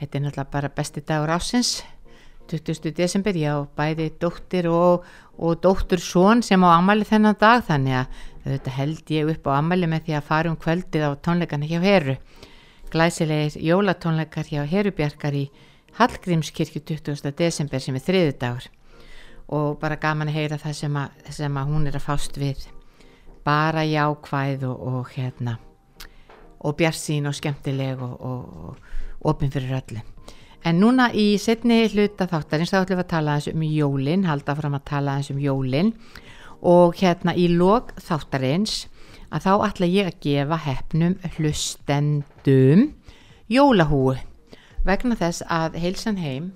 þetta 0.02 0.18
er 0.18 0.24
náttúrulega 0.26 0.52
bara 0.52 0.74
besti 0.74 1.04
dagur 1.06 1.32
ásins 1.38 1.82
20. 2.52 2.92
desember, 2.98 3.36
já, 3.38 3.54
bæði 3.78 4.10
dóttir 4.20 4.68
og, 4.68 5.06
og 5.38 5.62
dóttur 5.64 6.02
són 6.04 6.42
sem 6.44 6.64
á 6.66 6.70
amali 6.74 7.06
þennan 7.08 7.38
dag, 7.40 7.64
þannig 7.64 7.96
að 8.02 8.18
þetta 8.44 8.74
held 8.76 9.14
ég 9.16 9.32
upp 9.36 9.48
á 9.48 9.52
amali 9.56 9.88
með 9.88 10.08
því 10.08 10.18
að 10.18 10.28
fara 10.28 10.52
um 10.52 10.58
kvöldið 10.60 11.06
á 11.08 11.12
tónleikana 11.24 11.70
hjá 11.70 11.80
Heru. 11.86 12.18
Glæsilegir 12.92 13.56
jólatónleikar 13.70 14.50
hjá 14.50 14.66
Herubjarkar 14.68 15.38
í 15.38 15.46
Hallgrímskirkju 15.96 16.82
20. 16.92 17.32
desember 17.38 17.80
sem 17.80 17.96
er 17.96 18.04
þriðu 18.04 18.38
dagur 18.42 18.70
og 19.52 19.80
bara 19.82 20.00
gaman 20.00 20.32
að 20.32 20.38
heyra 20.40 20.60
það 20.60 20.76
sem 20.78 20.96
að, 20.96 21.26
sem 21.36 21.58
að 21.60 21.72
hún 21.72 21.88
er 21.90 21.98
að 22.00 22.06
fást 22.08 22.38
við. 22.40 22.68
Bara 23.44 23.84
jákvæð 23.88 24.68
og, 24.70 24.84
og 24.92 25.14
hérna 25.16 25.58
og 26.62 26.76
bjarsín 26.78 27.26
og 27.28 27.36
skemmtileg 27.36 28.02
og, 28.06 28.14
og 28.22 28.92
opinn 29.28 29.52
fyrir 29.54 29.78
öllu. 29.82 30.02
En 30.62 30.78
núna 30.78 31.10
í 31.18 31.40
setni 31.42 31.88
hluta 31.90 32.28
þáttarins 32.30 32.70
þá 32.70 32.84
ætlum 32.84 33.00
við 33.00 33.06
að 33.06 33.14
tala 33.16 33.36
eins 33.38 33.48
um 33.50 33.64
jólinn, 33.66 34.28
halda 34.30 34.56
fram 34.58 34.78
að 34.78 34.88
tala 34.92 35.18
eins 35.18 35.32
um 35.34 35.40
jólinn 35.42 35.94
og 36.62 37.00
hérna 37.00 37.34
í 37.34 37.48
lok 37.50 37.96
þáttarins 37.98 38.86
að 39.34 39.48
þá 39.48 39.54
ætla 39.68 39.90
ég 39.90 40.10
að 40.12 40.20
gefa 40.22 40.60
hefnum 40.68 41.16
hlustendum 41.38 42.92
jólahúu. 43.50 44.20
Vegna 44.86 45.18
þess 45.18 45.46
að 45.50 45.78
Heilsan 45.82 46.20
heim 46.22 46.52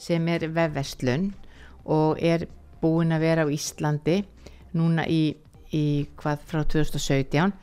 sem 0.00 0.28
er 0.28 0.44
vefverslun 0.52 1.30
og 1.88 2.20
er 2.20 2.46
búin 2.82 3.14
að 3.16 3.24
vera 3.24 3.46
á 3.48 3.52
Íslandi 3.52 4.20
núna 4.76 5.06
í, 5.08 5.32
í 5.72 6.06
hvað 6.20 6.44
frá 6.48 6.62
2017 6.64 7.56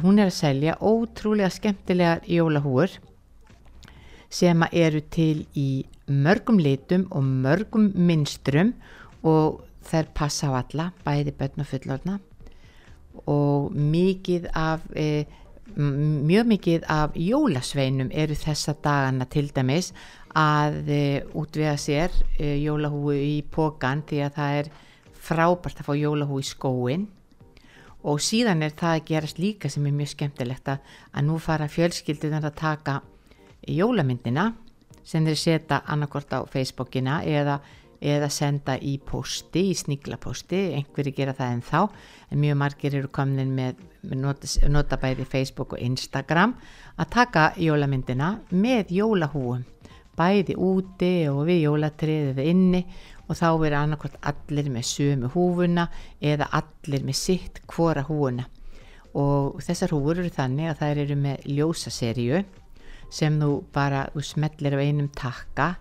hún 0.00 0.22
er 0.22 0.30
að 0.30 0.38
selja 0.38 0.78
ótrúlega 0.80 1.50
skemmtilegar 1.52 2.22
jólahúur 2.30 2.94
sem 4.34 4.66
eru 4.72 5.02
til 5.14 5.44
í 5.54 5.84
mörgum 6.10 6.58
litum 6.60 7.06
og 7.14 7.22
mörgum 7.22 7.92
minstrum 7.94 8.74
og 9.22 9.62
þær 9.84 10.10
passa 10.16 10.50
á 10.50 10.58
alla, 10.58 10.90
bæði 11.04 11.34
börn 11.38 11.62
og 11.62 11.70
fullorna 11.70 12.18
og 13.30 13.74
mikið 13.78 14.48
af, 14.58 14.84
e, 14.96 15.24
mjög 15.76 16.50
mikið 16.50 16.86
af 16.90 17.14
jólasveinum 17.14 18.10
eru 18.12 18.34
þessa 18.34 18.74
dagana 18.84 19.26
til 19.30 19.48
dæmis 19.54 19.92
að 20.34 20.90
e, 20.90 21.04
útvega 21.32 21.76
sér 21.78 22.10
e, 22.38 22.56
jólahúi 22.64 23.20
í 23.36 23.42
pókan 23.54 24.02
því 24.08 24.24
að 24.26 24.38
það 24.38 24.58
er 24.60 24.72
frábært 25.24 25.80
að 25.80 25.88
fá 25.88 25.94
jólahúi 25.94 26.42
í 26.42 26.50
skóin 26.50 27.06
og 28.04 28.20
síðan 28.20 28.66
er 28.66 28.74
það 28.76 28.98
að 28.98 29.06
gerast 29.08 29.38
líka 29.40 29.70
sem 29.72 29.86
er 29.86 29.94
mjög 29.96 30.16
skemmtilegt 30.16 30.68
að, 30.74 30.94
að 31.14 31.28
nú 31.30 31.38
fara 31.40 31.70
fjölskyldunar 31.70 32.50
að 32.50 32.58
taka 32.60 33.00
jólamyndina 33.68 34.52
sem 35.04 35.24
þeir 35.26 35.38
setja 35.38 35.80
annarkort 35.90 36.32
á 36.32 36.40
Facebookina 36.48 37.20
eða, 37.28 37.58
eða 38.00 38.30
senda 38.32 38.76
í 38.80 38.96
posti, 39.04 39.68
í 39.70 39.76
sníklaposti, 39.76 40.62
einhverju 40.78 41.14
gera 41.16 41.36
það 41.36 41.52
en 41.56 41.62
þá, 41.64 41.80
en 42.30 42.40
mjög 42.40 42.58
margir 42.62 42.98
eru 43.00 43.12
komin 43.12 43.52
með, 43.56 43.84
með 44.02 44.24
notabæði 44.72 45.28
Facebook 45.28 45.76
og 45.76 45.84
Instagram 45.84 46.56
að 46.96 47.12
taka 47.18 47.50
jólamyndina 47.60 48.38
með 48.50 48.94
jólahúum, 48.96 49.64
bæði 50.16 50.56
úti 50.56 51.14
og 51.28 51.44
við 51.48 51.66
jólatriðið 51.66 52.44
inni 52.48 52.84
og 53.24 53.38
þá 53.38 53.46
verður 53.60 53.78
annarkort 53.80 54.18
allir 54.28 54.68
með 54.72 54.88
sömu 54.88 55.30
húfuna 55.32 55.88
eða 56.20 56.50
allir 56.60 57.06
með 57.06 57.18
sitt 57.18 57.62
hvora 57.70 58.04
húuna 58.08 58.44
og 59.14 59.62
þessar 59.62 59.94
húfur 59.94 60.20
eru 60.20 60.32
þannig 60.34 60.70
að 60.70 60.80
þær 60.82 61.00
eru 61.04 61.16
með 61.22 61.48
ljósaserju 61.56 62.42
sem 63.14 63.36
þú 63.38 63.50
bara 63.74 64.08
þú 64.14 64.24
smellir 64.26 64.74
á 64.74 64.80
einum 64.82 65.10
takka 65.14 65.74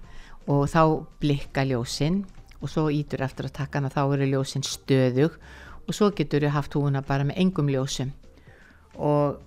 og 0.48 0.68
þá 0.70 0.84
blikka 1.24 1.64
ljósinn 1.66 2.24
og 2.62 2.72
svo 2.72 2.90
ítur 2.94 3.24
eftir 3.26 3.50
að 3.50 3.58
takkana 3.60 3.92
þá 3.92 4.02
eru 4.06 4.28
ljósinn 4.30 4.66
stöðug 4.68 5.40
og 5.88 5.96
svo 5.96 6.12
getur 6.16 6.46
þú 6.46 6.54
haft 6.54 6.78
húuna 6.78 7.02
bara 7.06 7.26
með 7.28 7.42
engum 7.44 7.72
ljósum. 7.72 8.14
Og 8.96 9.40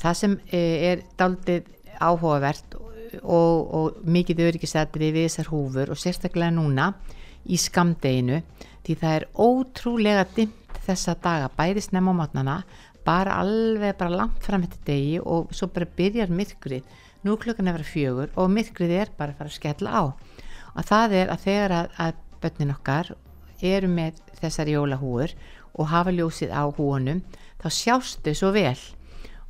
það 0.00 0.18
sem 0.18 0.38
e, 0.50 0.62
er 0.90 1.04
daldið 1.18 1.68
áhugavert 2.00 2.78
og, 3.22 3.74
og 3.78 4.00
mikið 4.02 4.46
öryggisadri 4.48 5.12
við 5.14 5.28
þessar 5.28 5.50
húfur 5.52 5.92
og 5.94 6.00
sérstaklega 6.00 6.54
núna 6.54 6.90
í 7.44 7.58
skamdeginu 7.60 8.40
því 8.84 8.96
það 9.00 9.16
er 9.18 9.26
ótrúlega 9.36 10.24
dimt 10.34 10.80
þessa 10.84 11.14
daga 11.22 11.50
bæði 11.56 11.84
snemma 11.84 12.12
á 12.16 12.20
mátnana 12.20 12.56
bara 13.04 13.38
alveg 13.42 13.96
bara 13.98 14.16
langt 14.22 14.44
fram 14.44 14.64
þetta 14.64 14.84
degi 14.88 15.18
og 15.20 15.52
svo 15.54 15.68
bara 15.72 15.88
byrjar 15.98 16.32
myrkrið. 16.32 16.84
Nú 17.24 17.36
klukkan 17.40 17.68
er 17.68 17.78
vera 17.78 17.88
fjögur 17.88 18.32
og 18.36 18.52
myrkrið 18.52 18.96
er 19.00 19.12
bara 19.16 19.32
að 19.32 19.40
fara 19.40 19.52
að 19.52 19.58
skella 19.58 19.92
á. 19.92 20.02
Og 20.74 20.88
það 20.88 21.16
er 21.20 21.32
að 21.32 21.44
þegar 21.44 21.76
að, 21.78 21.90
að 22.04 22.20
börnin 22.42 22.74
okkar 22.74 23.14
eru 23.64 23.88
með 23.88 24.20
þessar 24.40 24.70
jólahúur 24.72 25.34
og 25.74 25.90
hafa 25.90 26.12
ljósið 26.14 26.52
á 26.52 26.64
húunum 26.68 27.22
þá 27.62 27.68
sjástu 27.72 28.34
svo 28.36 28.52
vel. 28.54 28.76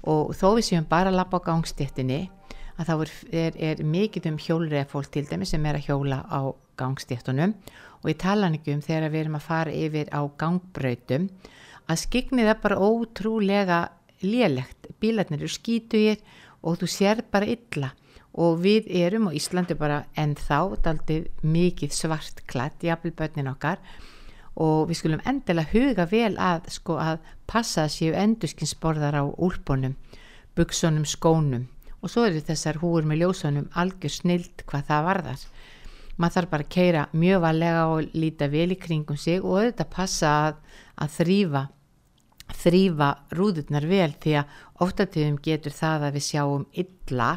Og 0.05 0.35
þó 0.37 0.55
við 0.59 0.69
séum 0.69 0.87
bara 0.89 1.11
að 1.11 1.19
lappa 1.19 1.41
á 1.41 1.47
gangstéttinni 1.49 2.27
að 2.79 2.91
þá 2.91 2.95
er, 2.95 3.13
er, 3.31 3.59
er 3.71 3.83
mikið 3.87 4.31
um 4.33 4.39
hjólreið 4.41 4.91
fólk 4.91 5.11
til 5.15 5.25
dæmi 5.29 5.47
sem 5.49 5.65
er 5.67 5.79
að 5.79 5.89
hjóla 5.89 6.23
á 6.27 6.53
gangstéttunum. 6.79 7.55
Og 8.03 8.11
ég 8.13 8.21
tala 8.21 8.51
ekki 8.53 8.75
um 8.75 8.83
þegar 8.85 9.13
við 9.13 9.25
erum 9.25 9.39
að 9.39 9.47
fara 9.49 9.75
yfir 9.75 10.11
á 10.13 10.21
gangbrautum 10.39 11.29
að 11.91 12.01
skiknið 12.07 12.51
er 12.53 12.63
bara 12.63 12.81
ótrúlega 12.81 13.81
lélegt, 14.25 14.89
bílarnir 15.01 15.43
eru 15.43 15.53
skítugir 15.53 16.23
og 16.65 16.81
þú 16.81 16.89
sér 16.89 17.23
bara 17.31 17.51
illa. 17.51 17.93
Og 18.35 18.59
við 18.65 18.89
erum 18.91 19.29
á 19.31 19.37
Íslandi 19.37 19.77
bara 19.79 20.05
ennþá, 20.19 20.59
daldið 20.83 21.29
mikið 21.47 21.93
svart 21.95 22.43
klætt, 22.51 22.83
jafnvelbönnin 22.83 23.53
okkar. 23.53 23.79
Og 24.59 24.89
við 24.89 24.99
skulum 24.99 25.23
endilega 25.27 25.71
huga 25.71 26.07
vel 26.11 26.35
að 26.39 26.67
sko 26.75 26.99
að 27.03 27.21
passa 27.51 27.85
að 27.85 27.95
séu 27.95 28.17
endurskinsborðar 28.19 29.21
á 29.23 29.25
úlpunum, 29.27 29.95
buksunum, 30.59 31.07
skónum. 31.07 31.69
Og 32.03 32.11
svo 32.11 32.27
eru 32.27 32.43
þessar 32.43 32.81
húur 32.83 33.07
með 33.07 33.23
ljósunum 33.23 33.71
algjör 33.79 34.13
snild 34.13 34.67
hvað 34.67 34.91
það 34.91 35.07
varðar. 35.09 35.47
Maður 36.15 36.35
þarf 36.35 36.51
bara 36.51 36.67
að 36.67 36.75
keira 36.75 37.07
mjög 37.15 37.41
valega 37.43 37.87
og 37.91 38.11
líta 38.15 38.47
vel 38.51 38.69
í 38.71 38.79
kringum 38.79 39.19
sig 39.19 39.41
og 39.43 39.57
auðvitað 39.59 39.95
passa 39.95 40.35
að, 40.49 40.61
að 41.03 41.17
þrýfa 41.17 41.63
þrýfa 42.55 43.11
rúðurnar 43.35 43.87
vel 43.91 44.13
því 44.23 44.37
að 44.41 44.55
oftatíðum 44.85 45.41
getur 45.45 45.75
það 45.75 46.07
að 46.09 46.17
við 46.19 46.27
sjáum 46.29 46.67
illa 46.85 47.31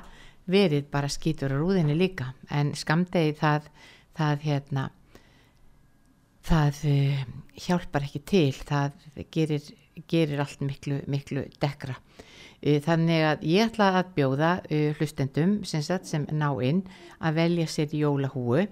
verið 0.47 0.87
bara 0.91 1.11
skýtur 1.11 1.53
á 1.53 1.57
rúðinni 1.59 1.97
líka. 1.97 2.31
En 2.49 2.71
skamdegi 2.77 3.35
það, 3.39 3.67
það 4.17 4.45
hérna 4.47 4.85
það 6.47 6.81
uh, 6.87 7.25
hjálpar 7.67 8.07
ekki 8.07 8.23
til. 8.23 8.55
Það 8.55 9.03
gerir, 9.35 9.69
gerir 10.07 10.43
allt 10.43 10.63
miklu, 10.63 11.01
miklu 11.11 11.47
dekra 11.61 11.97
uh, 11.97 12.79
þannig 12.85 13.25
að 13.31 13.47
ég 13.51 13.71
ætla 13.71 13.91
að 13.99 14.13
bjóða 14.17 14.51
uh, 14.63 14.89
hlustendum 14.99 15.59
sem, 15.67 15.83
sem 15.83 16.27
ná 16.31 16.49
inn 16.65 16.83
að 17.19 17.41
velja 17.41 17.67
sér 17.71 17.95
jólahúu 17.97 18.65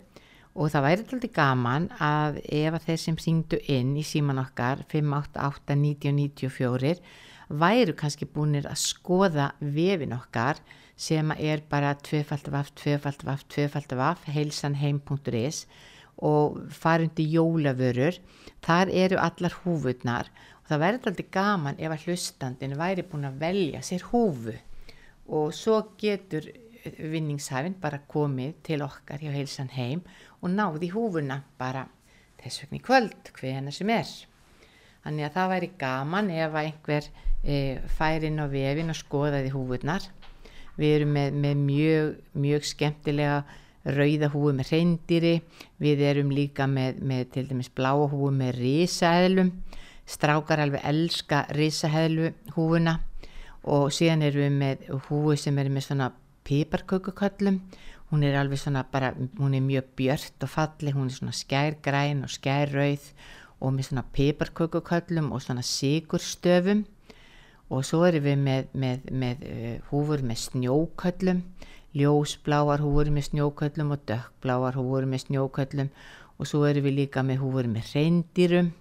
og 0.56 0.72
það 0.72 0.86
væri 0.86 1.04
alltaf 1.04 1.34
gaman 1.36 1.90
að 2.00 2.38
ef 2.48 2.76
að 2.78 2.86
þeir 2.88 3.00
sem 3.04 3.18
syngdu 3.20 3.58
inn 3.72 3.96
í 4.00 4.04
síman 4.08 4.40
okkar 4.40 4.86
588-9094 4.94 7.02
væru 7.50 7.94
kannski 8.00 8.26
búinir 8.26 8.66
að 8.70 8.78
skoða 8.82 9.52
vefin 9.60 10.14
okkar 10.16 10.56
sem 10.96 11.32
er 11.36 11.62
bara 11.70 11.96
2.vaf, 12.00 12.72
2.vaf, 12.80 13.44
2.vaf, 13.52 14.24
heilsanheim.is 14.32 15.66
og 16.24 16.72
farundi 16.72 17.28
jólavörur, 17.28 18.16
þar 18.64 18.88
eru 18.96 19.20
allar 19.20 19.52
húfurnar. 19.66 20.32
Og 20.64 20.72
það 20.72 20.82
væri 20.82 20.96
alltaf 21.02 21.32
gaman 21.36 21.76
ef 21.78 21.92
að 21.92 22.06
hlustandin 22.08 22.80
væri 22.80 23.04
búin 23.04 23.28
að 23.28 23.40
velja 23.44 23.82
sér 23.84 24.08
húfu. 24.14 24.56
Og 25.28 25.52
svo 25.54 25.84
getur 26.00 26.48
vinningshafinn 26.86 27.78
bara 27.82 28.02
komið 28.12 28.56
til 28.66 28.82
okkar 28.86 29.24
hjá 29.24 29.34
heilsan 29.34 29.72
heim 29.76 30.04
og 30.42 30.52
náði 30.54 30.92
húfuna 30.94 31.42
bara 31.60 31.88
þess 32.42 32.64
vegna 32.64 32.80
í 32.80 32.86
kvöld, 32.86 33.32
hvena 33.40 33.74
sem 33.74 33.90
er. 33.90 34.10
Þannig 35.06 35.28
að 35.28 35.36
það 35.36 35.52
væri 35.54 35.70
gaman 35.82 36.32
ef 36.34 36.58
einhver 36.62 37.10
e, 37.44 37.58
fær 37.98 38.26
inn 38.26 38.42
á 38.42 38.46
vefin 38.50 38.94
og 38.94 38.98
skoðaði 39.00 39.54
húfunar. 39.54 40.08
Við 40.76 40.96
erum 40.98 41.14
með, 41.16 41.38
með 41.44 41.62
mjög, 41.62 42.10
mjög 42.46 42.68
skemmtilega 42.68 43.38
rauða 43.86 44.32
húfu 44.34 44.54
með 44.58 44.72
reyndýri, 44.74 45.34
við 45.82 46.02
erum 46.10 46.34
líka 46.34 46.66
með, 46.70 47.02
með 47.06 47.26
til 47.36 47.46
dæmis 47.52 47.70
bláa 47.70 48.08
húfu 48.10 48.32
með 48.34 48.60
risaheðlum, 48.60 49.52
strákar 50.10 50.64
alveg 50.66 50.86
elska 50.90 51.46
risaheðlu 51.54 52.34
húfuna 52.58 53.00
og 53.66 53.94
síðan 53.94 54.26
erum 54.26 54.46
við 54.46 54.58
með 54.60 54.90
húfu 55.08 55.38
sem 55.40 55.58
er 55.62 55.70
með 55.74 55.88
svona 55.88 56.12
piparkökuköllum. 56.46 57.60
Hún 58.12 58.24
er 58.24 58.38
alveg 58.40 58.62
svona 58.62 58.86
bara, 58.92 59.14
hún 59.40 59.56
er 59.58 59.64
mjög 59.66 59.90
björt 59.98 60.46
og 60.46 60.50
falli, 60.50 60.94
hún 60.94 61.10
er 61.10 61.18
svona 61.18 61.34
skærgræn 61.34 62.24
og 62.24 62.32
skærrauð 62.32 63.08
og 63.60 63.74
með 63.74 63.90
svona 63.90 64.06
piparkökuköllum 64.14 65.32
og 65.34 65.42
svona 65.42 65.64
sigurstöfum 65.66 66.86
og 67.70 67.82
svo 67.86 68.04
erum 68.06 68.28
við 68.28 68.44
með, 68.46 68.68
með, 68.78 69.08
með 69.10 69.48
uh, 69.50 69.78
húfur 69.90 70.22
með 70.22 70.44
snjóköllum 70.44 71.42
ljósbláar 71.96 72.84
húfur 72.84 73.10
með 73.10 73.30
snjóköllum 73.30 73.94
og 73.96 74.04
dökkbláar 74.10 74.76
húfur 74.78 75.08
með 75.10 75.26
snjóköllum. 75.26 75.92
Og 76.36 76.50
svo 76.50 76.66
erum 76.68 76.84
við 76.84 76.98
líka 77.00 77.24
með 77.24 77.40
húfur 77.46 77.70
með 77.72 77.94
reyndýrum 77.96 78.74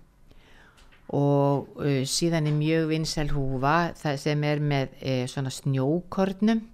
og 1.15 1.69
uh, 1.79 2.03
síðan 2.09 2.49
er 2.49 2.57
mjög 2.57 2.89
vinsæl 2.91 3.29
húfa 3.31 3.93
sem 3.95 4.45
er 4.49 4.63
með 4.65 4.95
uh, 4.99 5.25
svona 5.31 5.53
snjókornum 5.53 6.65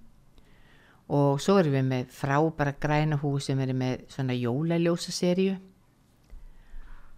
og 1.11 1.41
svo 1.43 1.57
erum 1.59 1.75
við 1.75 1.87
með 1.91 2.15
frábæra 2.15 2.73
græna 2.79 3.19
húi 3.19 3.41
sem 3.43 3.59
eru 3.59 3.75
með 3.75 4.05
svona 4.13 4.37
jólaljósa 4.37 5.11
serju 5.11 5.57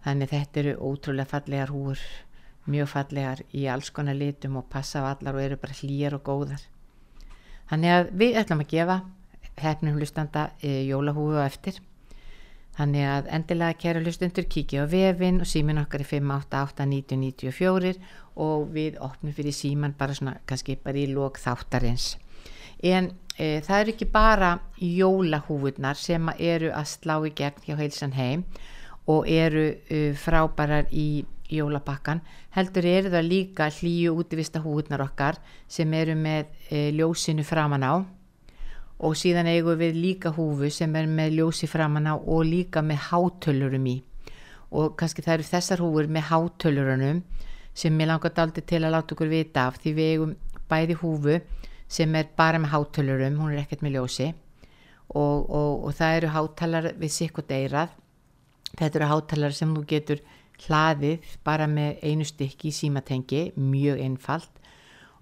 þannig 0.04 0.32
þetta 0.32 0.62
eru 0.62 0.74
ótrúlega 0.90 1.30
fallegar 1.30 1.72
húur 1.72 2.00
mjög 2.70 2.88
fallegar 2.88 3.42
í 3.52 3.66
alls 3.68 3.90
konar 3.94 4.16
litum 4.16 4.58
og 4.60 4.68
passa 4.72 5.04
á 5.04 5.12
allar 5.12 5.36
og 5.36 5.44
eru 5.44 5.56
bara 5.60 5.76
hlýjar 5.76 6.16
og 6.16 6.24
góðar. 6.24 6.62
Þannig 7.68 7.96
að 7.96 8.12
við 8.20 8.38
ætlum 8.40 8.62
að 8.64 8.72
gefa 8.72 9.00
hefnum 9.60 9.98
hlustanda 9.98 10.50
e, 10.60 10.84
jólahúfu 10.88 11.36
á 11.40 11.44
eftir. 11.44 11.80
Þannig 12.74 13.06
að 13.06 13.28
endilega 13.36 13.78
kæra 13.78 14.02
hlustundur 14.02 14.48
kíkja 14.50 14.82
á 14.82 14.90
vefin 14.90 15.40
og 15.40 15.48
símin 15.48 15.78
okkar 15.84 16.02
er 16.02 16.10
588-1994 16.10 18.00
og 18.42 18.66
við 18.74 18.98
opnum 18.98 19.36
fyrir 19.36 19.54
síman 19.54 19.94
bara 19.96 20.16
svona 20.16 20.40
kannski 20.48 20.74
bara 20.82 20.98
í 20.98 21.06
lók 21.12 21.38
þáttarins 21.38 22.16
en 22.84 23.10
e, 23.38 23.60
það 23.64 23.80
eru 23.80 23.94
ekki 23.94 24.08
bara 24.12 24.54
jólahúfurnar 24.78 25.98
sem 25.98 26.28
eru 26.38 26.72
að 26.74 26.90
slá 26.92 27.16
í 27.24 27.32
gegn 27.36 27.64
hjá 27.66 27.76
heilsan 27.80 28.16
heim 28.16 28.44
og 29.10 29.28
eru 29.28 29.70
e, 29.88 30.12
frábærar 30.16 30.90
í 30.92 31.24
jólabakkan 31.52 32.22
heldur 32.56 32.86
eru 32.88 33.12
það 33.12 33.28
líka 33.28 33.68
hlýju 33.72 34.14
útivista 34.20 34.62
húfurnar 34.64 35.04
okkar 35.04 35.40
sem 35.68 35.92
eru 35.96 36.16
með 36.16 36.46
e, 36.70 36.90
ljósinu 36.96 37.44
framan 37.44 37.84
á. 37.84 37.94
Og 39.04 39.16
síðan 39.18 39.50
eigum 39.50 39.76
við 39.76 39.96
líka 39.98 40.30
húfu 40.32 40.70
sem 40.70 40.92
er 40.96 41.08
með 41.10 41.40
ljósi 41.40 41.66
framan 41.68 42.06
á 42.08 42.14
og 42.14 42.44
líka 42.46 42.80
með 42.80 43.08
hátölurum 43.10 43.88
í. 43.90 43.96
Og 44.70 44.94
kannski 44.98 45.22
það 45.24 45.34
eru 45.34 45.48
þessar 45.50 45.82
húfur 45.82 46.08
með 46.08 46.28
hátölurunum 46.30 47.22
sem 47.74 48.00
ég 48.00 48.08
langar 48.08 48.32
daldi 48.34 48.62
til 48.62 48.84
að 48.84 48.94
láta 48.94 49.16
okkur 49.16 49.32
vita 49.32 49.66
af 49.68 49.80
því 49.82 49.94
við 49.98 50.12
eigum 50.14 50.34
bæði 50.70 50.96
húfu 51.02 51.40
sem 51.88 52.14
er 52.14 52.30
bara 52.36 52.58
með 52.58 52.74
hátölurum, 52.74 53.38
hún 53.40 53.52
er 53.52 53.64
ekkert 53.64 53.84
með 53.84 53.98
ljósi. 53.98 54.30
Og, 55.14 55.50
og, 55.50 55.84
og 55.84 55.92
það 55.94 56.16
eru 56.18 56.32
hátalar 56.32 56.90
við 56.98 57.12
sikkert 57.12 57.52
eirað 57.52 57.92
þetta 58.78 59.00
eru 59.00 59.10
hátalar 59.10 59.54
sem 59.54 59.72
þú 59.74 59.84
getur 59.90 60.22
hlaðið 60.64 61.24
bara 61.46 61.66
með 61.70 62.02
einu 62.06 62.26
stykki 62.26 62.72
símatengi, 62.74 63.46
mjög 63.58 64.02
einfalt. 64.04 64.50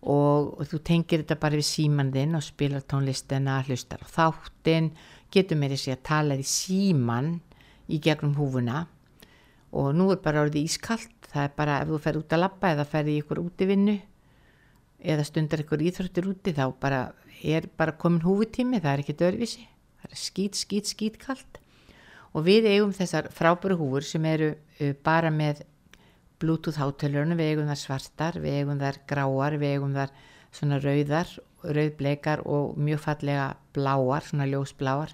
Og, 0.02 0.56
og 0.58 0.66
þú 0.66 0.80
tengir 0.82 1.22
þetta 1.22 1.38
bara 1.42 1.58
við 1.60 1.68
síman 1.68 2.10
þinn 2.14 2.34
og 2.34 2.42
spilar 2.42 2.82
tónlistina, 2.90 3.60
hlustar 3.68 4.02
á 4.02 4.08
þáttin 4.10 4.90
getur 5.32 5.60
meiri 5.60 5.78
sig 5.78 5.94
að 5.94 6.06
tala 6.08 6.38
í 6.40 6.46
síman 6.46 7.36
í 7.86 8.00
gegnum 8.02 8.34
húfuna. 8.34 8.86
Og 9.78 9.92
nú 9.96 10.10
er 10.12 10.18
bara 10.24 10.42
orðið 10.42 10.66
ískallt 10.66 11.30
það 11.30 11.46
er 11.46 11.54
bara 11.56 11.78
ef 11.84 11.92
þú 11.92 12.00
fer 12.02 12.18
út 12.18 12.34
að 12.34 12.42
lappa 12.42 12.72
eða 12.74 12.88
fer 12.88 13.08
í 13.08 13.20
ykkur 13.22 13.40
útivinnu 13.44 13.94
eða 15.02 15.26
stundar 15.26 15.62
ykkur 15.64 15.82
íþróttir 15.82 16.28
úti 16.30 16.54
þá 16.56 16.64
bara 16.80 17.02
er 17.42 17.66
bara 17.76 17.96
komin 17.98 18.22
húfutími, 18.22 18.80
það 18.82 18.92
er 18.92 19.02
ekki 19.02 19.18
dörfisi, 19.18 19.66
það 20.02 20.14
er 20.14 20.22
skýt, 20.22 20.58
skýt, 20.58 20.90
skýt 20.92 21.18
kallt 21.22 21.58
og 22.32 22.46
við 22.46 22.68
eigum 22.70 22.94
þessar 22.96 23.28
frábæru 23.34 23.76
húfur 23.80 24.06
sem 24.06 24.24
eru 24.30 24.52
uh, 24.54 24.92
bara 25.04 25.32
með 25.34 25.64
bluetooth 26.42 26.78
hátölurinn, 26.80 27.36
við 27.38 27.52
eigum 27.52 27.68
þar 27.70 27.80
svartar, 27.80 28.38
við 28.42 28.62
eigum 28.62 28.80
þar 28.80 29.00
gráar, 29.10 29.58
við 29.60 29.76
eigum 29.76 29.92
þar 29.94 30.14
svona 30.52 30.78
rauðar, 30.82 31.28
rauðbleikar 31.62 32.42
og 32.50 32.78
mjög 32.78 33.04
fallega 33.04 33.52
bláar, 33.76 34.26
svona 34.26 34.48
ljósbláar, 34.50 35.12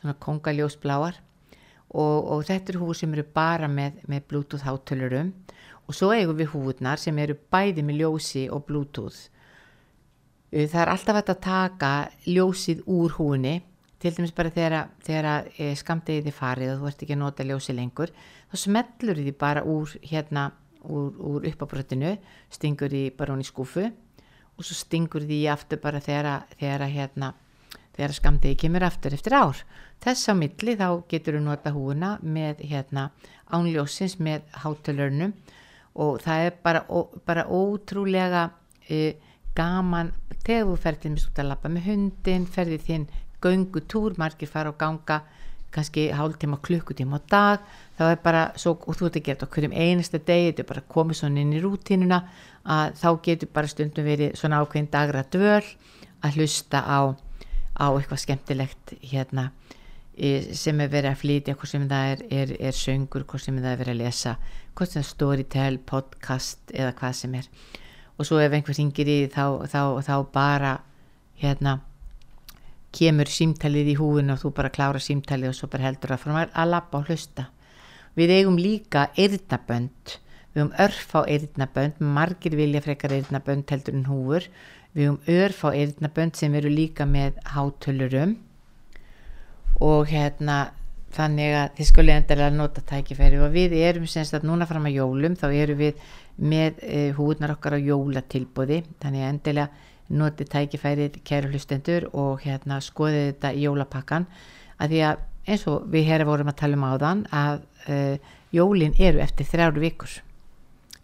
svona 0.00 0.16
kongaljósbláar 0.24 1.20
og, 1.94 2.16
og 2.34 2.42
þetta 2.48 2.74
eru 2.74 2.82
húfur 2.82 2.98
sem 2.98 3.14
eru 3.14 3.26
bara 3.34 3.68
með, 3.70 4.00
með 4.10 4.26
bluetooth 4.30 4.66
hátölurum 4.66 5.30
og 5.84 5.96
svo 5.96 6.10
eigum 6.14 6.38
við 6.38 6.52
húfurnar 6.54 7.00
sem 7.00 7.18
eru 7.18 7.36
bæði 7.52 7.84
með 7.84 8.00
ljósi 8.02 8.46
og 8.52 8.64
bluetooth. 8.68 9.28
Það 10.54 10.80
er 10.80 10.90
alltaf 10.92 11.20
að 11.20 11.40
taka 11.42 11.92
ljósið 12.28 12.84
úr 12.86 13.16
húni 13.18 13.58
til 13.98 14.12
dæmis 14.14 14.34
bara 14.36 14.52
þegar, 14.52 14.90
þegar 15.02 15.48
e, 15.56 15.72
skamdegiði 15.80 16.32
farið 16.34 16.74
og 16.74 16.82
þú 16.82 16.88
ert 16.90 17.02
ekki 17.04 17.16
að 17.16 17.22
nota 17.22 17.46
ljósi 17.48 17.74
lengur 17.74 18.12
þá 18.52 18.56
smellur 18.60 19.20
því 19.20 19.32
bara 19.40 19.62
úr 19.64 19.94
hérna 20.04 20.50
úr, 20.84 21.14
úr 21.16 21.46
uppabröttinu 21.48 22.12
stingur 22.52 22.92
því 22.92 23.06
bara 23.16 23.34
hún 23.34 23.42
í 23.42 23.48
skúfu 23.48 23.86
og 23.88 24.60
svo 24.66 24.76
stingur 24.76 25.24
því 25.24 25.40
aftur 25.50 25.80
bara 25.82 26.02
þegar, 26.04 26.44
þegar 26.60 26.86
hérna 26.92 27.32
þegar 27.94 28.16
skamdegi 28.18 28.58
kemur 28.64 28.84
aftur 28.86 29.14
eftir 29.14 29.34
ár. 29.38 29.58
Þess 30.02 30.30
á 30.30 30.34
milli 30.36 30.74
þá 30.78 30.88
getur 31.10 31.38
við 31.38 31.46
nota 31.46 31.72
húuna 31.74 32.16
með 32.22 32.64
hérna 32.68 33.08
ánljósins 33.54 34.18
með 34.18 34.44
hátölörnum 34.64 35.34
og 35.94 36.20
það 36.24 36.48
er 36.48 36.58
bara, 36.64 36.84
ó, 36.88 37.06
bara 37.26 37.46
ótrúlega 37.46 38.48
uh, 38.90 39.12
gaman 39.54 40.12
þegar 40.44 40.66
þú 40.68 40.80
ferðir 40.82 41.14
með 41.14 41.28
út 41.28 41.40
að 41.40 41.50
lappa 41.52 41.70
með 41.70 41.88
hundin 41.88 42.48
ferðir 42.50 42.82
þinn 42.84 43.06
göngutúr 43.44 44.18
margir 44.18 44.50
fara 44.50 44.72
og 44.72 44.78
ganga 44.80 45.22
kannski 45.74 46.06
hálftíma 46.14 46.60
klukkutíma 46.62 47.18
á 47.18 47.20
dag. 47.30 47.62
Þá 47.98 48.04
er 48.06 48.20
bara, 48.22 48.42
svo, 48.58 48.76
og 48.86 48.94
þú 48.98 49.08
ert 49.08 49.18
að 49.18 49.26
gera 49.26 49.46
okkur 49.46 49.66
um 49.68 49.74
einasta 49.74 50.20
degi, 50.22 50.52
þetta 50.52 50.62
er 50.62 50.68
bara 50.70 50.84
komið 50.94 51.18
svona 51.18 51.42
inn 51.42 51.54
í 51.54 51.62
rútínuna 51.62 52.20
að 52.64 52.94
þá 53.00 53.08
getur 53.26 53.50
bara 53.54 53.70
stundum 53.70 54.06
verið 54.06 54.36
svona 54.38 54.60
ákveðin 54.62 54.90
dagra 54.92 55.24
dvöl 55.34 55.64
að 56.24 56.38
hlusta 56.38 56.80
á, 56.86 57.00
á 57.74 57.86
eitthvað 57.90 58.22
skemmtilegt 58.22 58.94
hérna 59.02 59.50
sem 60.54 60.78
er 60.78 60.90
verið 60.92 61.10
að 61.10 61.20
flytja, 61.24 61.56
hvort 61.58 61.70
sem 61.72 61.88
það 61.90 62.10
er, 62.12 62.20
er, 62.30 62.52
er 62.70 62.76
söngur, 62.78 63.24
hvort 63.26 63.42
sem 63.42 63.56
það 63.58 63.72
er 63.72 63.80
verið 63.80 63.94
að 63.96 64.02
lesa 64.04 64.36
hvort 64.74 64.90
sem 64.90 65.02
það 65.02 65.10
storytell, 65.10 65.78
podcast 65.86 66.74
eða 66.74 66.92
hvað 66.98 67.16
sem 67.20 67.34
er. 67.38 67.48
Og 68.18 68.28
svo 68.28 68.38
ef 68.42 68.52
einhver 68.54 68.78
ringir 68.78 69.10
í 69.10 69.18
þá, 69.32 69.64
þá, 69.70 69.82
þá 70.06 70.16
bara 70.34 70.74
hérna 71.40 71.78
kemur 72.94 73.30
símtalið 73.30 73.94
í 73.94 73.96
húin 73.98 74.30
og 74.30 74.42
þú 74.42 74.52
bara 74.54 74.72
klára 74.74 75.00
símtalið 75.02 75.50
og 75.50 75.56
svo 75.58 75.70
bara 75.72 75.88
heldur 75.88 76.14
að 76.14 76.22
frá 76.22 76.44
að 76.46 76.70
lappa 76.70 77.00
og 77.00 77.10
hlusta. 77.10 77.48
Við 78.14 78.36
eigum 78.36 78.60
líka 78.60 79.08
eirnabönd 79.18 80.18
við 80.54 80.62
eigum 80.62 80.74
örf 80.84 81.10
á 81.18 81.20
eirnabönd 81.26 82.02
margir 82.14 82.54
vilja 82.54 82.82
frekar 82.84 83.16
eirnabönd 83.16 83.70
heldur 83.74 83.96
en 83.98 84.06
húfur. 84.06 84.46
Við 84.94 85.08
eigum 85.08 85.20
örf 85.42 85.64
á 85.66 85.70
eirnabönd 85.74 86.38
sem 86.38 86.54
eru 86.54 86.70
líka 86.70 87.06
með 87.10 87.40
hátölurum 87.56 88.36
og 89.82 90.06
hérna 90.06 90.70
þannig 91.14 91.56
að 91.58 91.72
þið 91.78 91.88
skulle 91.90 92.14
endilega 92.18 92.54
nota 92.54 92.82
tækifæri 92.88 93.40
og 93.42 93.54
við 93.54 93.76
erum 93.78 94.06
semst 94.10 94.34
að 94.36 94.46
núna 94.48 94.66
fram 94.68 94.88
að 94.88 94.98
jólum 94.98 95.36
þá 95.38 95.46
erum 95.52 95.80
við 95.80 96.04
með 96.36 96.80
e, 96.82 97.02
húðnar 97.16 97.54
okkar 97.54 97.78
á 97.78 97.86
jólatilbóði 97.86 98.80
þannig 99.02 99.22
að 99.22 99.30
endilega 99.30 99.92
noti 100.14 100.44
tækifærið 100.50 101.20
kæru 101.24 101.52
hlustendur 101.52 102.08
og 102.12 102.42
hérna 102.44 102.80
skoði 102.84 103.28
þetta 103.30 103.54
í 103.54 103.64
jólapakkan 103.64 104.26
að 104.82 104.92
því 104.92 105.02
að 105.08 105.24
eins 105.48 105.66
og 105.70 105.88
við 105.92 106.08
hér 106.10 106.26
vorum 106.28 106.50
að 106.52 106.60
tala 106.60 106.78
um 106.78 106.86
áðan 106.88 107.24
að 107.32 107.64
e, 107.88 107.98
jólin 108.54 108.94
eru 108.98 109.20
eftir 109.24 109.48
þrjáru 109.48 109.82
vikur. 109.82 110.14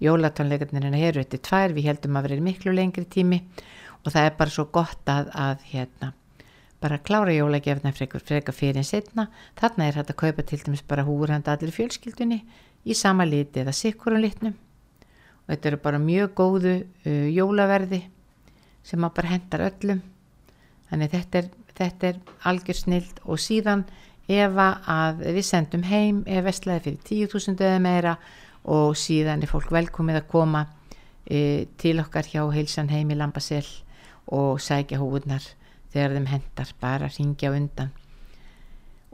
Jólatónleikarnir 0.01 0.95
eru 0.97 1.21
eftir 1.21 1.43
tvær 1.45 1.75
við 1.77 1.91
heldum 1.91 2.17
að 2.17 2.29
vera 2.29 2.47
miklu 2.47 2.73
lengri 2.73 3.05
tími. 3.05 3.43
Og 4.01 4.15
það 4.15 4.31
er 4.31 4.39
bara 4.39 4.55
svo 4.55 4.65
gott 4.73 5.11
að, 5.13 5.29
að 5.37 5.67
hérna 5.75 6.15
bara 6.81 6.99
klára 6.99 7.33
jólagefna 7.33 7.93
frekar 7.93 8.55
fyrir 8.57 8.81
en 8.81 8.89
setna 8.89 9.27
þarna 9.61 9.87
er 9.87 9.99
hægt 10.01 10.15
að 10.15 10.21
kaupa 10.23 10.45
til 10.49 10.61
dæmis 10.65 10.83
bara 10.89 11.05
húrhanda 11.05 11.53
allir 11.53 11.75
fjölskyldunni 11.77 12.41
í 12.85 12.97
sama 12.97 13.27
liti 13.29 13.61
eða 13.61 13.75
sikkurum 13.77 14.23
litnum. 14.23 14.55
Og 15.45 15.53
þetta 15.53 15.71
eru 15.71 15.81
bara 15.85 16.01
mjög 16.01 16.33
góðu 16.39 16.75
uh, 16.81 17.29
jólaverði 17.29 18.03
sem 18.87 19.05
að 19.05 19.17
bara 19.19 19.33
hendar 19.35 19.67
öllum. 19.69 20.01
Þannig 20.89 21.13
þetta 21.13 21.43
er, 21.43 21.51
þetta 21.77 22.09
er 22.09 22.21
algjör 22.49 22.81
snild. 22.81 23.21
Og 23.29 23.43
síðan 23.43 23.85
ef 24.31 24.57
að 24.57 25.25
við 25.27 25.45
sendum 25.47 25.85
heim 25.91 26.25
ef 26.27 26.45
vestlaði 26.47 26.85
fyrir 26.87 27.29
10.000 27.29 27.67
eða 27.69 27.85
meira 27.85 28.17
og 28.71 28.97
síðan 28.97 29.43
er 29.43 29.51
fólk 29.51 29.73
velkomið 29.75 30.23
að 30.23 30.29
koma 30.33 30.65
uh, 30.65 31.63
til 31.77 31.97
okkar 32.01 32.33
hjá 32.33 32.45
heilsan 32.55 32.93
heim 32.93 33.13
í 33.13 33.21
Lambasell 33.21 33.69
og 34.31 34.61
sækja 34.63 35.01
húurnar 35.01 35.45
þegar 35.93 36.17
þeim 36.17 36.29
hendar 36.35 36.75
bara 36.81 37.09
að 37.09 37.19
ringja 37.19 37.53
undan. 37.57 37.91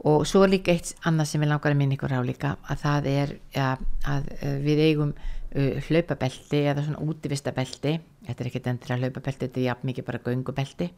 Og 0.07 0.27
svo 0.29 0.43
líka 0.45 0.71
eitt 0.71 0.93
annað 1.09 1.31
sem 1.31 1.41
við 1.41 1.51
langar 1.51 1.73
að 1.73 1.79
minna 1.79 1.97
ykkur 1.97 2.13
á 2.13 2.21
líka 2.21 2.53
að 2.69 2.83
það 2.83 3.07
er 3.13 3.33
ja, 3.55 3.71
að 4.05 4.27
uh, 4.37 4.57
við 4.61 4.83
eigum 4.85 5.15
uh, 5.15 5.79
hlaupabelti 5.87 6.61
eða 6.69 6.85
svona 6.85 7.01
útivistabelti. 7.01 7.95
Þetta 8.27 8.43
er 8.43 8.51
ekkert 8.51 8.69
endur 8.71 8.93
að 8.93 9.07
hlaupabelti 9.07 9.47
þetta 9.47 9.59
er 9.63 9.67
jafn 9.71 9.89
mikið 9.89 10.07
bara 10.11 10.21
göngubelti 10.27 10.91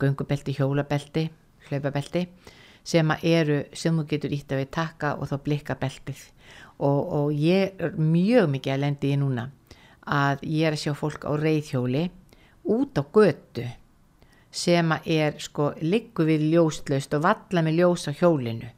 göngubelti, 0.00 0.54
hjólabelti 0.58 1.28
hlaupabelti 1.68 2.26
sem 2.84 3.10
að 3.10 3.26
eru 3.30 3.58
sem 3.72 3.96
þú 3.96 4.06
getur 4.10 4.34
ítt 4.36 4.52
að 4.52 4.64
við 4.64 4.72
taka 4.76 5.14
og 5.16 5.30
þá 5.30 5.36
blikka 5.46 5.76
beltið 5.80 6.20
og, 6.78 7.00
og 7.00 7.30
ég 7.38 7.78
er 7.80 7.94
mjög 7.96 8.50
mikið 8.56 8.74
að 8.74 8.82
lendi 8.82 9.12
í 9.14 9.20
núna 9.20 9.46
að 10.04 10.44
ég 10.50 10.68
er 10.68 10.76
að 10.76 10.82
sjá 10.82 10.92
fólk 10.98 11.24
á 11.24 11.32
reyðhjóli 11.40 12.04
út 12.74 13.00
á 13.00 13.02
götu 13.14 13.64
sem 14.54 14.94
að 14.94 15.10
er 15.16 15.38
sko 15.42 15.72
liggu 15.82 16.26
við 16.28 16.48
ljóslaust 16.52 17.14
og 17.16 17.24
valla 17.26 17.62
með 17.66 17.78
ljós 17.80 18.06
á 18.06 18.12
hjólinu. 18.14 18.70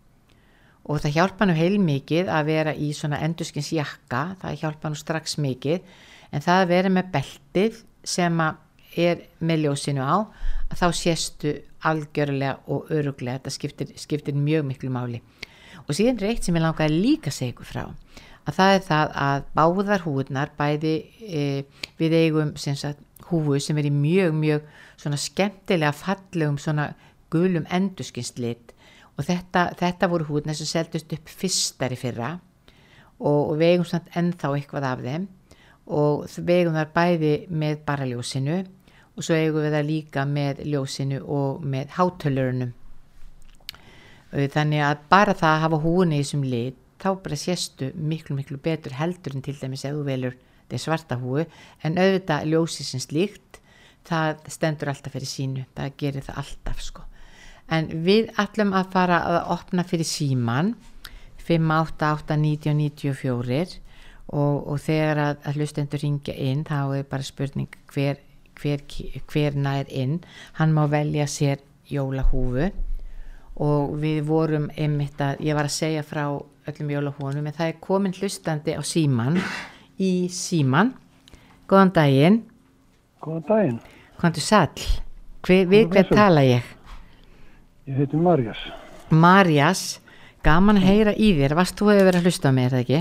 Og 0.86 1.02
það 1.02 1.16
hjálpa 1.18 1.48
nú 1.48 1.56
heil 1.58 1.78
mikið 1.82 2.30
að 2.30 2.50
vera 2.50 2.72
í 2.72 2.92
svona 2.94 3.20
endurskins 3.26 3.72
jakka 3.74 4.36
það 4.40 4.60
hjálpa 4.62 4.92
nú 4.92 4.98
strax 4.98 5.36
mikið 5.42 5.82
en 6.30 6.44
það 6.44 6.62
að 6.62 6.70
vera 6.72 6.92
með 6.94 7.10
beltið 7.16 7.82
sem 8.06 8.40
að 8.40 8.62
er 8.96 9.26
með 9.44 9.66
ljósinu 9.66 10.04
á 10.06 10.24
þá 10.72 10.86
séstu 10.96 11.52
algjörlega 11.86 12.56
og 12.72 12.88
öruglega, 12.90 13.38
þetta 13.38 13.52
skiptir, 13.52 13.90
skiptir 14.00 14.38
mjög 14.38 14.64
miklu 14.70 14.90
máli. 14.90 15.20
Og 15.86 15.94
síðan 15.94 16.22
er 16.22 16.32
eitt 16.32 16.46
sem 16.46 16.56
ég 16.56 16.64
langaði 16.64 16.96
líka 16.96 17.34
segja 17.34 17.52
ykkur 17.52 17.68
frá 17.68 17.84
að 18.46 18.54
það 18.54 18.72
er 18.72 18.84
það 18.86 19.14
að 19.26 19.46
báðar 19.58 20.04
húðnar 20.04 20.52
bæði 20.58 20.94
e, 21.20 21.44
við 21.98 22.16
eigum 22.20 22.52
sagt, 22.58 23.00
húfu 23.30 23.58
sem 23.62 23.78
er 23.80 23.88
í 23.88 23.92
mjög 23.92 24.36
mjög 24.36 24.70
svona 24.96 25.18
skemmtilega 25.20 25.92
fallegum 25.96 26.58
svona 26.58 26.90
gulum 27.32 27.66
endurskinslit. 27.72 28.72
Og 29.16 29.24
þetta, 29.24 29.70
þetta 29.78 30.10
voru 30.12 30.28
húðnar 30.28 30.58
sem 30.58 30.68
seldust 30.68 31.12
upp 31.16 31.30
fyrstari 31.30 31.96
fyrra 31.96 32.34
og, 33.18 33.52
og 33.52 33.62
eigum 33.62 33.86
svona 33.88 34.12
ennþá 34.20 34.52
eitthvað 34.54 34.88
af 34.90 35.04
þeim. 35.04 35.28
Og 35.86 36.24
við 36.36 36.62
eigum 36.62 36.76
þar 36.76 36.90
bæði 36.96 37.34
með 37.48 37.78
baraljósinu 37.86 38.56
og 39.16 39.24
svo 39.24 39.36
eigum 39.38 39.64
við 39.64 39.76
það 39.78 39.86
líka 39.88 40.26
með 40.28 40.64
ljósinu 40.66 41.22
og 41.22 41.62
með 41.64 41.94
hátölurunum. 41.96 42.74
Þannig 44.36 44.82
að 44.84 45.06
bara 45.08 45.36
það 45.38 45.54
að 45.54 45.62
hafa 45.62 45.78
húni 45.86 46.18
í 46.18 46.24
þessum 46.24 46.44
lit 46.44 46.82
þá 47.00 47.08
bara 47.22 47.38
sérstu 47.38 47.90
miklu 47.94 48.36
miklu 48.36 48.58
betur 48.62 48.96
heldur 48.96 49.36
en 49.36 49.44
til 49.44 49.56
dæmis 49.60 49.84
ef 49.84 49.94
þú 49.94 50.04
velur 50.06 50.36
þetta 50.66 50.82
svarta 50.82 51.18
húi 51.20 51.46
en 51.86 51.98
auðvitað 51.98 52.50
ljósi 52.52 52.86
sem 52.86 53.02
slíkt 53.02 53.60
það 54.06 54.44
stendur 54.52 54.92
alltaf 54.92 55.16
fyrir 55.16 55.30
sínu 55.30 55.64
það 55.74 55.96
gerir 56.02 56.26
það 56.26 56.42
alltaf 56.42 56.82
sko. 56.84 57.06
En 57.70 57.88
við 58.06 58.30
ætlum 58.38 58.74
að 58.78 58.92
fara 58.92 59.22
að 59.26 59.40
opna 59.56 59.86
fyrir 59.86 60.06
síman 60.06 60.76
5, 61.46 61.72
8, 61.78 62.12
8, 62.20 62.36
90 62.42 62.70
og 62.70 62.78
94 62.82 63.80
og, 64.26 64.54
og 64.72 64.78
þegar 64.82 65.22
að, 65.22 65.42
að 65.46 65.58
hlustendur 65.60 66.02
ringja 66.02 66.34
inn 66.34 66.62
þá 66.66 66.78
er 66.98 67.10
bara 67.10 67.26
spurning 67.26 67.74
hver 67.90 68.22
hver, 68.60 68.82
hver 69.30 69.56
nær 69.56 69.88
inn. 69.88 70.20
Hann 70.58 70.74
má 70.74 70.86
velja 70.90 71.26
sér 71.26 71.62
jólahúfu. 71.90 72.70
Og 73.56 73.96
við 74.00 74.20
vorum 74.28 74.68
einmitt 74.76 75.20
að, 75.20 75.40
ég 75.46 75.56
var 75.56 75.68
að 75.68 75.76
segja 75.78 76.02
frá 76.04 76.26
öllum 76.66 76.90
jólahúfunum, 76.92 77.46
en 77.46 77.56
það 77.56 77.70
er 77.70 77.80
komin 77.80 78.12
hlustandi 78.16 78.74
á 78.76 78.82
síman 78.84 79.38
í 79.99 80.28
síman 80.32 80.94
góðan 81.70 81.92
daginn. 81.97 82.40
Góðan 83.22 83.44
daginn. 83.49 83.78
Hvað 84.16 84.40
er 84.40 84.47
sæl, 84.47 84.88
við 85.47 85.86
hver 85.92 86.11
tala 86.11 86.42
ég? 86.47 86.74
Ég 87.86 88.01
heiti 88.01 88.18
Marjas 88.18 88.59
Marjas, 89.11 89.84
gaman 90.42 90.80
að 90.80 90.88
heyra 90.88 91.12
í 91.14 91.30
þér. 91.36 91.55
Varst 91.59 91.78
þú 91.78 91.92
hefur 91.92 92.09
verið 92.09 92.20
að 92.20 92.28
hlusta 92.30 92.51
á 92.51 92.55
er 92.57 92.74
það 92.74 92.82
ekki? 92.84 93.01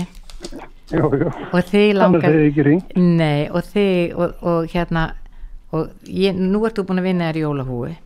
Jú, 0.86 1.08
jú, 1.18 1.30
og 1.50 1.62
þig 1.66 1.96
langar 1.96 2.22
þannig 2.22 2.28
að 2.28 2.36
þið 2.36 2.44
ekki 2.46 2.64
ringt 2.68 2.92
Nei, 3.00 3.48
og 3.50 3.64
þig 3.66 4.12
og, 4.14 4.34
og 4.46 4.68
hérna 4.70 5.06
og 5.74 5.88
ég, 6.06 6.36
nú 6.38 6.60
ertu 6.68 6.84
búin 6.86 7.02
að 7.02 7.08
vinna 7.08 7.30
þér 7.32 7.40
jólahúi 7.42 7.96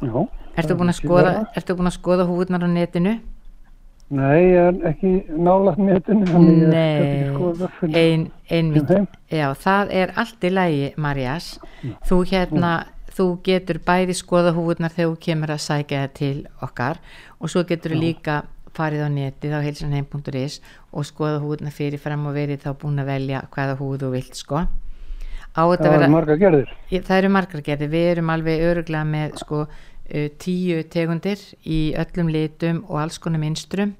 Já 0.00 0.14
Ertu 0.54 0.76
búin 0.78 0.92
að 0.92 1.00
skoða, 1.00 1.32
ertu 1.58 1.74
búin 1.76 1.90
að 1.90 1.96
skoða 1.98 2.24
húðnar 2.28 2.64
á 2.64 2.68
netinu? 2.70 3.18
Nei, 4.12 4.40
ég 4.52 4.58
er 4.60 4.74
ekki 4.90 5.12
ég 5.32 5.88
er 5.88 5.96
ekki 5.96 6.16
Nei, 6.68 7.94
ein, 7.96 8.26
einmitt, 8.50 8.90
já, 9.32 9.46
það 9.56 9.92
er 9.96 10.12
allt 10.20 10.44
í 10.44 10.50
lægi, 10.52 10.90
Marjas. 11.00 11.46
Þú 12.04 12.18
hérna, 12.28 12.72
þú 13.14 13.26
getur 13.46 13.80
bæði 13.86 14.16
skoða 14.18 14.52
húðnar 14.56 14.92
þegar 14.92 15.14
þú 15.14 15.20
kemur 15.24 15.54
að 15.54 15.62
sækja 15.64 16.02
það 16.04 16.12
til 16.18 16.36
okkar 16.66 17.00
og 17.40 17.50
svo 17.52 17.64
getur 17.68 17.94
þú 17.94 18.00
líka 18.02 18.36
farið 18.74 19.06
á 19.06 19.08
netið 19.14 19.54
á 19.54 19.60
heilsanheim.is 19.64 20.60
og 20.92 21.06
skoða 21.06 21.40
húðnar 21.42 21.74
fyrir 21.74 22.02
fram 22.02 22.26
og 22.26 22.34
verið 22.36 22.64
þá 22.66 22.72
búin 22.82 22.98
að 23.02 23.10
velja 23.12 23.44
hvaða 23.54 23.78
húð 23.78 24.00
þú 24.04 24.10
vilt 24.16 24.36
sko. 24.38 24.64
Á 25.54 25.62
þetta 25.70 25.86
Það 25.86 25.92
vera, 25.94 26.04
er 26.04 26.10
marga 26.10 26.36
gerðir. 26.36 26.70
Ég- 26.90 27.04
það 27.06 27.18
eru 27.22 27.28
margar 27.30 27.62
gerðir, 27.62 27.90
við 27.92 28.06
erum 28.12 28.30
alveg 28.34 28.64
öruglega 28.68 29.04
með 29.06 29.36
sko 29.38 29.66
tíu 30.38 30.82
tegundir 30.92 31.40
í 31.64 31.94
öllum 31.96 32.28
litum 32.32 32.82
og 32.88 33.00
alls 33.00 33.18
konar 33.18 33.40
minstrum 33.40 33.94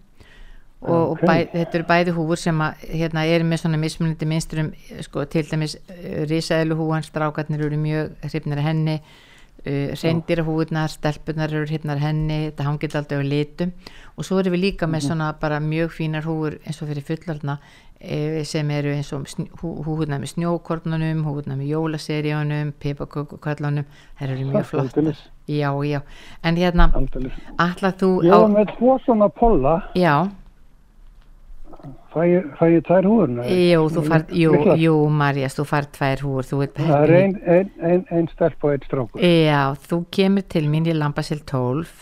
og, 0.84 0.90
og 0.92 1.10
Ok. 1.14 1.22
bæ, 1.24 1.36
þetta 1.54 1.78
eru 1.78 1.86
bæði 1.88 2.12
húfur 2.12 2.36
sem 2.36 2.58
að, 2.60 2.82
hérna, 2.92 3.22
eru 3.26 3.44
með 3.48 3.62
svona 3.62 3.78
mismunandi 3.80 4.26
minstrum 4.28 4.72
sko, 5.00 5.24
til 5.32 5.46
dæmis 5.48 5.78
uh, 5.80 6.24
risaðilu 6.28 6.76
húan, 6.76 7.06
strákarnir 7.06 7.64
eru 7.64 7.78
mjög 7.80 8.10
hrifnir 8.28 8.60
henni 8.60 8.98
uh, 9.00 9.94
reyndira 9.96 10.44
húðnar, 10.44 10.92
stelpunar 10.92 11.48
eru 11.56 11.64
hrifnar 11.70 11.96
að 11.96 12.04
henni, 12.04 12.38
þetta 12.50 12.66
hangið 12.68 12.98
alltaf 13.00 13.24
á 13.24 13.24
litum. 13.24 13.72
Og 14.18 14.28
svo 14.28 14.42
erum 14.42 14.52
við 14.58 14.60
líka 14.66 14.86
með 14.86 15.06
svona 15.08 15.32
bara 15.40 15.56
mjög 15.64 15.94
fínar 15.96 16.28
húfur 16.28 16.58
eins 16.66 16.82
og 16.84 16.90
fyrir 16.92 17.02
fullarna 17.08 17.56
eh, 17.98 18.44
sem 18.44 18.68
eru 18.70 18.92
eins 18.92 19.08
og 19.16 19.24
hú- 19.62 19.78
húðnar 19.88 20.20
með 20.20 20.34
snjókornunum, 20.36 21.24
húðnar 21.24 21.56
með 21.62 21.72
jólaseríunum, 21.72 22.74
pipakökuköllunum 22.84 23.88
þær 24.20 24.34
eru 24.36 24.50
mjög 24.52 24.68
flott 24.68 24.92
Aldeilis. 24.92 25.24
Já, 25.48 25.68
já, 25.84 26.00
en 26.42 26.56
hérna 26.56 26.88
allar 27.58 27.94
þú 28.00 28.08
á, 28.24 28.36
var 28.38 28.50
með 28.54 28.72
tvo 28.76 28.96
svona 29.04 29.28
polla. 29.28 29.74
Já, 29.98 30.30
fæ 32.14 32.24
ég, 32.30 32.46
fæ 32.58 32.64
ég 32.70 32.84
tær 32.86 33.06
húðurna 33.08 33.44
jú, 33.48 33.84
þú 33.92 34.04
far 34.06 34.24
jú, 34.32 34.54
jú, 34.80 34.94
Marjas, 35.10 35.56
þú 35.58 35.66
far 35.68 35.88
tvær 35.92 36.24
húur 36.24 36.48
þú 36.48 36.60
ert 36.66 36.80
Það 36.80 37.04
er 37.04 37.14
heppin 37.14 37.36
ein, 37.56 37.70
ein, 37.90 38.04
ein, 38.10 38.28
stelp 38.32 38.64
og 38.64 38.74
ein 38.74 38.86
strákur. 38.86 39.24
Já, 39.24 39.62
þú 39.88 40.00
kemur 40.14 40.46
til 40.54 40.68
mín 40.70 40.88
í 40.88 40.96
Lambasil 40.96 41.42
12 41.44 41.94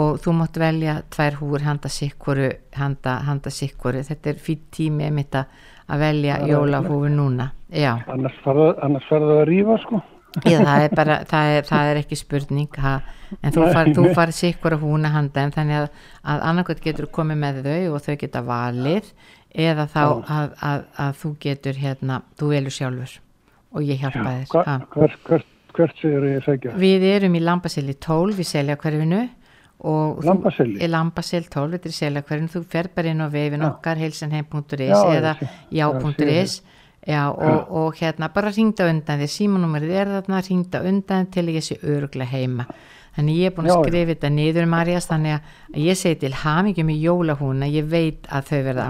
og 0.00 0.20
þú 0.22 0.36
mátt 0.38 0.60
velja 0.62 1.00
tvær 1.10 1.40
húur 1.40 1.66
handa 1.66 1.90
sikkuru, 1.90 2.52
handa, 2.78 3.16
handa 3.26 3.50
sikkuru. 3.50 4.04
Þetta 4.06 4.30
er 4.30 4.38
fyrir 4.38 4.62
tími 4.70 5.08
einmitt 5.08 5.34
að 5.34 6.04
velja 6.04 6.38
Það 6.38 6.54
jólahúfur 6.54 7.10
núna. 7.10 7.50
Já, 7.74 7.96
annars 8.10 8.38
annars 8.46 9.10
farðu 9.10 9.40
að 9.40 9.46
rífa 9.50 9.78
sko 9.82 10.02
Já 10.46 10.60
það 10.62 10.84
er 10.84 10.92
bara, 10.94 11.14
það 11.26 11.52
er, 11.56 11.64
það 11.66 11.88
er 11.90 11.98
ekki 12.04 12.16
spurning, 12.20 12.68
ha. 12.78 12.92
en 13.42 13.52
þú 13.54 13.64
Nei, 13.64 13.72
far, 13.74 13.88
þú 13.96 14.04
nei. 14.06 14.14
far 14.14 14.30
sikkura 14.34 14.76
húna 14.78 15.10
handa 15.10 15.42
en 15.42 15.52
þannig 15.56 15.78
að, 15.80 15.88
að 16.34 16.44
annarkvæmt 16.50 16.84
getur 16.84 17.08
komið 17.10 17.40
með 17.42 17.58
þau 17.64 17.94
og 17.96 18.04
þau 18.04 18.14
geta 18.20 18.42
valið 18.46 19.10
eða 19.54 19.86
þá 19.90 19.98
Já. 20.04 20.12
að, 20.36 20.54
að, 20.70 20.84
að 21.06 21.18
þú 21.24 21.32
getur 21.46 21.80
hérna, 21.82 22.20
þú 22.38 22.52
velur 22.54 22.76
sjálfur 22.78 23.16
og 23.74 23.82
ég 23.86 24.00
hjálpa 24.02 24.30
þér. 24.36 24.46
Hva, 24.54 24.62
ha. 24.66 24.78
hvert, 24.94 25.18
hvert, 25.26 25.50
hvert 25.74 26.00
séður 26.02 26.28
ég 26.30 26.46
segja 26.46 26.72
Við 26.78 27.04
erum 27.10 27.34
í 27.38 27.42
Lambasili 27.42 27.94
12 27.98 28.38
í 28.42 28.46
seljakverfinu 28.54 29.20
og 29.80 30.18
þú- 30.20 30.26
Lambaseli? 30.30 30.78
í 30.78 30.88
Lambasil 30.90 31.44
12, 31.50 31.74
þetta 31.74 31.88
er 31.90 31.94
í 31.94 31.98
seljakverfinu 31.98 32.52
þú 32.54 32.62
fer 32.70 32.88
bara 32.94 33.10
inn 33.14 33.22
á 33.22 33.28
vefin 33.32 33.62
Já. 33.66 33.70
okkar 33.72 33.96
heilsanheim.is 34.02 34.90
Já, 34.90 35.00
eða 35.18 35.34
ég 35.74 35.80
já.is 35.82 36.60
já, 37.06 37.24
og, 37.30 37.70
og 37.70 37.94
hérna 38.00 38.28
bara 38.34 38.52
ringda 38.54 38.86
undan 38.90 39.20
því 39.22 39.28
símanúmerið 39.34 39.96
er 40.02 40.14
þarna 40.18 40.40
ringda 40.48 40.82
undan 40.88 41.28
til 41.32 41.46
ég 41.54 41.64
sé 41.64 41.78
öruglega 41.82 42.30
heima. 42.32 42.66
Þannig 43.10 43.38
ég 43.40 43.50
er 43.50 43.54
búin 43.56 43.66
að 43.66 43.72
Já, 43.72 43.74
já. 43.74 43.82
skrifa 43.88 44.12
þetta 44.12 44.28
niður 44.30 44.66
Marjas 44.70 45.08
þannig 45.10 45.32
að 45.34 45.78
ég 45.82 45.98
segi 45.98 46.18
til 46.22 46.30
hamingjum 46.44 46.92
í 46.92 46.98
jólahúna 47.02 47.66
ég 47.66 47.88
veit 47.90 48.28
að 48.30 48.44
þau 48.52 48.60
verða 48.68 48.84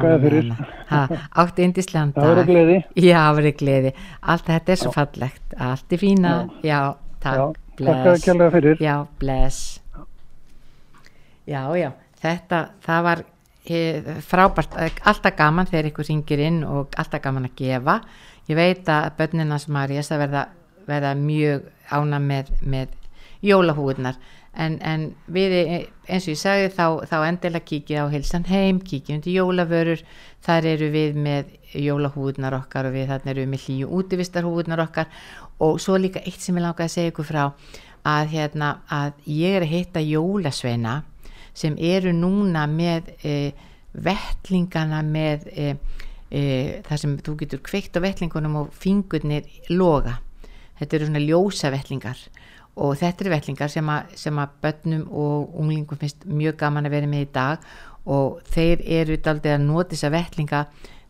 átti 1.40 1.64
indislegan 1.64 2.12
Það 2.12 2.28
verður 2.28 2.50
gleði. 2.50 2.76
Já, 3.00 3.22
verður 3.38 3.56
gleði. 3.62 3.92
Allt 4.20 4.50
þetta 4.50 4.74
er 4.74 4.80
svo 4.82 4.92
fallegt, 4.92 5.56
allt 5.56 5.96
er 5.96 6.02
fína. 6.02 6.34
Já, 6.66 6.80
takk, 7.24 7.56
Já, 7.80 7.96
bless. 8.04 8.28
fyrir. 8.52 8.76
Já, 8.84 8.94
bless. 9.18 9.80
Já, 11.48 11.62
já, 11.80 11.90
þetta, 12.20 12.58
það 12.84 13.06
var 13.08 13.24
frábært, 13.66 14.76
eh, 14.80 14.90
alltaf 15.04 15.36
gaman 15.36 15.66
þegar 15.66 15.90
ykkur 15.90 16.08
ringir 16.08 16.40
inn 16.40 16.64
og 16.64 16.94
alltaf 16.96 17.22
gaman 17.22 17.44
að 17.44 17.56
gefa. 17.56 18.00
Ég 18.48 18.56
veit 18.56 18.88
að 18.88 19.10
börninas 19.18 19.68
Marjas 19.68 20.10
að 20.10 20.18
verða, 20.24 20.46
verða 20.86 21.14
mjög 21.14 21.68
ána 21.90 22.18
með, 22.18 22.50
með 22.62 22.88
jólahúðnar 23.42 24.16
en, 24.54 24.78
en 24.82 25.04
við 25.30 25.52
eh, 25.54 25.84
eins 26.08 26.26
og 26.26 26.34
ég 26.34 26.40
sagði 26.40 26.70
þá, 26.74 26.86
þá 27.06 27.16
endilega 27.28 27.68
kíkið 27.68 28.02
á 28.02 28.06
heilsan 28.12 28.46
heim, 28.48 28.80
kíkið 28.80 29.16
undir 29.16 29.36
jólavörur, 29.36 30.02
þar 30.42 30.66
eru 30.72 30.90
við 30.90 31.20
með 31.20 31.52
jólahúðnar 31.78 32.56
okkar 32.58 32.88
og 32.88 32.96
við 32.96 33.12
þarna 33.12 33.30
eru 33.30 33.44
við 33.44 33.52
með 33.52 33.66
hlýju 33.66 33.92
útivistarhúðnar 34.00 34.84
okkar. 34.86 35.06
Og 35.60 35.78
svo 35.82 35.98
líka 36.00 36.22
eitt 36.24 36.40
sem 36.40 36.56
ég 36.56 36.64
langaði 36.64 36.88
að 36.88 36.94
segja 36.96 37.12
ykkur 37.12 37.28
frá 37.28 37.44
að, 37.44 38.30
hérna, 38.32 38.74
að 38.88 39.12
ég 39.28 39.58
er 39.58 39.66
að 39.66 39.74
hitta 39.74 40.02
jólasveina 40.02 41.02
sem 41.54 41.76
eru 41.76 42.12
núna 42.16 42.66
með 42.70 43.10
e, 43.24 43.34
vettlingana 43.92 45.02
með 45.02 45.48
e, 45.50 45.72
e, 46.30 46.42
þar 46.86 47.02
sem 47.02 47.16
þú 47.26 47.36
getur 47.42 47.62
kveikt 47.66 47.98
á 47.98 48.04
vettlingunum 48.04 48.60
og 48.62 48.74
fingurnir 48.76 49.48
loga. 49.72 50.20
Þetta 50.80 50.96
eru 50.96 51.10
svona 51.10 51.24
ljósa 51.24 51.72
vettlingar 51.74 52.20
og 52.80 52.94
þetta 53.00 53.24
eru 53.24 53.32
vellingar 53.34 53.72
sem 53.72 53.90
að, 53.92 54.14
að 54.30 54.54
börnum 54.62 55.02
og 55.10 55.58
unglingum 55.60 56.00
finnst 56.00 56.24
mjög 56.24 56.56
gaman 56.62 56.88
að 56.88 56.94
vera 56.96 57.10
með 57.10 57.26
í 57.26 57.30
dag 57.34 57.66
og 58.10 58.40
þeir 58.48 58.84
eru 59.00 59.18
daldið 59.20 59.56
að 59.56 59.66
nota 59.66 59.94
þessa 59.94 60.12
vellinga 60.14 60.62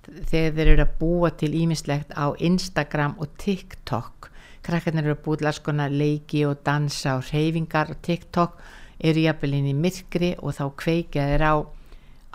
þegar 0.09 0.57
þeir 0.57 0.73
eru 0.73 0.85
að 0.87 0.97
búa 0.99 1.31
til 1.39 1.53
ímislegt 1.55 2.15
á 2.17 2.35
Instagram 2.35 3.15
og 3.21 3.37
TikTok. 3.39 4.31
Krakkarnir 4.65 5.07
eru 5.07 5.15
að 5.15 5.25
búa 5.25 5.39
til 5.39 5.51
alls 5.51 5.63
konar 5.65 5.93
leiki 5.95 6.43
og 6.49 6.65
dansa 6.67 7.19
og 7.21 7.29
reyfingar 7.31 7.93
og 7.93 8.01
TikTok 8.03 8.59
eru 9.01 9.25
jafnvel 9.25 9.57
inn 9.59 9.71
í 9.71 9.77
myrkri 9.77 10.35
og 10.41 10.55
þá 10.59 10.65
kveikja 10.83 11.27
þeir 11.33 11.47
á, 11.47 11.55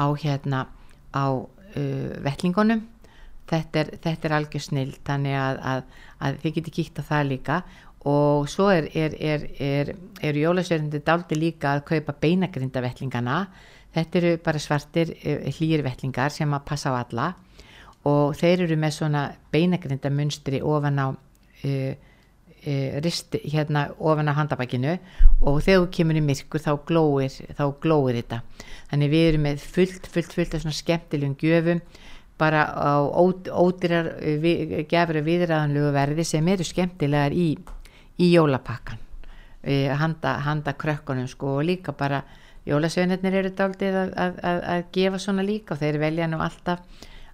á 0.02 0.06
hérna 0.22 0.66
á 1.16 1.26
uh, 1.32 2.12
vellingunum 2.26 2.84
þetta 3.50 3.84
er, 3.84 3.92
er 4.16 4.36
algjör 4.40 4.64
snill 4.64 4.94
þannig 5.06 5.38
að, 5.38 5.60
að, 5.72 5.84
að 6.26 6.40
þið 6.44 6.56
getur 6.58 6.76
kíkt 6.80 7.02
á 7.02 7.04
það 7.10 7.28
líka. 7.30 7.60
Og 8.06 8.50
svo 8.50 8.68
er, 8.74 8.90
er, 8.94 9.16
er, 9.18 9.46
er, 9.62 9.92
er 10.22 10.38
jólasverðindi 10.38 11.02
daldi 11.06 11.38
líka 11.40 11.74
að 11.74 11.86
kaupa 11.90 12.14
beinagrindavellingana 12.22 13.40
þetta 13.96 14.20
eru 14.20 14.34
bara 14.46 14.62
svartir 14.62 15.14
hlýrvellingar 15.56 16.34
sem 16.34 16.54
að 16.54 16.66
passa 16.68 16.94
á 16.94 17.02
alla. 17.02 17.32
Og 18.06 18.36
þeir 18.38 18.68
eru 18.68 18.78
með 18.78 18.98
svona 19.00 19.24
beinagrindamunstri 19.54 20.62
ofan 20.62 21.02
á 21.02 21.08
uh, 21.10 21.94
uh, 22.66 22.98
risti, 23.06 23.42
hérna 23.54 23.88
ofan 24.00 24.32
á 24.32 24.38
handabækinu 24.38 24.98
og 25.42 25.62
þegar 25.66 25.86
þú 25.86 25.92
kemur 26.00 26.20
í 26.20 26.26
myrkur 26.26 26.66
þá 26.66 26.74
glóir, 26.90 27.38
þá 27.58 27.66
glóir 27.84 28.20
þetta. 28.20 28.42
Þannig 28.92 29.14
við 29.14 29.30
erum 29.30 29.48
með 29.48 29.64
fullt, 29.76 30.12
fullt, 30.12 30.36
fullt 30.36 30.58
af 30.58 30.66
svona 30.66 30.82
skemmtilegum 30.82 31.40
gjöfum 31.42 31.82
bara 32.38 32.66
á 32.68 33.00
ódýrar 33.00 34.12
gefur 34.92 35.22
að 35.22 35.30
viðræðanlegu 35.30 35.92
verði 35.96 36.26
sem 36.28 36.48
eru 36.52 36.68
skemmtilegar 36.68 37.32
í 37.32 37.54
í 38.20 38.32
jólapakkan 38.32 39.00
e, 39.64 39.88
handa, 40.00 40.40
handa 40.46 40.74
krökkunum 40.74 41.28
sko 41.28 41.58
og 41.60 41.66
líka 41.68 41.96
bara 41.98 42.24
jólasveinirnir 42.66 43.40
eru 43.42 43.52
daldið 43.56 43.98
að, 44.02 44.14
að, 44.18 44.40
að, 44.52 44.62
að 44.74 44.84
gefa 44.98 45.22
svona 45.22 45.46
líka 45.46 45.76
og 45.76 45.82
þeir 45.84 46.00
velja 46.02 46.30
nú 46.32 46.40
alltaf 46.44 46.84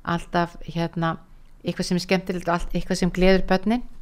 alltaf 0.01 0.57
hérna 0.65 1.15
eitthvað 1.61 1.87
sem 1.87 1.99
er 1.99 2.05
skemmtilegt 2.07 2.49
og 2.49 2.55
allt, 2.55 2.71
eitthvað 2.73 3.01
sem 3.03 3.11
gleður 3.13 3.43
börnin. 3.49 3.83
e, 3.83 3.85
e, 3.85 4.00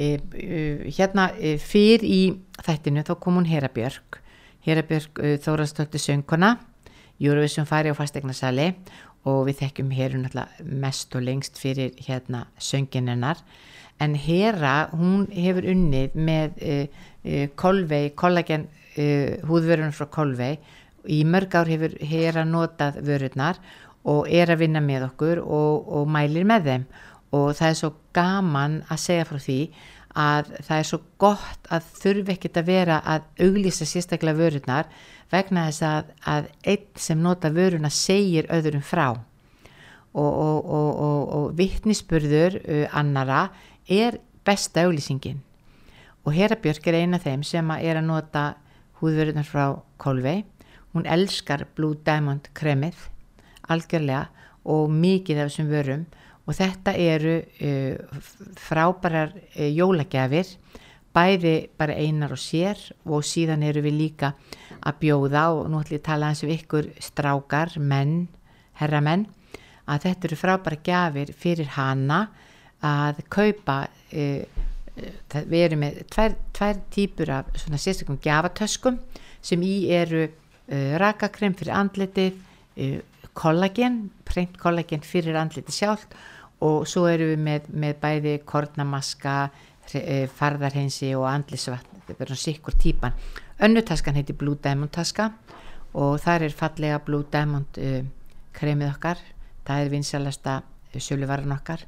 hérna 0.00 1.30
e, 1.36 1.56
fyrr 1.60 2.04
í 2.06 2.20
þættinu 2.64 3.04
þá 3.04 3.14
kom 3.20 3.40
hún 3.40 3.48
Herabjörg 3.48 4.20
Herabjörg 4.64 5.20
e, 5.20 5.36
Þórastóttir 5.44 6.02
söngkona 6.02 6.56
Júruvísum 7.20 7.68
fari 7.68 7.92
á 7.92 7.96
fastegnarsali 7.98 8.70
og 9.28 9.44
við 9.50 9.60
þekkjum 9.60 9.90
hér 9.92 10.16
mest 10.64 11.12
og 11.16 11.26
lengst 11.26 11.60
fyrir 11.60 11.92
hérna 12.00 12.46
sönginennar 12.56 13.42
en 14.00 14.14
Hera 14.16 14.88
hún 14.96 15.26
hefur 15.28 15.68
unnið 15.68 16.16
með 16.16 16.62
Kolvei, 17.60 18.14
kollagen 18.16 18.64
húðvörunum 18.96 19.92
frá 19.92 20.08
Kolvei 20.08 20.54
í 21.04 21.20
mörg 21.28 21.52
ár 21.60 21.68
hefur 21.68 21.98
Hera 22.00 22.46
notað 22.48 23.02
vörurnar 23.04 23.60
og 24.08 24.28
er 24.32 24.48
að 24.48 24.62
vinna 24.64 24.80
með 24.80 25.10
okkur 25.10 25.42
og, 25.44 25.88
og 25.92 26.08
mælir 26.08 26.46
með 26.48 26.68
þeim 26.68 26.86
og 27.30 27.54
það 27.58 27.68
er 27.68 27.78
svo 27.78 27.90
gaman 28.16 28.76
að 28.90 29.02
segja 29.04 29.26
frá 29.28 29.38
því 29.40 29.60
að 30.20 30.52
það 30.66 30.76
er 30.76 30.86
svo 30.88 30.98
gott 31.22 31.68
að 31.70 31.90
þurfi 32.00 32.34
ekkert 32.34 32.58
að 32.58 32.70
vera 32.70 33.00
að 33.06 33.26
auglýsa 33.46 33.86
sérstaklega 33.86 34.40
vörurnar 34.40 34.88
vegna 35.30 35.68
þess 35.68 35.84
að, 35.86 36.08
að 36.26 36.48
einn 36.72 36.88
sem 36.98 37.20
nota 37.22 37.52
vöruna 37.54 37.90
segir 37.94 38.50
öðrum 38.50 38.82
frá. 38.82 39.12
Og, 40.10 40.32
og, 40.34 41.28
og 41.38 41.52
vittnisspurður 41.54 42.56
annara 42.90 43.44
er 43.86 44.18
besta 44.42 44.82
auglýsingin. 44.82 45.38
Og 46.26 46.34
Herabjörg 46.34 46.88
er 46.90 46.98
eina 47.04 47.20
þeim 47.22 47.44
sem 47.46 47.70
er 47.78 48.00
að 48.00 48.08
nota 48.08 48.44
húðvörunar 48.98 49.46
frá 49.46 49.78
Kolvei 50.02 50.42
hún 50.92 51.06
elskar 51.06 51.66
Blue 51.76 51.96
Diamond 52.04 52.50
kremið 52.54 53.06
algjörlega 53.70 54.26
og 54.66 54.90
mikið 54.92 55.42
af 55.42 55.50
þessum 55.50 55.70
vörum 55.70 56.06
og 56.50 56.56
þetta 56.58 56.94
eru 56.98 57.36
uh, 57.38 58.22
frábærar 58.58 59.34
uh, 59.36 59.68
jólagjafir 59.70 60.56
bæði 61.14 61.54
bara 61.78 61.96
einar 61.98 62.34
og 62.34 62.40
sér 62.42 62.80
og 63.06 63.24
síðan 63.26 63.64
eru 63.66 63.82
við 63.86 63.96
líka 63.98 64.32
að 64.80 65.00
bjóða 65.02 65.44
og 65.56 65.68
nú 65.70 65.80
ætlum 65.80 65.98
ég 65.98 66.02
að 66.02 66.08
tala 66.08 66.30
eins 66.30 66.42
og 66.46 66.52
ykkur 66.54 66.90
strákar, 67.02 67.74
menn, 67.78 68.28
herramenn 68.78 69.26
að 69.90 70.06
þetta 70.06 70.28
eru 70.28 70.38
frábæra 70.38 70.80
gjafir 70.86 71.32
fyrir 71.34 71.72
hana 71.76 72.20
að 72.86 73.22
kaupa 73.30 73.82
uh, 73.86 74.60
við 75.46 75.64
erum 75.64 75.84
með 75.84 76.02
tvær, 76.12 76.34
tvær 76.56 76.80
típur 76.92 77.30
af 77.32 77.50
svona 77.62 77.78
sérstaklega 77.80 78.26
gafatöskum 78.26 78.98
sem 79.40 79.62
í 79.64 79.88
eru 79.94 80.26
rakakrem 81.00 81.54
fyrir 81.58 81.72
andletið 81.74 82.36
kollagen, 83.34 84.10
preynt 84.28 84.58
kollagen 84.60 85.02
fyrir 85.06 85.38
andletið 85.40 85.74
sjálf 85.74 86.04
og 86.60 86.86
svo 86.88 87.06
eru 87.08 87.30
við 87.32 87.44
með, 87.44 87.68
með 87.72 88.00
bæði 88.02 88.34
kornamaska 88.44 89.36
farðarhensi 90.38 91.14
og 91.18 91.26
andlisvatn 91.26 92.02
þetta 92.06 92.24
er 92.24 92.30
svona 92.30 92.42
sikkur 92.44 92.76
típan. 92.78 93.16
Önnutaskan 93.60 94.18
heiti 94.18 94.36
Blue 94.38 94.58
Diamond 94.62 94.92
taska 94.94 95.30
og 95.98 96.20
þar 96.22 96.46
er 96.46 96.54
fallega 96.54 97.00
Blue 97.04 97.26
Diamond 97.32 97.80
kremið 98.56 98.92
okkar. 98.94 99.18
Það 99.66 99.84
er 99.84 99.92
vinsalasta 99.92 100.60
söluvaran 100.98 101.56
okkar. 101.56 101.82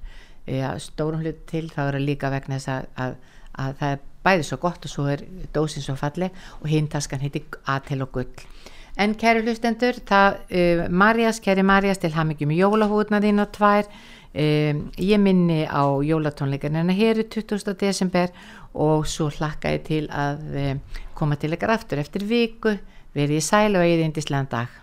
Ja, 0.47 0.73
stórum 0.79 1.23
hlut 1.23 1.45
til 1.47 1.69
það 1.71 2.01
líka 2.03 2.31
vegna 2.33 2.59
þess 2.59 2.73
að, 2.73 2.89
að, 2.99 3.17
að 3.63 3.77
það 3.79 3.95
er 3.95 4.03
bæði 4.23 4.47
svo 4.47 4.59
gott 4.63 4.87
og 4.87 4.93
svo 4.93 5.07
er 5.11 5.25
dósin 5.55 5.85
svo 5.85 5.95
falleg 5.99 6.35
og 6.61 6.71
hinn 6.71 6.89
taskan 6.91 7.23
heiti 7.23 7.45
Atel 7.71 8.03
og 8.07 8.13
Gull. 8.15 8.47
En 9.01 9.15
kæri 9.17 9.41
hlustendur 9.41 9.97
það, 10.07 10.43
uh, 10.53 10.83
Marjas, 10.91 11.41
kæri 11.41 11.65
Marjas 11.65 12.03
til 12.03 12.13
hafmyggjum 12.13 12.53
jólahútna 12.59 13.23
þín 13.25 13.41
og 13.41 13.55
tvær 13.55 13.89
um, 14.35 14.83
ég 14.99 15.23
minni 15.23 15.63
á 15.69 15.85
jólatónleikarnina 16.03 16.97
hér 16.97 17.23
í 17.23 17.29
20. 17.29 17.75
desember 17.81 18.33
og 18.73 19.07
svo 19.07 19.31
hlakka 19.33 19.75
ég 19.77 19.87
til 19.89 20.05
að 20.09 20.47
um, 20.67 20.85
koma 21.19 21.37
til 21.37 21.53
ykkar 21.57 21.77
aftur 21.77 22.03
eftir 22.03 22.25
viku 22.29 22.77
verið 23.13 23.39
í 23.39 23.45
sæl 23.45 23.77
og 23.77 23.85
eigið 23.85 24.07
indislegan 24.09 24.51
dag 24.53 24.82